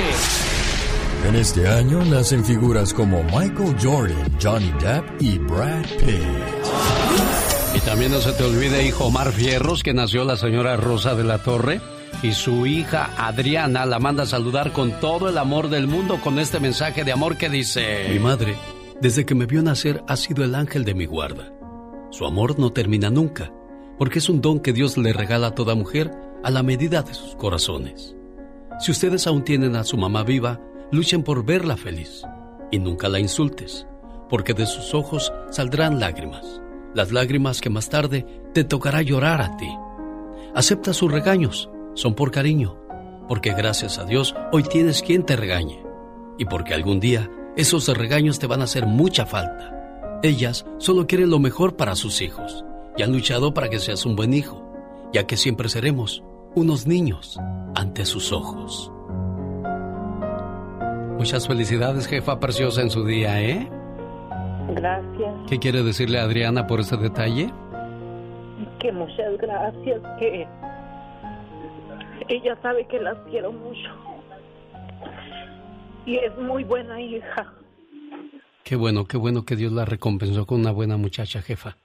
[1.28, 7.76] En este año nacen figuras como Michael Jordan, Johnny Depp y Brad Pitt.
[7.76, 11.24] Y también no se te olvide, hijo Omar Fierros, que nació la señora Rosa de
[11.24, 11.80] la Torre.
[12.24, 16.40] Y su hija Adriana la manda a saludar con todo el amor del mundo con
[16.40, 18.08] este mensaje de amor que dice...
[18.10, 18.56] Mi madre,
[19.02, 21.52] desde que me vio nacer, ha sido el ángel de mi guarda.
[22.10, 23.52] Su amor no termina nunca,
[23.98, 26.12] porque es un don que Dios le regala a toda mujer
[26.44, 28.16] a la medida de sus corazones.
[28.80, 30.62] Si ustedes aún tienen a su mamá viva,
[30.92, 32.24] luchen por verla feliz
[32.72, 33.88] y nunca la insultes,
[34.30, 36.62] porque de sus ojos saldrán lágrimas,
[36.94, 39.70] las lágrimas que más tarde te tocará llorar a ti.
[40.54, 42.78] Acepta sus regaños, son por cariño,
[43.28, 45.84] porque gracias a Dios hoy tienes quien te regañe
[46.38, 50.20] y porque algún día esos regaños te van a hacer mucha falta.
[50.22, 52.64] Ellas solo quieren lo mejor para sus hijos
[52.98, 54.64] y han luchado para que seas un buen hijo,
[55.14, 56.24] ya que siempre seremos
[56.56, 57.40] unos niños
[57.76, 58.92] ante sus ojos.
[61.18, 63.70] Muchas felicidades, jefa preciosa, en su día, ¿eh?
[64.70, 65.34] Gracias.
[65.48, 67.52] ¿Qué quiere decirle a Adriana por ese detalle?
[68.80, 70.02] Que muchas gracias.
[70.20, 70.48] Que
[72.28, 73.90] ella sabe que las quiero mucho.
[76.06, 77.54] Y es muy buena hija.
[78.64, 81.78] Qué bueno, qué bueno que Dios la recompensó con una buena muchacha, jefa.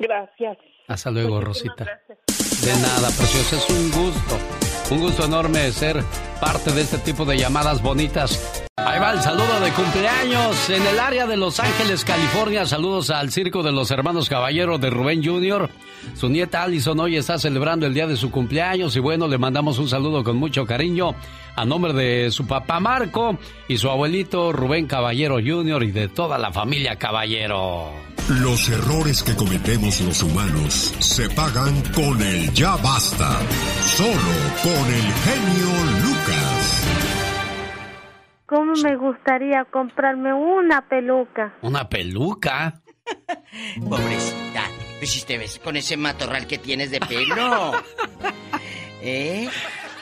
[0.00, 0.58] Gracias.
[0.88, 1.84] Hasta luego, Muchísimas Rosita.
[1.84, 2.64] gracias.
[2.64, 4.38] De nada, preciosa, es un gusto.
[4.90, 6.02] Un gusto enorme ser
[6.40, 8.64] parte de este tipo de llamadas bonitas.
[8.86, 12.66] Ahí va el saludo de cumpleaños en el área de Los Ángeles, California.
[12.66, 15.70] Saludos al Circo de los Hermanos Caballero de Rubén Jr.
[16.14, 19.78] Su nieta Allison hoy está celebrando el día de su cumpleaños y bueno, le mandamos
[19.78, 21.14] un saludo con mucho cariño
[21.56, 23.38] a nombre de su papá Marco
[23.68, 25.82] y su abuelito Rubén Caballero Jr.
[25.84, 27.90] y de toda la familia Caballero.
[28.28, 33.40] Los errores que cometemos los humanos se pagan con el ya basta.
[33.96, 34.10] Solo
[34.62, 36.19] con el genio Lucas.
[38.50, 41.54] ¿Cómo me gustaría comprarme una peluca?
[41.62, 42.82] ¿Una peluca?
[43.88, 44.64] Pobrecita.
[44.98, 47.72] Pues si te ves con ese matorral que tienes de pelo.
[49.02, 49.48] ¿Eh?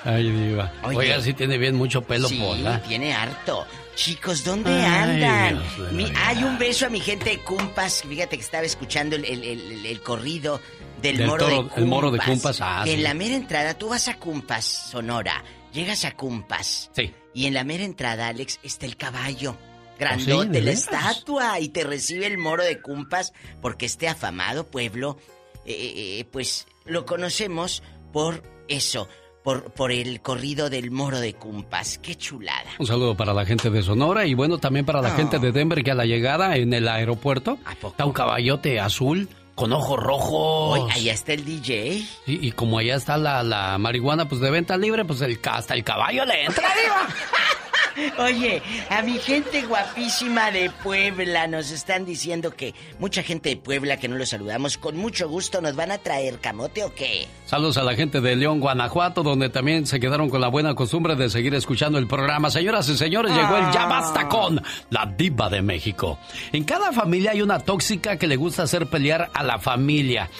[0.05, 0.73] Ay, diva.
[0.83, 0.97] Oye.
[0.97, 2.81] Oiga, sí tiene bien mucho pelo, sí, Pola.
[2.83, 3.67] tiene harto.
[3.95, 5.63] Chicos, ¿dónde Ay, andan?
[5.93, 8.03] Mi- hay un beso a mi gente de Cumpas.
[8.09, 10.61] Fíjate que estaba escuchando el, el- el- el corrido
[11.03, 11.79] del, Del moro toro- de Cumpas.
[11.79, 12.97] el moro de Cumpas, ah, que sí.
[12.97, 15.43] en la mera entrada, tú vas a Cumpas, Sonora.
[15.73, 16.91] Llegas a Cumpas.
[16.95, 17.13] Sí.
[17.39, 19.53] Y en la mera entrada, Alex, está el caballo.
[19.53, 19.99] ¿Oh, sí?
[20.01, 21.61] Grandote, ¿De la estatua.
[21.61, 23.33] Y te recibe el moro de Cumpas
[23.63, 25.19] porque este afamado pueblo,
[25.65, 27.83] eh, eh, pues lo conocemos
[28.13, 29.09] por eso.
[29.45, 31.99] Por, por el corrido del moro de Cumpas.
[31.99, 32.69] Qué chulada.
[32.81, 35.17] Un saludo para la gente de Sonora y bueno, también para la Ah.
[35.17, 37.57] gente de Denver que a la llegada en el aeropuerto
[37.89, 39.29] está un caballote azul
[39.59, 40.89] con ojos rojos.
[40.95, 42.07] Allá está el DJ.
[42.27, 45.75] Y, y como allá está la, la marihuana pues de venta libre, pues el, hasta
[45.75, 47.09] el caballo le entra, diva.
[48.19, 53.97] Oye, a mi gente guapísima de Puebla nos están diciendo que mucha gente de Puebla
[53.97, 57.27] que no los saludamos, con mucho gusto nos van a traer camote o qué.
[57.47, 61.17] Saludos a la gente de León, Guanajuato, donde también se quedaron con la buena costumbre
[61.17, 62.51] de seguir escuchando el programa.
[62.51, 66.19] Señoras y señores, llegó el Ya Basta con la Diva de México.
[66.53, 70.31] En cada familia hay una tóxica que le gusta hacer pelear a la familia.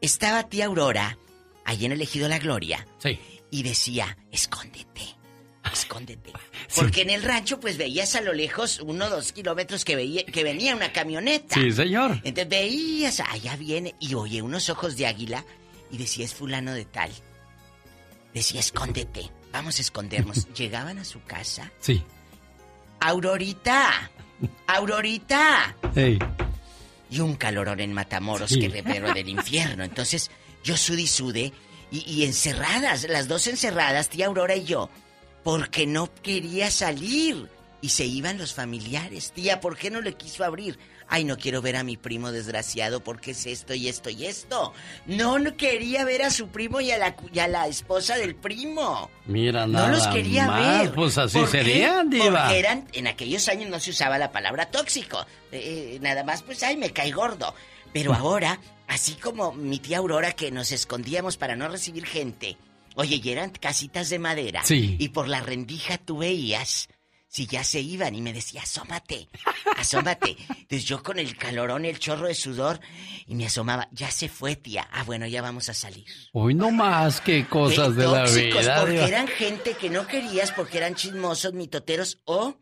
[0.00, 1.18] Estaba tía Aurora,
[1.64, 3.18] ahí en el Ejido La Gloria, Sí.
[3.50, 5.02] y decía, escóndete,
[5.72, 6.32] escóndete.
[6.76, 10.24] Porque en el rancho, pues veías a lo lejos, uno o dos kilómetros que, veía,
[10.26, 11.54] que venía una camioneta.
[11.54, 12.12] Sí, señor.
[12.24, 15.44] Entonces veías, allá viene, y oye, unos ojos de águila,
[15.90, 17.10] y decía, es fulano de tal.
[18.32, 20.48] Decía, escóndete, vamos a escondernos.
[20.54, 21.70] Llegaban a su casa.
[21.80, 22.02] Sí.
[23.00, 24.10] Aurorita,
[24.66, 25.76] Aurorita.
[25.94, 26.18] Ey.
[27.10, 28.58] Y un calorón en Matamoros Sí.
[28.60, 29.84] que repero del infierno.
[29.84, 30.30] Entonces,
[30.64, 31.52] yo sude y sude,
[31.92, 34.90] y, encerradas, las dos encerradas, tía Aurora y yo,
[35.44, 37.48] porque no quería salir.
[37.80, 39.30] Y se iban los familiares.
[39.32, 40.78] Tía, ¿por qué no le quiso abrir?
[41.06, 44.72] Ay, no quiero ver a mi primo desgraciado porque es esto y esto y esto.
[45.04, 48.16] No, no quería ver a su primo y a la, cu- y a la esposa
[48.16, 49.10] del primo.
[49.26, 50.80] Mira, No nada los quería más.
[50.84, 50.94] ver.
[50.94, 51.58] Pues así ¿Por qué?
[51.58, 52.44] serían, Diva.
[52.44, 55.20] Porque eran, en aquellos años no se usaba la palabra tóxico.
[55.52, 57.54] Eh, eh, nada más, pues, ay, me cae gordo.
[57.92, 62.56] Pero ahora, así como mi tía Aurora que nos escondíamos para no recibir gente.
[62.96, 64.62] Oye, y eran casitas de madera.
[64.64, 64.96] Sí.
[64.98, 66.88] Y por la rendija tú veías
[67.34, 69.28] si ya se iban y me decía, asómate,
[69.76, 70.36] asómate.
[70.48, 72.78] Entonces yo con el calorón y el chorro de sudor
[73.26, 74.88] y me asomaba, ya se fue tía.
[74.92, 76.06] Ah, bueno, ya vamos a salir.
[76.32, 78.80] Hoy no más que cosas Qué de la vida.
[78.80, 82.56] Porque eran gente que no querías porque eran chismosos, mitoteros o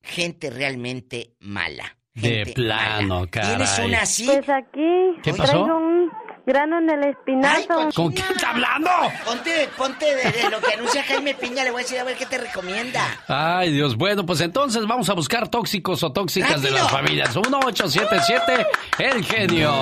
[0.00, 1.98] gente realmente mala.
[2.14, 3.48] De Gente plano, caray.
[3.56, 4.26] ¿Tienes una así?
[4.26, 5.52] Pues aquí ¿Qué pasó?
[5.52, 6.10] traigo un
[6.44, 7.88] grano en el espinazo.
[7.94, 8.90] ¿Con quién está hablando?
[9.24, 12.16] Ponte, ponte de, de lo que anuncia Jaime Piña, le voy a decir a ver
[12.16, 13.00] qué te recomienda.
[13.28, 13.96] Ay, Dios.
[13.96, 17.34] Bueno, pues entonces vamos a buscar tóxicos o tóxicas de las familias.
[17.34, 18.66] 1877,
[18.98, 19.72] el genio.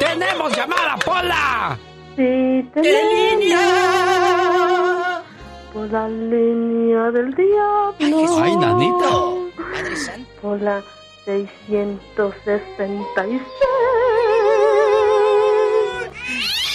[0.00, 1.78] ¡Tenemos llamada, Pola!
[2.16, 3.60] Sí, tenemos
[5.72, 8.42] por la línea del diablo.
[8.42, 9.06] Ay, nanita.
[9.72, 10.30] Padre Santo.
[10.42, 10.82] Por la
[11.24, 13.42] 666.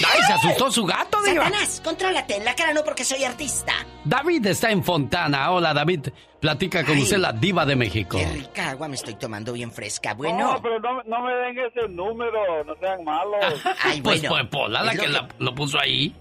[0.10, 1.46] ¡Ay, se asustó su gato, Diva!
[1.46, 3.74] Satanás, contrólate, en la cara no porque soy artista.
[4.06, 5.52] David está en Fontana.
[5.52, 6.10] Hola, David.
[6.40, 7.02] Platica con Ay.
[7.04, 8.18] usted la diva de México.
[8.20, 10.14] Qué rica agua me estoy tomando bien fresca.
[10.14, 13.44] Bueno, No, pero no, no me den ese número, no sean malos.
[13.84, 14.36] ay, Pues bueno.
[14.36, 16.16] fue Pola la que la- lo puso ahí.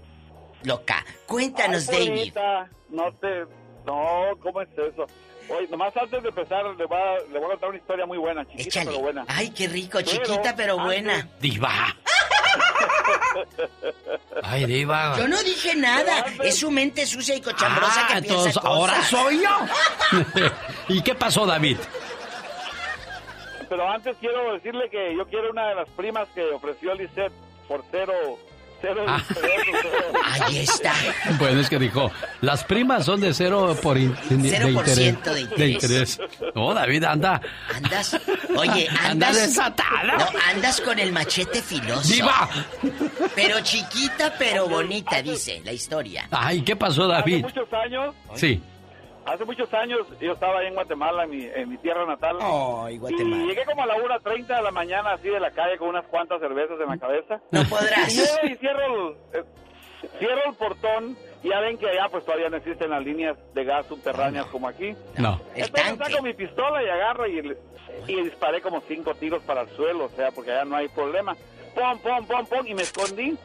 [0.63, 2.09] Loca, cuéntanos, Ay, David.
[2.09, 3.45] bonita, No te...
[3.85, 5.05] No, ¿cómo es eso?
[5.49, 8.17] Oye, nomás antes de empezar, le voy a, le voy a contar una historia muy
[8.17, 8.85] buena, chiquita Échale.
[8.87, 9.25] pero buena.
[9.27, 11.27] Ay, qué rico, Pero chiquita pero antes- buena.
[11.39, 11.71] Diva.
[14.43, 15.17] Ay, diva.
[15.17, 16.25] Yo no dije nada.
[16.43, 18.71] Es su mente sucia y cochambrosa Ah, que piensa entonces cosas.
[18.71, 20.49] ahora soy yo.
[20.89, 21.77] ¿Y qué pasó, David?
[23.69, 27.33] Pero antes quiero decirle que yo quiero una de las primas que ofreció Lisette
[27.67, 28.13] por cero...
[28.13, 28.37] Cero
[29.07, 29.23] Ah.
[30.45, 30.93] Ahí está.
[31.39, 34.95] Bueno, es que dijo, las primas son de cero por in- de, Cero por interés.
[34.95, 36.19] ciento de interés.
[36.55, 37.41] No, David, anda.
[37.73, 38.17] Andas,
[38.55, 39.35] oye, Anda andas.
[39.35, 40.17] desatada.
[40.17, 42.07] No, andas con el machete filoso.
[42.13, 42.49] ¡Diva!
[43.35, 46.27] Pero chiquita, pero bonita, dice la historia.
[46.31, 47.41] Ay, ¿qué pasó, Hace David?
[47.43, 48.61] muchos años, Sí.
[49.27, 52.37] Hace muchos años yo estaba ahí en Guatemala, en mi, en mi tierra natal.
[52.41, 53.45] Ay, Y Guatemala.
[53.45, 56.39] llegué como a la 1.30 de la mañana así de la calle con unas cuantas
[56.39, 57.39] cervezas en la cabeza.
[57.51, 58.15] No Y, podrás.
[58.15, 59.43] llego y cierro el, eh,
[60.19, 63.63] cierro el portón y ya ven que allá pues todavía no existen las líneas de
[63.63, 64.95] gas subterráneas como aquí.
[65.17, 65.39] No.
[65.55, 67.55] Entonces saco mi pistola y agarro y,
[68.07, 71.35] y disparé como cinco tiros para el suelo, o sea, porque allá no hay problema.
[71.75, 73.37] Pum, pum, pum, pum, y me escondí.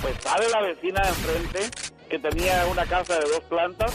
[0.00, 1.60] Pues sale la vecina de enfrente,
[2.08, 3.92] que tenía una casa de dos plantas,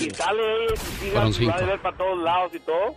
[0.00, 1.66] y sale ella y Fueron a cinco.
[1.66, 2.94] ver para todos lados y todo.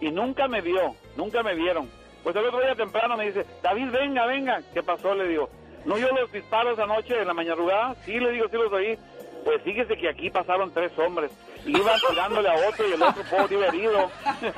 [0.00, 1.88] Y nunca me vio, nunca me vieron.
[2.22, 4.60] Pues el otro día temprano me dice, David, venga, venga.
[4.74, 5.14] ¿Qué pasó?
[5.14, 5.48] Le digo,
[5.84, 7.94] ¿no yo los disparos anoche en la mañana?
[8.04, 8.98] Sí, le digo, sí los oí.
[9.44, 11.30] Pues fíjese que aquí pasaron tres hombres.
[11.66, 14.10] Y iban tirándole a otro y el otro pobre iba herido.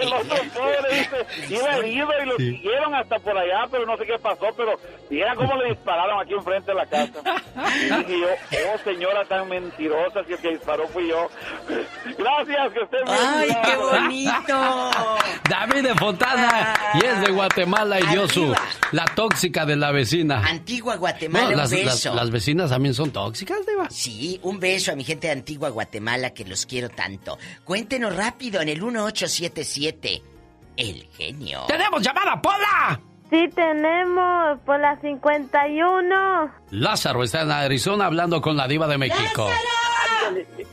[0.00, 4.04] el otro pobre dice, iba herido y lo siguieron hasta por allá, pero no sé
[4.06, 4.72] qué pasó, pero
[5.10, 7.20] vieran cómo le dispararon aquí enfrente de la casa.
[7.74, 8.28] Y dije yo,
[8.74, 11.28] oh señora tan mentirosa, si el que disparó fui yo.
[12.18, 13.18] Gracias, que esté bien.
[13.18, 14.90] ¡Ay, qué bonito!
[15.48, 18.54] David de Fontana y es de Guatemala y dio su
[18.92, 20.42] la tóxica de la vecina.
[20.46, 22.14] Antigua Guatemala, No, las, un las- beso.
[22.14, 23.88] las vecinas también son tóxicas, Diva.
[23.90, 27.38] Sí, un beso a mi gente de Antigua Guatemala que los quiero tanto.
[27.64, 30.22] Cuéntenos rápido en el 1877.
[30.76, 31.64] El genio.
[31.68, 33.00] ¡Tenemos llamada, Pola!
[33.30, 36.50] Sí, tenemos por la 51.
[36.70, 39.48] Lázaro está en Arizona hablando con la diva de México.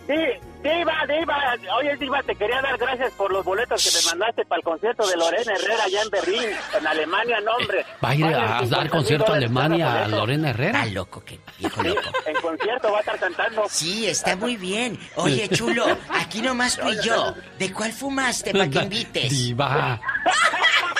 [0.07, 0.15] Sí,
[0.63, 4.59] Diva, Diva, oye Diva, te quería dar gracias por los boletos que me mandaste para
[4.59, 7.85] el concierto de Lorena Herrera allá en Berlín, en Alemania, no hombre.
[8.03, 10.07] ¿Va a ir a 50 dar concierto a Alemania a.
[10.07, 10.85] Lorena Herrera?
[10.85, 12.01] loco, qué viejo loco.
[12.25, 13.63] En concierto va a estar cantando.
[13.69, 14.99] Sí, está muy bien.
[15.15, 17.33] Oye, chulo, aquí nomás tú y yo.
[17.57, 19.29] ¿De cuál fumaste para que invites?
[19.29, 19.99] Diva.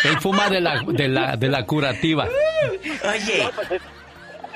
[0.04, 2.28] Él fuma de la, de la, de la curativa.
[3.04, 3.50] Oye,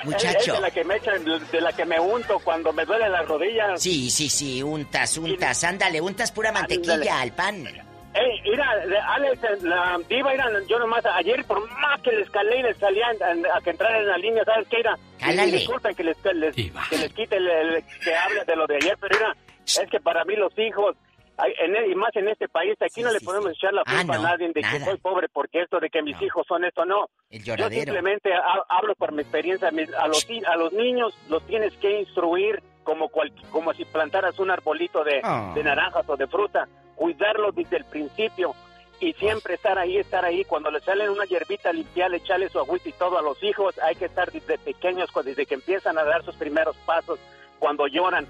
[0.03, 0.53] muchacho.
[0.53, 3.27] Es de la que me echan, de la que me unto cuando me duelen las
[3.27, 3.81] rodillas.
[3.81, 5.63] Sí, sí, sí, untas, untas.
[5.63, 7.67] Ándale, untas pura mantequilla al pan.
[8.15, 8.71] Ey, mira,
[9.09, 13.07] Alex, la diva, mira, yo nomás ayer, por más que les calé y les salía
[13.07, 14.79] a, a que entraran en la línea, ¿sabes qué?
[14.79, 15.51] Era, Cálale.
[15.51, 18.77] disculpen que les, que les, que les quite el, el- que hable de lo de
[18.77, 19.35] ayer, pero mira,
[19.65, 20.95] es que para mí los hijos,
[21.37, 23.97] ay, en el- y más en este país, aquí no le podemos echar la Ah,
[23.97, 26.63] culpa no, a nadie de que soy pobre porque esto de que mis hijos son
[26.63, 27.09] esto, no.
[27.29, 29.71] El Yo simplemente ha- hablo por mi experiencia.
[29.71, 34.39] mis- A los, a los niños los tienes que instruir como, cual- como si plantaras
[34.39, 35.51] un arbolito de, Ah.
[35.53, 36.65] de naranjas o de fruta.
[36.95, 38.55] Cuidarlos desde el principio
[38.99, 40.45] y siempre estar ahí, estar ahí.
[40.45, 43.77] Cuando le salen una hierbita, limpiarle, echarle su agüita y todo a los hijos.
[43.79, 47.19] Hay que estar desde pequeños, desde que empiezan a dar sus primeros pasos,
[47.59, 48.27] cuando lloran,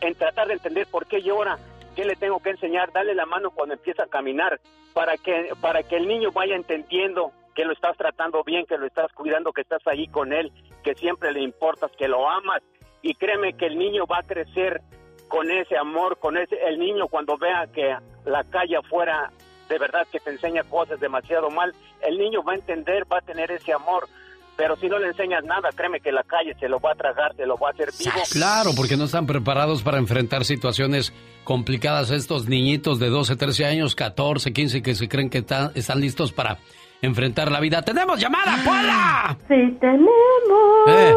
[0.00, 1.58] en tratar de entender por qué llora,
[1.94, 4.60] qué le tengo que enseñar, darle la mano cuando empieza a caminar,
[4.94, 8.86] para que, para que el niño vaya entendiendo que lo estás tratando bien, que lo
[8.86, 10.52] estás cuidando, que estás ahí con él,
[10.84, 12.62] que siempre le importas, que lo amas.
[13.02, 14.80] Y créeme que el niño va a crecer
[15.28, 17.94] con ese amor, con ese, el niño cuando vea que
[18.24, 19.30] la calle afuera
[19.68, 23.20] de verdad que te enseña cosas demasiado mal, el niño va a entender, va a
[23.20, 24.08] tener ese amor.
[24.56, 27.32] Pero si no le enseñas nada, créeme que la calle se lo va a tragar,
[27.36, 28.10] se lo va a hacer vivo.
[28.32, 31.12] Claro, porque no están preparados para enfrentar situaciones
[31.44, 36.00] complicadas estos niñitos de 12, 13 años, 14, 15 que se creen que están, están
[36.00, 36.58] listos para
[37.02, 37.82] enfrentar la vida.
[37.82, 39.36] ¡Tenemos llamada, Pola!
[39.46, 41.14] Sí, tenemos Eh.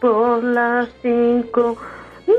[0.00, 1.76] por las 5.
[2.26, 2.32] Ya,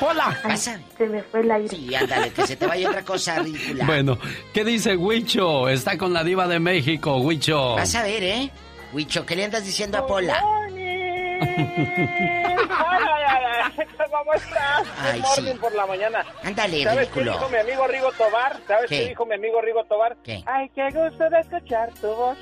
[0.00, 0.36] Pola.
[0.42, 0.80] Pasa.
[0.96, 1.68] Se me fue el aire.
[1.68, 3.84] Sí, ándale, que se te vaya otra cosa ridícula.
[3.84, 4.18] Bueno,
[4.52, 5.68] ¿qué dice Huicho?
[5.68, 7.74] Está con la diva de México, Huicho.
[7.74, 8.50] Vas a ver, ¿eh?
[8.92, 10.42] Huicho, ¿qué le andas diciendo a Pola?
[14.10, 14.86] ¿Cómo estás?
[14.98, 15.52] Ay, sí.
[15.60, 16.24] por la mañana.
[16.42, 17.32] Ándale, ¿Sabes qué ridículo.
[17.32, 18.56] dijo mi amigo Rigo Tobar?
[18.66, 18.98] ¿Sabes ¿Qué?
[19.02, 20.16] qué, dijo mi amigo Rigo Tobar?
[20.24, 20.42] ¿Qué?
[20.46, 22.36] Ay, qué gusto de escuchar tu voz.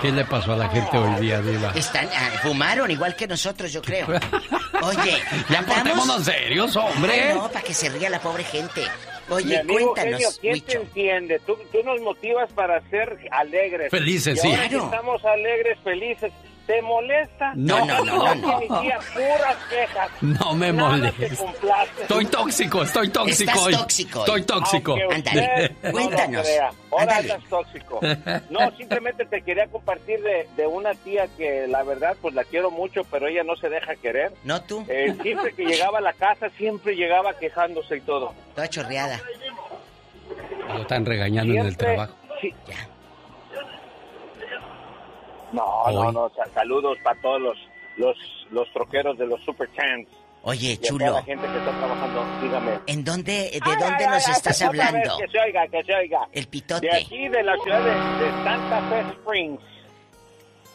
[0.00, 1.72] ¿Qué le pasó a la gente hoy día, diva?
[1.74, 4.06] Están, ah, fumaron igual que nosotros, yo creo.
[4.82, 7.12] Oye, Ya andamos- portémonos serios, hombre.
[7.30, 8.82] Ay, no, para que se ría la pobre gente.
[9.28, 11.38] Mi Oye, amigo cuéntanos, genio, ¿quién te entiende?
[11.40, 13.90] Tú, tú nos motivas para ser alegres.
[13.90, 14.48] Felices, Y sí.
[14.48, 14.84] ahora que Claro.
[14.84, 16.32] estamos alegres, felices.
[16.68, 17.52] ¿Te molesta?
[17.56, 18.60] No, no, no, no, no.
[18.60, 20.10] Puras quejas.
[20.20, 22.02] No me complace.
[22.02, 23.72] Estoy tóxico, estoy tóxico Estás hoy.
[23.72, 24.18] tóxico.
[24.20, 24.96] Estoy tóxico.
[24.96, 26.46] No lo cuéntanos.
[26.90, 27.32] Ahora Ándale.
[27.32, 28.00] andas tóxico.
[28.50, 32.70] No, simplemente te quería compartir de, de una tía que la verdad pues la quiero
[32.70, 34.32] mucho, pero ella no se deja querer.
[34.44, 34.84] ¿No tú?
[34.88, 38.34] Eh, siempre que llegaba a la casa, siempre llegaba quejándose y todo.
[38.54, 39.18] Toda chorreada.
[40.68, 42.14] Lo están regañando en el Siempre- trabajo.
[42.42, 42.54] sí.
[42.68, 42.97] No,
[45.52, 46.12] no, Hoy.
[46.12, 46.30] no.
[46.36, 47.58] sa- saludos para todos los,
[47.96, 48.16] los,
[48.50, 50.10] los troqueros de los Super Champs.
[50.42, 52.78] Oye, Y a toda chulo, la gente que está trabajando, dígame.
[52.86, 55.16] ¿en dónde, de Ay, dónde ay, nos ay, estás vez, hablando?
[55.18, 56.20] Que se oiga, que se oiga.
[56.32, 56.86] El pitote.
[56.86, 59.60] De aquí, de la ciudad de, de Santa Fe Springs.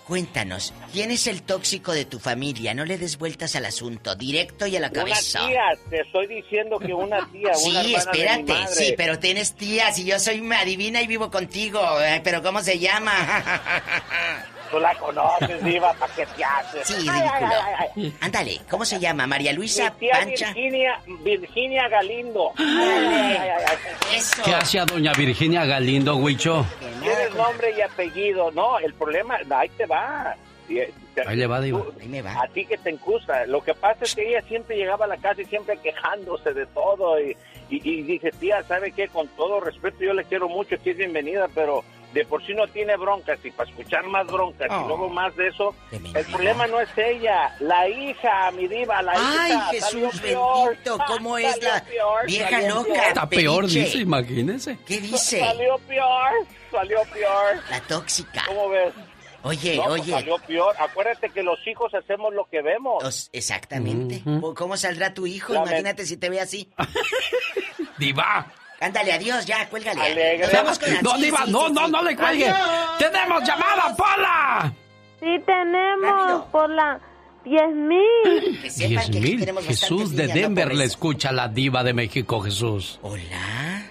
[0.05, 2.73] Cuéntanos, ¿quién es el tóxico de tu familia?
[2.73, 5.39] No le des vueltas al asunto, directo y a la cabeza.
[5.39, 8.67] Una tía, te estoy diciendo que una tía, una Sí, hermana de mi espérate, madre.
[8.75, 11.79] sí, pero tienes tías y yo soy adivina y vivo contigo.
[12.01, 13.13] eh, Pero ¿cómo se llama?
[14.73, 16.87] Tú la conoces, Diva, ¿para qué te haces?
[16.87, 18.11] Sí, ridículo.
[18.21, 19.27] Ándale, ¿cómo se llama?
[19.27, 20.47] María Mi Luisa tía Pancha.
[20.47, 22.51] Virginia, Virginia Galindo.
[22.57, 24.17] Ay, ay, ay, ay.
[24.17, 24.41] Eso.
[24.43, 26.65] ¿Qué hacía doña Virginia Galindo, Huicho?
[27.01, 28.49] Tienes nombre y apellido.
[28.51, 30.35] No, el problema, ahí te va.
[30.69, 31.83] Eh, te- Ahí le va, Diva.
[32.01, 32.33] Ahí me va.
[32.41, 33.45] A ti que te encusa.
[33.45, 36.65] Lo que pasa es que ella siempre llegaba a la casa y siempre quejándose de
[36.67, 37.19] todo.
[37.21, 37.37] Y,
[37.69, 39.07] y, y dice, tía, ¿sabe qué?
[39.07, 41.83] Con todo respeto, yo le quiero mucho, que es bienvenida, pero
[42.13, 43.39] de por sí no tiene broncas.
[43.43, 44.83] Y para escuchar más broncas Oh.
[44.83, 49.13] y luego más de eso, el problema no es ella, la hija, mi diva, la
[49.15, 49.65] Ay, hija.
[49.71, 50.69] Jesús salió peor.
[50.69, 52.83] bendito, ¿cómo es Salió la peor, vieja loca?
[52.93, 53.07] peor.
[53.07, 54.77] Está peor, dice, imagínese.
[54.85, 55.39] ¿Qué dice?
[55.39, 56.31] Salió peor,
[56.71, 57.55] salió peor.
[57.69, 58.43] La tóxica.
[58.47, 58.93] ¿Cómo ves?
[59.45, 60.11] Oye, No, pues oye.
[60.13, 60.73] salió peor.
[60.79, 63.03] Acuérdate que los hijos hacemos lo que vemos.
[63.03, 64.21] Os- exactamente.
[64.55, 65.53] ¿Cómo saldrá tu hijo?
[65.53, 66.69] Imagínate si te ve así.
[67.97, 68.45] Diva.
[68.83, 70.01] Ándale, adiós, ya, cuélgale.
[70.01, 70.47] Alegre.
[70.53, 71.91] Vamos con No, Nancy, Diva, sí, no, sí, no, sí.
[71.91, 72.49] no le cuelgue.
[72.49, 72.97] Adiós.
[72.99, 74.73] ¡Tenemos llamada, Pola!
[75.19, 76.47] Sí tenemos Rápido.
[76.51, 76.99] por la
[77.45, 78.61] 10.000.
[78.61, 82.99] Que sepan tenemos Jesús de no Denver le escucha la diva de México, Jesús.
[83.01, 83.85] Hola.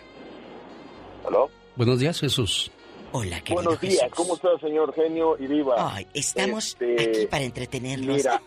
[1.27, 1.51] ¿Aló?
[1.77, 2.71] Buenos días, Jesús.
[3.13, 4.15] Hola, querido Buenos días, Jesús.
[4.17, 5.75] ¿cómo está, señor genio y diva?
[5.95, 8.17] Ay, estamos Este, aquí para entretenerlos.
[8.17, 8.41] Mira,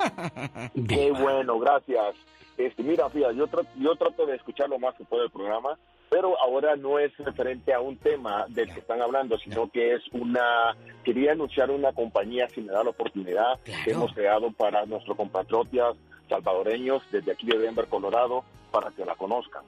[0.88, 2.15] qué bueno, gracias.
[2.57, 5.77] Este, mira, fíjate, yo trato, yo trato de escuchar lo más que puedo el programa,
[6.10, 10.02] pero ahora no es referente a un tema del que están hablando, sino que es
[10.11, 10.76] una...
[11.03, 13.84] Quería anunciar una compañía, si me da la oportunidad, Claro.
[13.84, 15.95] que hemos creado para nuestros compatriotas
[16.30, 19.64] salvadoreños desde aquí de Denver, Colorado, para que la conozcan.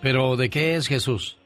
[0.00, 1.36] ¿Pero de qué es Jesús?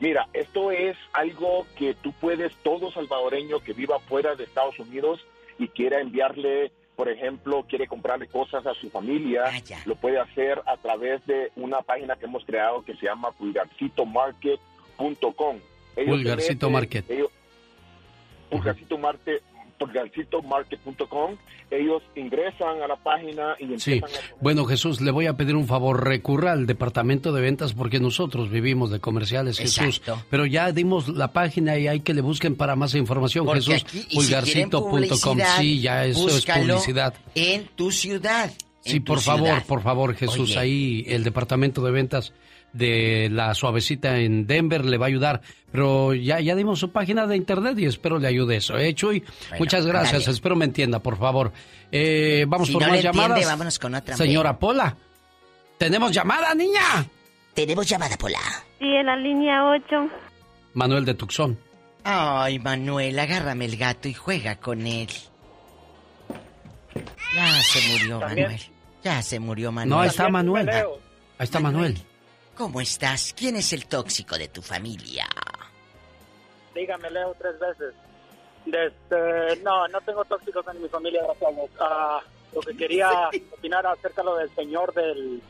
[0.00, 5.20] Mira, esto es algo que tú puedes, todo salvadoreño que viva fuera de Estados Unidos
[5.58, 10.60] y quiera enviarle, por ejemplo, quiere comprarle cosas a su familia, Ah, lo puede hacer
[10.66, 15.56] a través de una página que hemos creado que se llama pulgarcitomarket.com.
[16.06, 17.10] Pulgarcito Market.
[17.10, 17.30] ellos-
[18.50, 19.42] Pulgarcito Market
[19.78, 21.36] pulgarcitomarket.com.
[21.70, 24.00] Ellos ingresan a la página y Sí.
[24.02, 24.06] a
[24.40, 26.04] Bueno, Jesús, le voy a pedir un favor.
[26.06, 29.98] Recurra al departamento de ventas porque nosotros vivimos de comerciales, Jesús.
[29.98, 30.22] Exacto.
[30.30, 33.84] Pero ya dimos la página y hay que le busquen para más información, Porque Jesús.
[33.90, 34.90] si Pulgarcito.com.
[34.90, 37.14] publicidad, Sí, ya eso es publicidad.
[37.34, 38.50] En tu ciudad.
[38.80, 40.50] Sí, tu por favor, por favor, Jesús.
[40.50, 40.58] Oye.
[40.58, 42.32] Ahí el departamento de ventas
[42.74, 45.40] de la suavecita en Denver le va a ayudar.
[45.72, 48.76] Pero ya, ya dimos su página de internet y espero le ayude eso.
[48.76, 49.20] ¿eh, Chuy?
[49.20, 50.28] Bueno, Muchas gracias.
[50.28, 51.52] Espero me entienda, por favor.
[51.90, 53.46] Eh, vamos Si por no más le entiende, llamadas.
[53.46, 54.96] vámonos con otra, Señora Pola.
[55.78, 56.80] ¿Tenemos llamada, niña?
[57.54, 58.38] Tenemos llamada, Pola.
[58.78, 60.08] Sí, en la línea 8.
[60.74, 61.58] Manuel de Tucson.
[62.04, 65.08] Ay, Manuel, agárrame el gato y juega con él.
[67.34, 68.62] Ya se murió, También- Manuel.
[69.02, 69.90] Ya se murió, Manuel.
[69.90, 70.68] No, ahí está Manuel.
[70.70, 70.84] Ahí
[71.38, 71.98] está Manuel.
[72.56, 73.34] ¿Cómo estás?
[73.36, 75.26] ¿Quién es el tóxico de tu familia?
[76.74, 77.94] Dígame, Leo, tres veces.
[78.64, 82.16] Desde, no, no tengo tóxicos en mi familia, gracias a.
[82.18, 82.22] Ah,
[82.54, 83.10] lo que quería
[83.58, 85.42] opinar acerca de lo del señor del,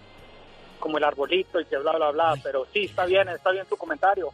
[0.78, 3.76] como el arbolito y que bla, bla, bla, pero sí, está bien, está bien tu
[3.76, 4.30] comentario.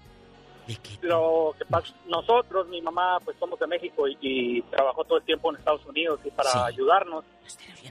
[1.01, 5.25] Lo que pasa, nosotros, mi mamá, pues somos de México y, y trabajó todo el
[5.25, 7.25] tiempo en Estados Unidos y para ayudarnos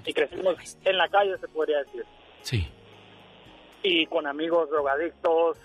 [0.05, 2.05] y crecimos en la calle, se podría decir.
[2.41, 2.65] Sí.
[3.83, 5.57] Y con amigos drogadictos,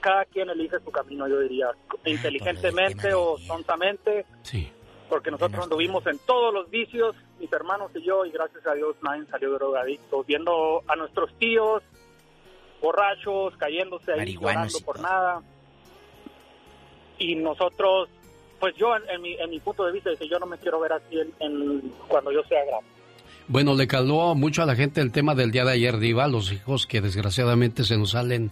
[0.00, 1.70] cada quien elige su camino, yo diría,
[2.04, 4.24] inteligentemente o tontamente.
[4.42, 4.70] Sí.
[5.08, 8.96] Porque nosotros anduvimos en todos los vicios, mis hermanos y yo, y gracias a Dios
[9.02, 10.24] nadie salió drogadicto.
[10.24, 11.82] Viendo a nuestros tíos
[12.80, 14.18] borrachos, cayéndose ahí,
[14.54, 15.42] llorando por nada.
[17.18, 18.08] Y nosotros,
[18.58, 20.80] pues yo, en, en mi, en mi punto de vista, dice, yo no me quiero
[20.80, 22.88] ver así en, en- cuando yo sea grande.
[23.52, 26.50] Bueno, le caló mucho a la gente el tema del día de ayer, Diva, los
[26.52, 28.50] hijos que desgraciadamente se nos salen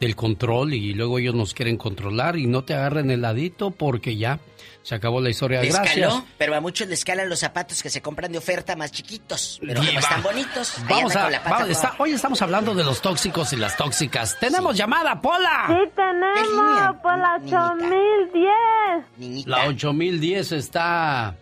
[0.00, 4.16] del control y luego ellos nos quieren controlar y no te agarren el ladito porque
[4.16, 4.38] ya
[4.82, 5.60] se acabó la historia.
[5.60, 6.08] Les Gracias.
[6.10, 9.58] caló, pero a muchos les calan los zapatos que se compran de oferta más chiquitos.
[9.60, 10.00] Pero como Diva.
[10.00, 13.76] están bonitos, Vamos a, la vamos, está- hoy estamos hablando de los tóxicos y las
[13.76, 14.38] tóxicas.
[14.40, 15.66] Tenemos llamada, Pola.
[15.68, 19.46] Sí tenemos por la 8010.
[19.46, 21.36] La 8010 está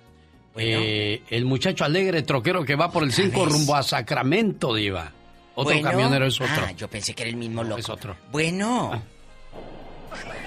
[0.59, 5.13] eh, el muchacho alegre troquero que va por el 5 rumbo a Sacramento, Diva.
[5.55, 5.91] Otro Bueno.
[5.91, 6.65] camionero es otro.
[6.67, 7.79] Ah, yo pensé que era el mismo loco.
[7.81, 8.17] Es otro.
[8.31, 9.03] Bueno.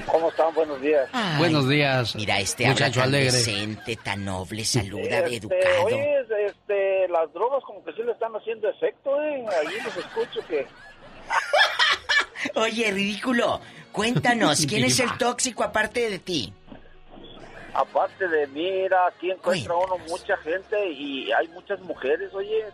[0.07, 0.53] ¿Cómo están?
[0.53, 1.07] Buenos días.
[1.13, 2.15] Ay, Buenos días.
[2.15, 3.31] Mira, este muchacho tan alegre.
[3.31, 5.83] decente, tan noble, saluda, Este, educado.
[5.85, 6.15] oye,
[6.47, 9.45] este, las drogas como que sí le están haciendo efecto, ¿eh?
[9.65, 10.65] Allí los escucho que...
[12.55, 13.61] Oye, ridículo.
[13.91, 16.53] Cuéntanos, ¿quién es el tóxico aparte de ti?
[17.73, 22.65] Aparte de mira, aquí encuentra uno mucha gente y hay muchas mujeres, oye,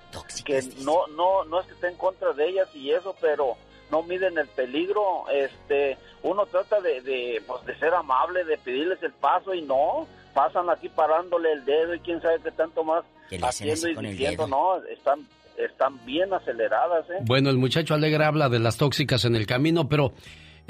[0.45, 3.57] que no, no, no es que esté en contra de ellas y eso, pero
[3.91, 9.02] no miden el peligro, este, uno trata de, de, pues, de ser amable, de pedirles
[9.03, 13.03] el paso y no, pasan aquí parándole el dedo y quién sabe qué tanto más
[13.30, 17.19] Que haciendo y diciendo, no, están, están bien aceleradas, ¿eh?
[17.22, 20.14] Bueno, el muchacho alegre habla de las tóxicas en el camino, pero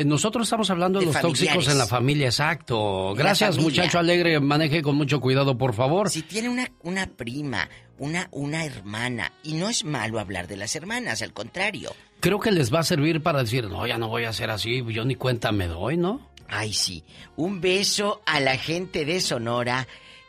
[0.05, 3.13] nosotros estamos hablando de, De los tóxicos en la familia, exacto.
[3.15, 3.81] Gracias, familia.
[3.81, 4.39] muchacho alegre.
[4.39, 6.09] Maneje con mucho cuidado, por favor.
[6.09, 10.75] Si tiene una, una prima, una, una hermana, y no es malo hablar de las
[10.75, 11.91] hermanas, al contrario.
[12.19, 14.83] Creo que les va a servir para decir, no, ya no voy a ser así,
[14.89, 16.29] yo ni cuenta me doy, ¿no?
[16.47, 17.03] Ay, sí.
[17.35, 19.87] Un beso a la gente de Sonora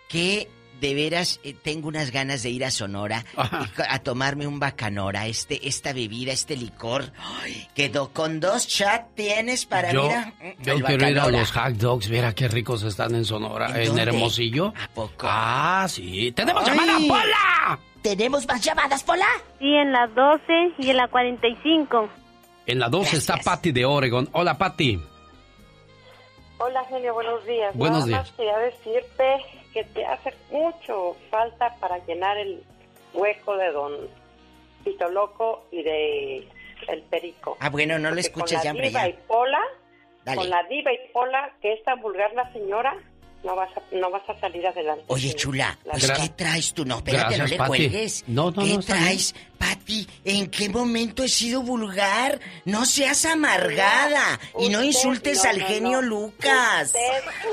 [0.08, 0.48] que
[0.80, 4.60] de veras eh, tengo unas ganas de ir a Sonora y co- a tomarme un
[4.60, 7.12] bacanora, este, esta bebida, este licor.
[7.42, 11.28] Ay, que do- con dos chat tienes para yo mira, yo el quiero ir a
[11.28, 13.98] los hot dogs, mira qué ricos están en Sonora, ¿En?
[13.98, 14.72] Hermosillo.
[14.80, 15.26] ¿A poco?
[15.28, 16.32] Ah, sí.
[16.32, 16.76] ¡Tenemos Ay.
[16.76, 17.78] llamada, Pola!
[18.02, 19.26] ¿Tenemos más llamadas, Pola?
[19.59, 20.42] Sí, en la 12
[20.78, 22.09] y en la 45.
[22.66, 24.28] En la 12 está Patty de Oregon.
[24.32, 25.00] Hola, Patty.
[26.59, 27.74] Hola, Genio, buenos días.
[27.74, 28.20] Buenos Nada días.
[28.20, 29.24] más quería decirte
[29.78, 32.62] que te hace mucho falta para llenar el
[33.14, 33.92] hueco de Don
[34.84, 36.48] Pito Loco y de
[36.88, 37.56] El Perico.
[37.60, 39.09] Ah, bueno, no lo Porque escuches con ya, la hombre, diva ya.
[39.09, 39.60] y Pola,
[40.24, 40.36] Dale.
[40.38, 42.96] con la diva y Pola, que es tan vulgar la señora,
[43.44, 45.05] no vas a, no vas a salir adelante.
[45.06, 46.10] Oye, chula, La pues.
[46.10, 46.85] ¿qué traes tú?
[46.85, 47.69] No, espérate, Gracias, no le Pati.
[47.69, 48.24] cuelgues.
[48.27, 50.09] No, no, ¿Qué no, traes, Pati?
[50.24, 52.40] ¿En qué momento he sido vulgar?
[52.65, 56.09] No seas amargada y no insultes no, al no, genio no.
[56.09, 56.86] Lucas.
[56.89, 57.01] Usted,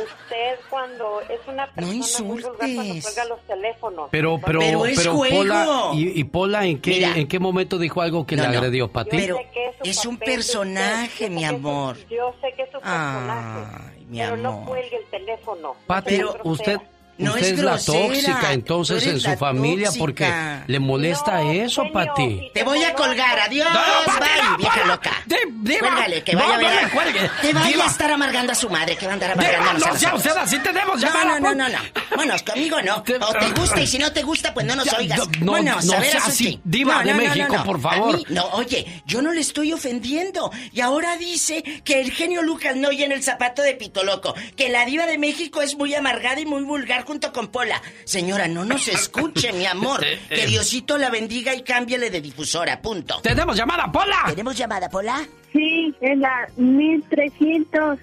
[0.04, 1.88] usted cuando es una persona
[2.26, 3.30] muy vulgar cuando insultes.
[3.30, 4.10] los teléfonos.
[4.12, 5.36] Pero, pero, Pero pero, es juego.
[5.38, 7.16] Pola, ¿y, y Pola en qué, Mira.
[7.16, 8.58] en qué momento dijo algo que No, le no.
[8.58, 9.10] agredió, Pati?
[9.18, 9.40] Pero
[9.84, 11.98] es un personaje, usted, mi amor.
[12.10, 13.92] Yo sé que es su personaje.
[14.16, 15.76] Mi pero no cuelgue el teléfono.
[15.88, 16.80] Pati, usted.
[17.18, 20.00] No usted es es, la grosera, tóxica tú entonces en su la familia tóxica.
[20.04, 20.34] porque
[20.68, 22.52] le molesta No, eso, genio, Pati.
[22.54, 24.86] Te voy a colgar, adiós, No, Pati, bye, no, vieja Pola.
[24.88, 25.12] loca.
[25.26, 27.32] Diva, Cuélgale, que no, vaya a no ver.
[27.42, 27.84] Que vaya Diva.
[27.86, 30.32] a estar amargando a su madre, que va a andar Diva, amargando no sea usted
[30.38, 31.80] así, tenemos No, llamada, no, no, Pol- no, no.
[32.18, 32.96] Bueno, conmigo no.
[32.98, 35.20] O te gusta y si no te gusta, pues no nos Ya, oigas.
[35.40, 36.60] no, bueno, no saber sea así, sí.
[36.66, 37.64] diva No, de no, no, México, no, no.
[37.64, 38.18] por A favor.
[38.18, 40.52] mí- no, oye, yo no le estoy ofendiendo.
[40.74, 44.36] Y ahora dice que el genio Lucas no llena el zapato de Pito Loco.
[44.58, 47.82] Que la diva de México es muy amargada y muy vulgar junto con Pola.
[48.04, 50.04] Señora, no nos escuche, mi amor.
[50.30, 53.20] Que Diosito la bendiga y cámbiale de difusora, punto.
[53.22, 54.24] ¡Tenemos llamada, Pola!
[54.28, 55.26] ¿Tenemos llamada, Pola?
[55.54, 58.00] Sí, en la 1300.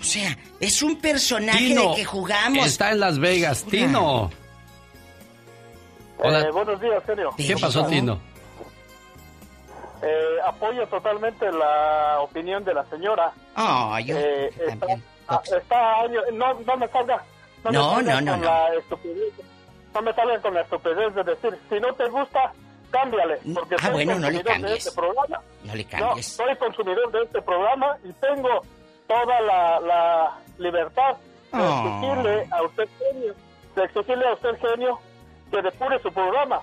[0.00, 2.66] O sea, es un personaje Tino de que jugamos.
[2.66, 3.64] está en Las Vegas.
[3.64, 4.30] Tino.
[6.18, 6.40] Hola.
[6.40, 7.30] Eh, buenos días, genio.
[7.36, 8.18] ¿Qué pasó, Tino?
[10.02, 13.32] Eh, apoyo totalmente la opinión de la señora.
[13.54, 14.86] Ay, yo Eh, está,
[15.28, 17.22] ah, está año- no, no me salga.
[17.64, 18.46] No, No, no, no, con no.
[18.46, 19.32] la estupidez.
[19.94, 22.52] No me salgan con la estupidez de decir, si no te gusta,
[22.90, 23.38] cámbiale.
[23.54, 25.40] Porque Ah, soy bueno, no le consumidor de este programa.
[25.64, 26.26] No le No, cambies.
[26.26, 28.48] soy consumidor de este programa y tengo
[29.08, 31.16] toda la, la libertad
[31.52, 32.00] de Oh.
[32.12, 33.34] exigirle a usted genio,
[33.74, 35.00] de exigirle a usted genio
[35.50, 36.60] que depure su programa.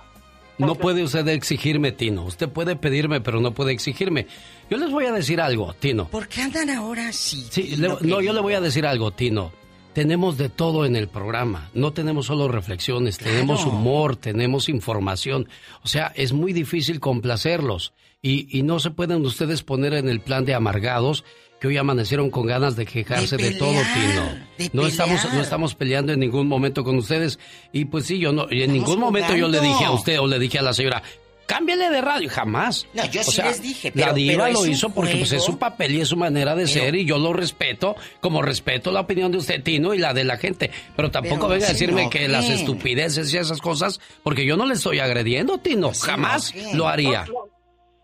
[0.57, 2.23] No puede usted exigirme, Tino.
[2.23, 4.25] Usted puede pedirme, pero no puede exigirme.
[4.71, 6.07] Yo les voy a decir algo, Tino.
[6.07, 7.41] ¿Por qué andan ahora así?
[7.51, 9.51] Sí, le- no, yo le voy a decir algo, Tino.
[9.97, 11.71] Tenemos de todo en el programa.
[11.73, 15.49] No tenemos solo reflexiones, tenemos humor, tenemos información.
[15.81, 17.93] O sea, es muy difícil complacerlos.
[18.21, 21.25] Y, y no se pueden ustedes poner en el plan de amargados
[21.59, 24.45] que hoy amanecieron con ganas de quejarse de, De todo, Tino.
[24.59, 27.39] de No estamos, no estamos peleando en ningún momento con ustedes.
[27.73, 30.19] Y pues sí, yo no, y en Estamos ningún momento yo le dije a usted
[30.19, 31.01] o le dije a la señora,
[31.47, 32.85] cámbiale de radio, jamás.
[32.93, 35.31] No, yo O sí sea, les dije, la pero- diva pero lo hizo porque pues,
[35.31, 38.91] es su papel y es su manera de ser y yo lo respeto, como respeto
[38.91, 40.69] la opinión de usted, Tino, y la de la gente.
[40.95, 44.65] Pero tampoco Pero venga a decirme que las estupideces y esas cosas, porque yo no
[44.67, 45.91] le estoy agrediendo, Tino.
[45.99, 46.77] Jamás enojen.
[46.77, 47.25] lo haría.
[47.25, 47.43] No,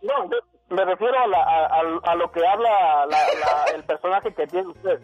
[0.02, 0.38] no, yo
[0.76, 2.70] me refiero a, la- a- a- a lo que habla
[3.06, 5.00] la- la- el personaje que tiene usted.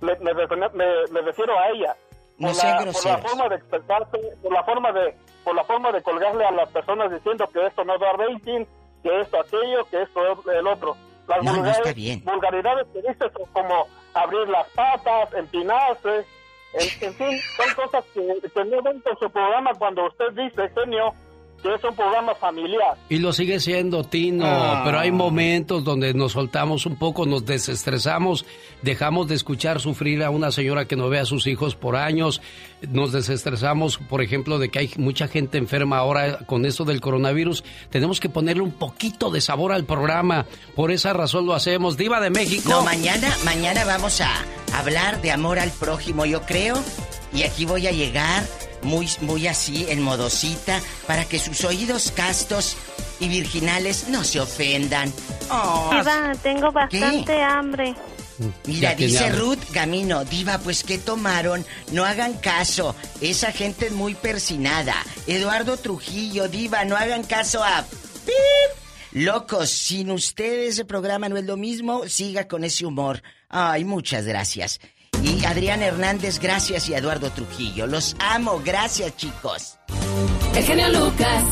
[0.00, 1.94] Me, me me- me refiero a ella.
[2.40, 5.14] No por, sean la, por forma de expresarse, por la forma de,
[5.44, 8.64] por la forma de colgarle a las personas diciendo que esto no da rating,
[9.02, 10.96] que esto aquello, que esto el otro.
[11.28, 12.24] Las No, no vulgaridades, está bien.
[12.24, 16.24] vulgaridades que dice son como abrir las patas, empinarse,
[16.72, 20.68] en, en fin, son cosas que, que no ven con su programa cuando usted dice,
[20.74, 21.12] genio,
[21.62, 22.96] que es un programa familiar.
[23.08, 24.82] Y lo sigue siendo, Tino, Ah.
[24.84, 28.44] pero hay momentos donde nos soltamos un poco, nos desestresamos,
[28.82, 32.40] dejamos de escuchar sufrir a una señora que no ve a sus hijos por años,
[32.88, 37.62] nos desestresamos, por ejemplo, de que hay mucha gente enferma ahora con esto del coronavirus.
[37.90, 41.96] Tenemos que ponerle un poquito de sabor al programa, por esa razón lo hacemos.
[41.96, 42.68] Diva de México.
[42.70, 44.30] No, mañana, mañana vamos a
[44.74, 46.74] hablar de amor al prójimo, yo creo.
[47.32, 48.46] Y aquí voy a llegar
[48.82, 52.76] muy, muy así, en modosita, para que sus oídos castos
[53.18, 55.12] y virginales no se ofendan.
[55.50, 57.94] Oh, Diva, tengo bastante hambre.
[58.66, 59.38] Mira, dice hambre.
[59.38, 61.64] Ruth Gamino, Diva, pues ¿qué tomaron?
[61.92, 64.94] No hagan caso, esa gente es muy persinada.
[65.26, 67.84] Eduardo Trujillo, Diva, no hagan caso a...
[68.24, 68.80] ¡Pip!
[69.12, 73.22] Locos, sin ustedes ese programa no es lo mismo, siga con ese humor.
[73.48, 74.80] Ay, muchas gracias.
[75.22, 77.86] Y Adrián Hernández, gracias y Eduardo Trujillo.
[77.86, 79.78] Los amo, gracias chicos.
[80.54, 81.44] El genio Lucas.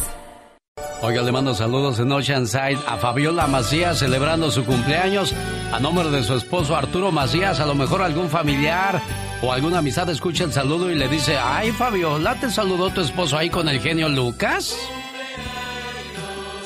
[1.00, 5.32] Oiga, le mando saludos en Oceanside a Fabiola Macías celebrando su cumpleaños.
[5.72, 9.00] A nombre de su esposo Arturo Macías, a lo mejor algún familiar
[9.42, 13.38] o alguna amistad escucha el saludo y le dice, ay Fabiola, te saludó tu esposo
[13.38, 14.76] ahí con el genio Lucas.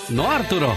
[0.09, 0.75] No, Arturo.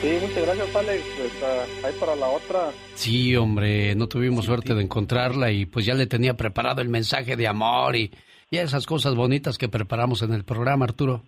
[0.00, 1.04] Sí, muchas gracias, Alex.
[1.16, 2.70] Pues, ah, ahí para la otra.
[2.94, 7.36] Sí, hombre, no tuvimos suerte de encontrarla y pues ya le tenía preparado el mensaje
[7.36, 8.12] de amor y,
[8.50, 11.22] y esas cosas bonitas que preparamos en el programa, Arturo.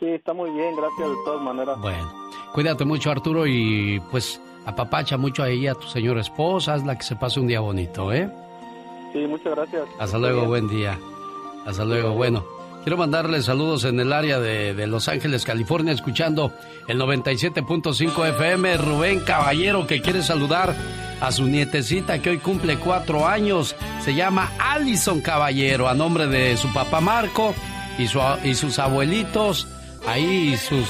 [0.00, 1.78] Sí, está muy bien, gracias de todas maneras.
[1.80, 2.12] Bueno,
[2.54, 7.04] cuídate mucho, Arturo, y pues apapacha mucho a ella, a tu señora esposa, hazla que
[7.04, 8.28] se pase un día bonito, ¿eh?
[9.12, 9.84] Sí, muchas gracias.
[9.98, 10.98] Hasta luego, buen día.
[11.66, 12.61] Hasta luego, bueno.
[12.82, 16.52] Quiero mandarle saludos en el área de, Los Ángeles, California, escuchando
[16.88, 18.76] el 97.5 FM.
[18.76, 20.74] Rubén Caballero, que quiere saludar
[21.20, 23.76] a su nietecita que hoy cumple cuatro años.
[24.04, 27.54] Se llama Allison Caballero, a nombre de su papá Marco
[27.98, 29.68] y, su, y sus abuelitos.
[30.04, 30.88] Ahí sus.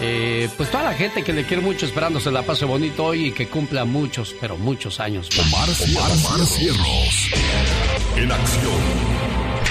[0.00, 3.26] eh, pues toda la gente que le quiere mucho, esperando se la pase bonito hoy
[3.26, 5.28] y que cumpla muchos, pero muchos años.
[5.50, 5.80] más.
[5.80, 7.30] Omar, Omar Cierros.
[8.14, 8.80] En acción.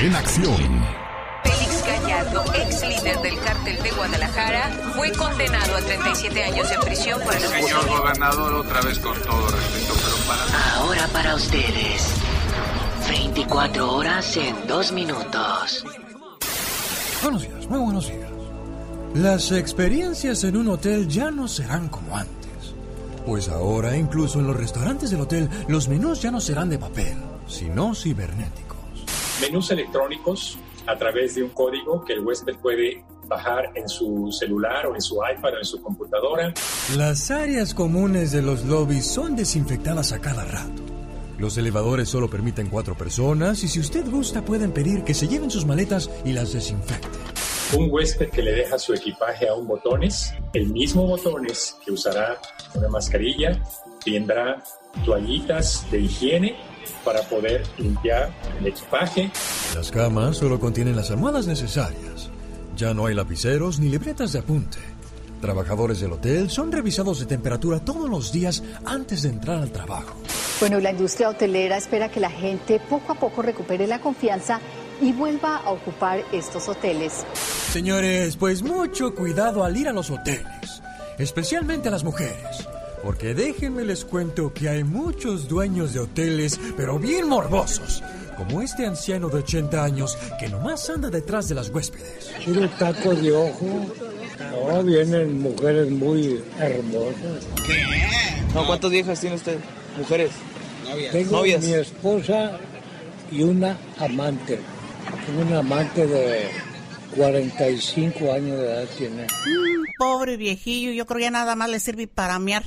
[0.02, 1.05] En acción.
[2.62, 7.42] Ex líder del cártel de Guadalajara, fue condenado a 37 años de prisión por el
[7.42, 10.76] Señor gobernador, otra vez con todo respeto, pero para...
[10.76, 12.14] Ahora para ustedes.
[13.10, 15.86] 24 horas en 2 minutos.
[17.22, 18.30] Buenos días, muy buenos días.
[19.16, 22.74] Las experiencias en un hotel ya no serán como antes.
[23.26, 27.18] Pues ahora, incluso en los restaurantes del hotel, los menús ya no serán de papel,
[27.48, 28.78] sino cibernéticos.
[29.42, 30.58] menús electrónicos
[30.88, 35.02] a través de un código que el huésped puede bajar en su celular o en
[35.02, 36.54] su iPad o en su computadora.
[36.96, 40.84] Las áreas comunes de los lobbies son desinfectadas a cada rato.
[41.38, 45.52] Los elevadores solo permiten cuatro personas y si usted gusta pueden pedir que se lleven
[45.52, 47.12] sus maletas y las desinfecten.
[47.74, 52.40] Un huésped que le deja su equipaje a un botones, el mismo botones que usará
[52.76, 53.60] una mascarilla,
[54.04, 54.64] tendrá
[55.04, 56.56] toallitas de higiene
[57.06, 59.32] para poder limpiar el equipaje.
[59.76, 62.30] Las camas solo contienen las almohadas necesarias.
[62.76, 64.80] Ya no hay lapiceros ni libretas de apunte.
[65.40, 70.18] Trabajadores del hotel son revisados de temperatura todos los días antes de entrar al trabajo.
[70.60, 74.60] Bueno, la industria hotelera espera que la gente poco a poco recupere la confianza
[75.02, 77.26] y vuelva a ocupar estos hoteles.
[77.72, 80.82] Señores, pues mucho cuidado al ir a los hoteles,
[81.20, 82.68] especialmente a las mujeres.
[83.06, 88.02] Porque déjenme les cuento que hay muchos dueños de hoteles, pero bien morbosos,
[88.36, 92.32] como este anciano de 80 años que nomás anda detrás de las huéspedes.
[92.44, 93.86] Quiero tacos de ojo.
[94.68, 97.46] No, vienen mujeres muy hermosas.
[98.56, 99.60] No, ¿cuántas viejas tiene usted?
[100.00, 100.32] Mujeres.
[101.12, 101.64] Tengo Novias.
[101.64, 102.58] mi esposa
[103.32, 104.60] y una amante.
[105.28, 106.50] Tengo una amante de
[107.16, 109.28] 45 años de edad tiene.
[109.98, 112.64] Pobre viejillo, yo creo que ya nada más le sirve para mear.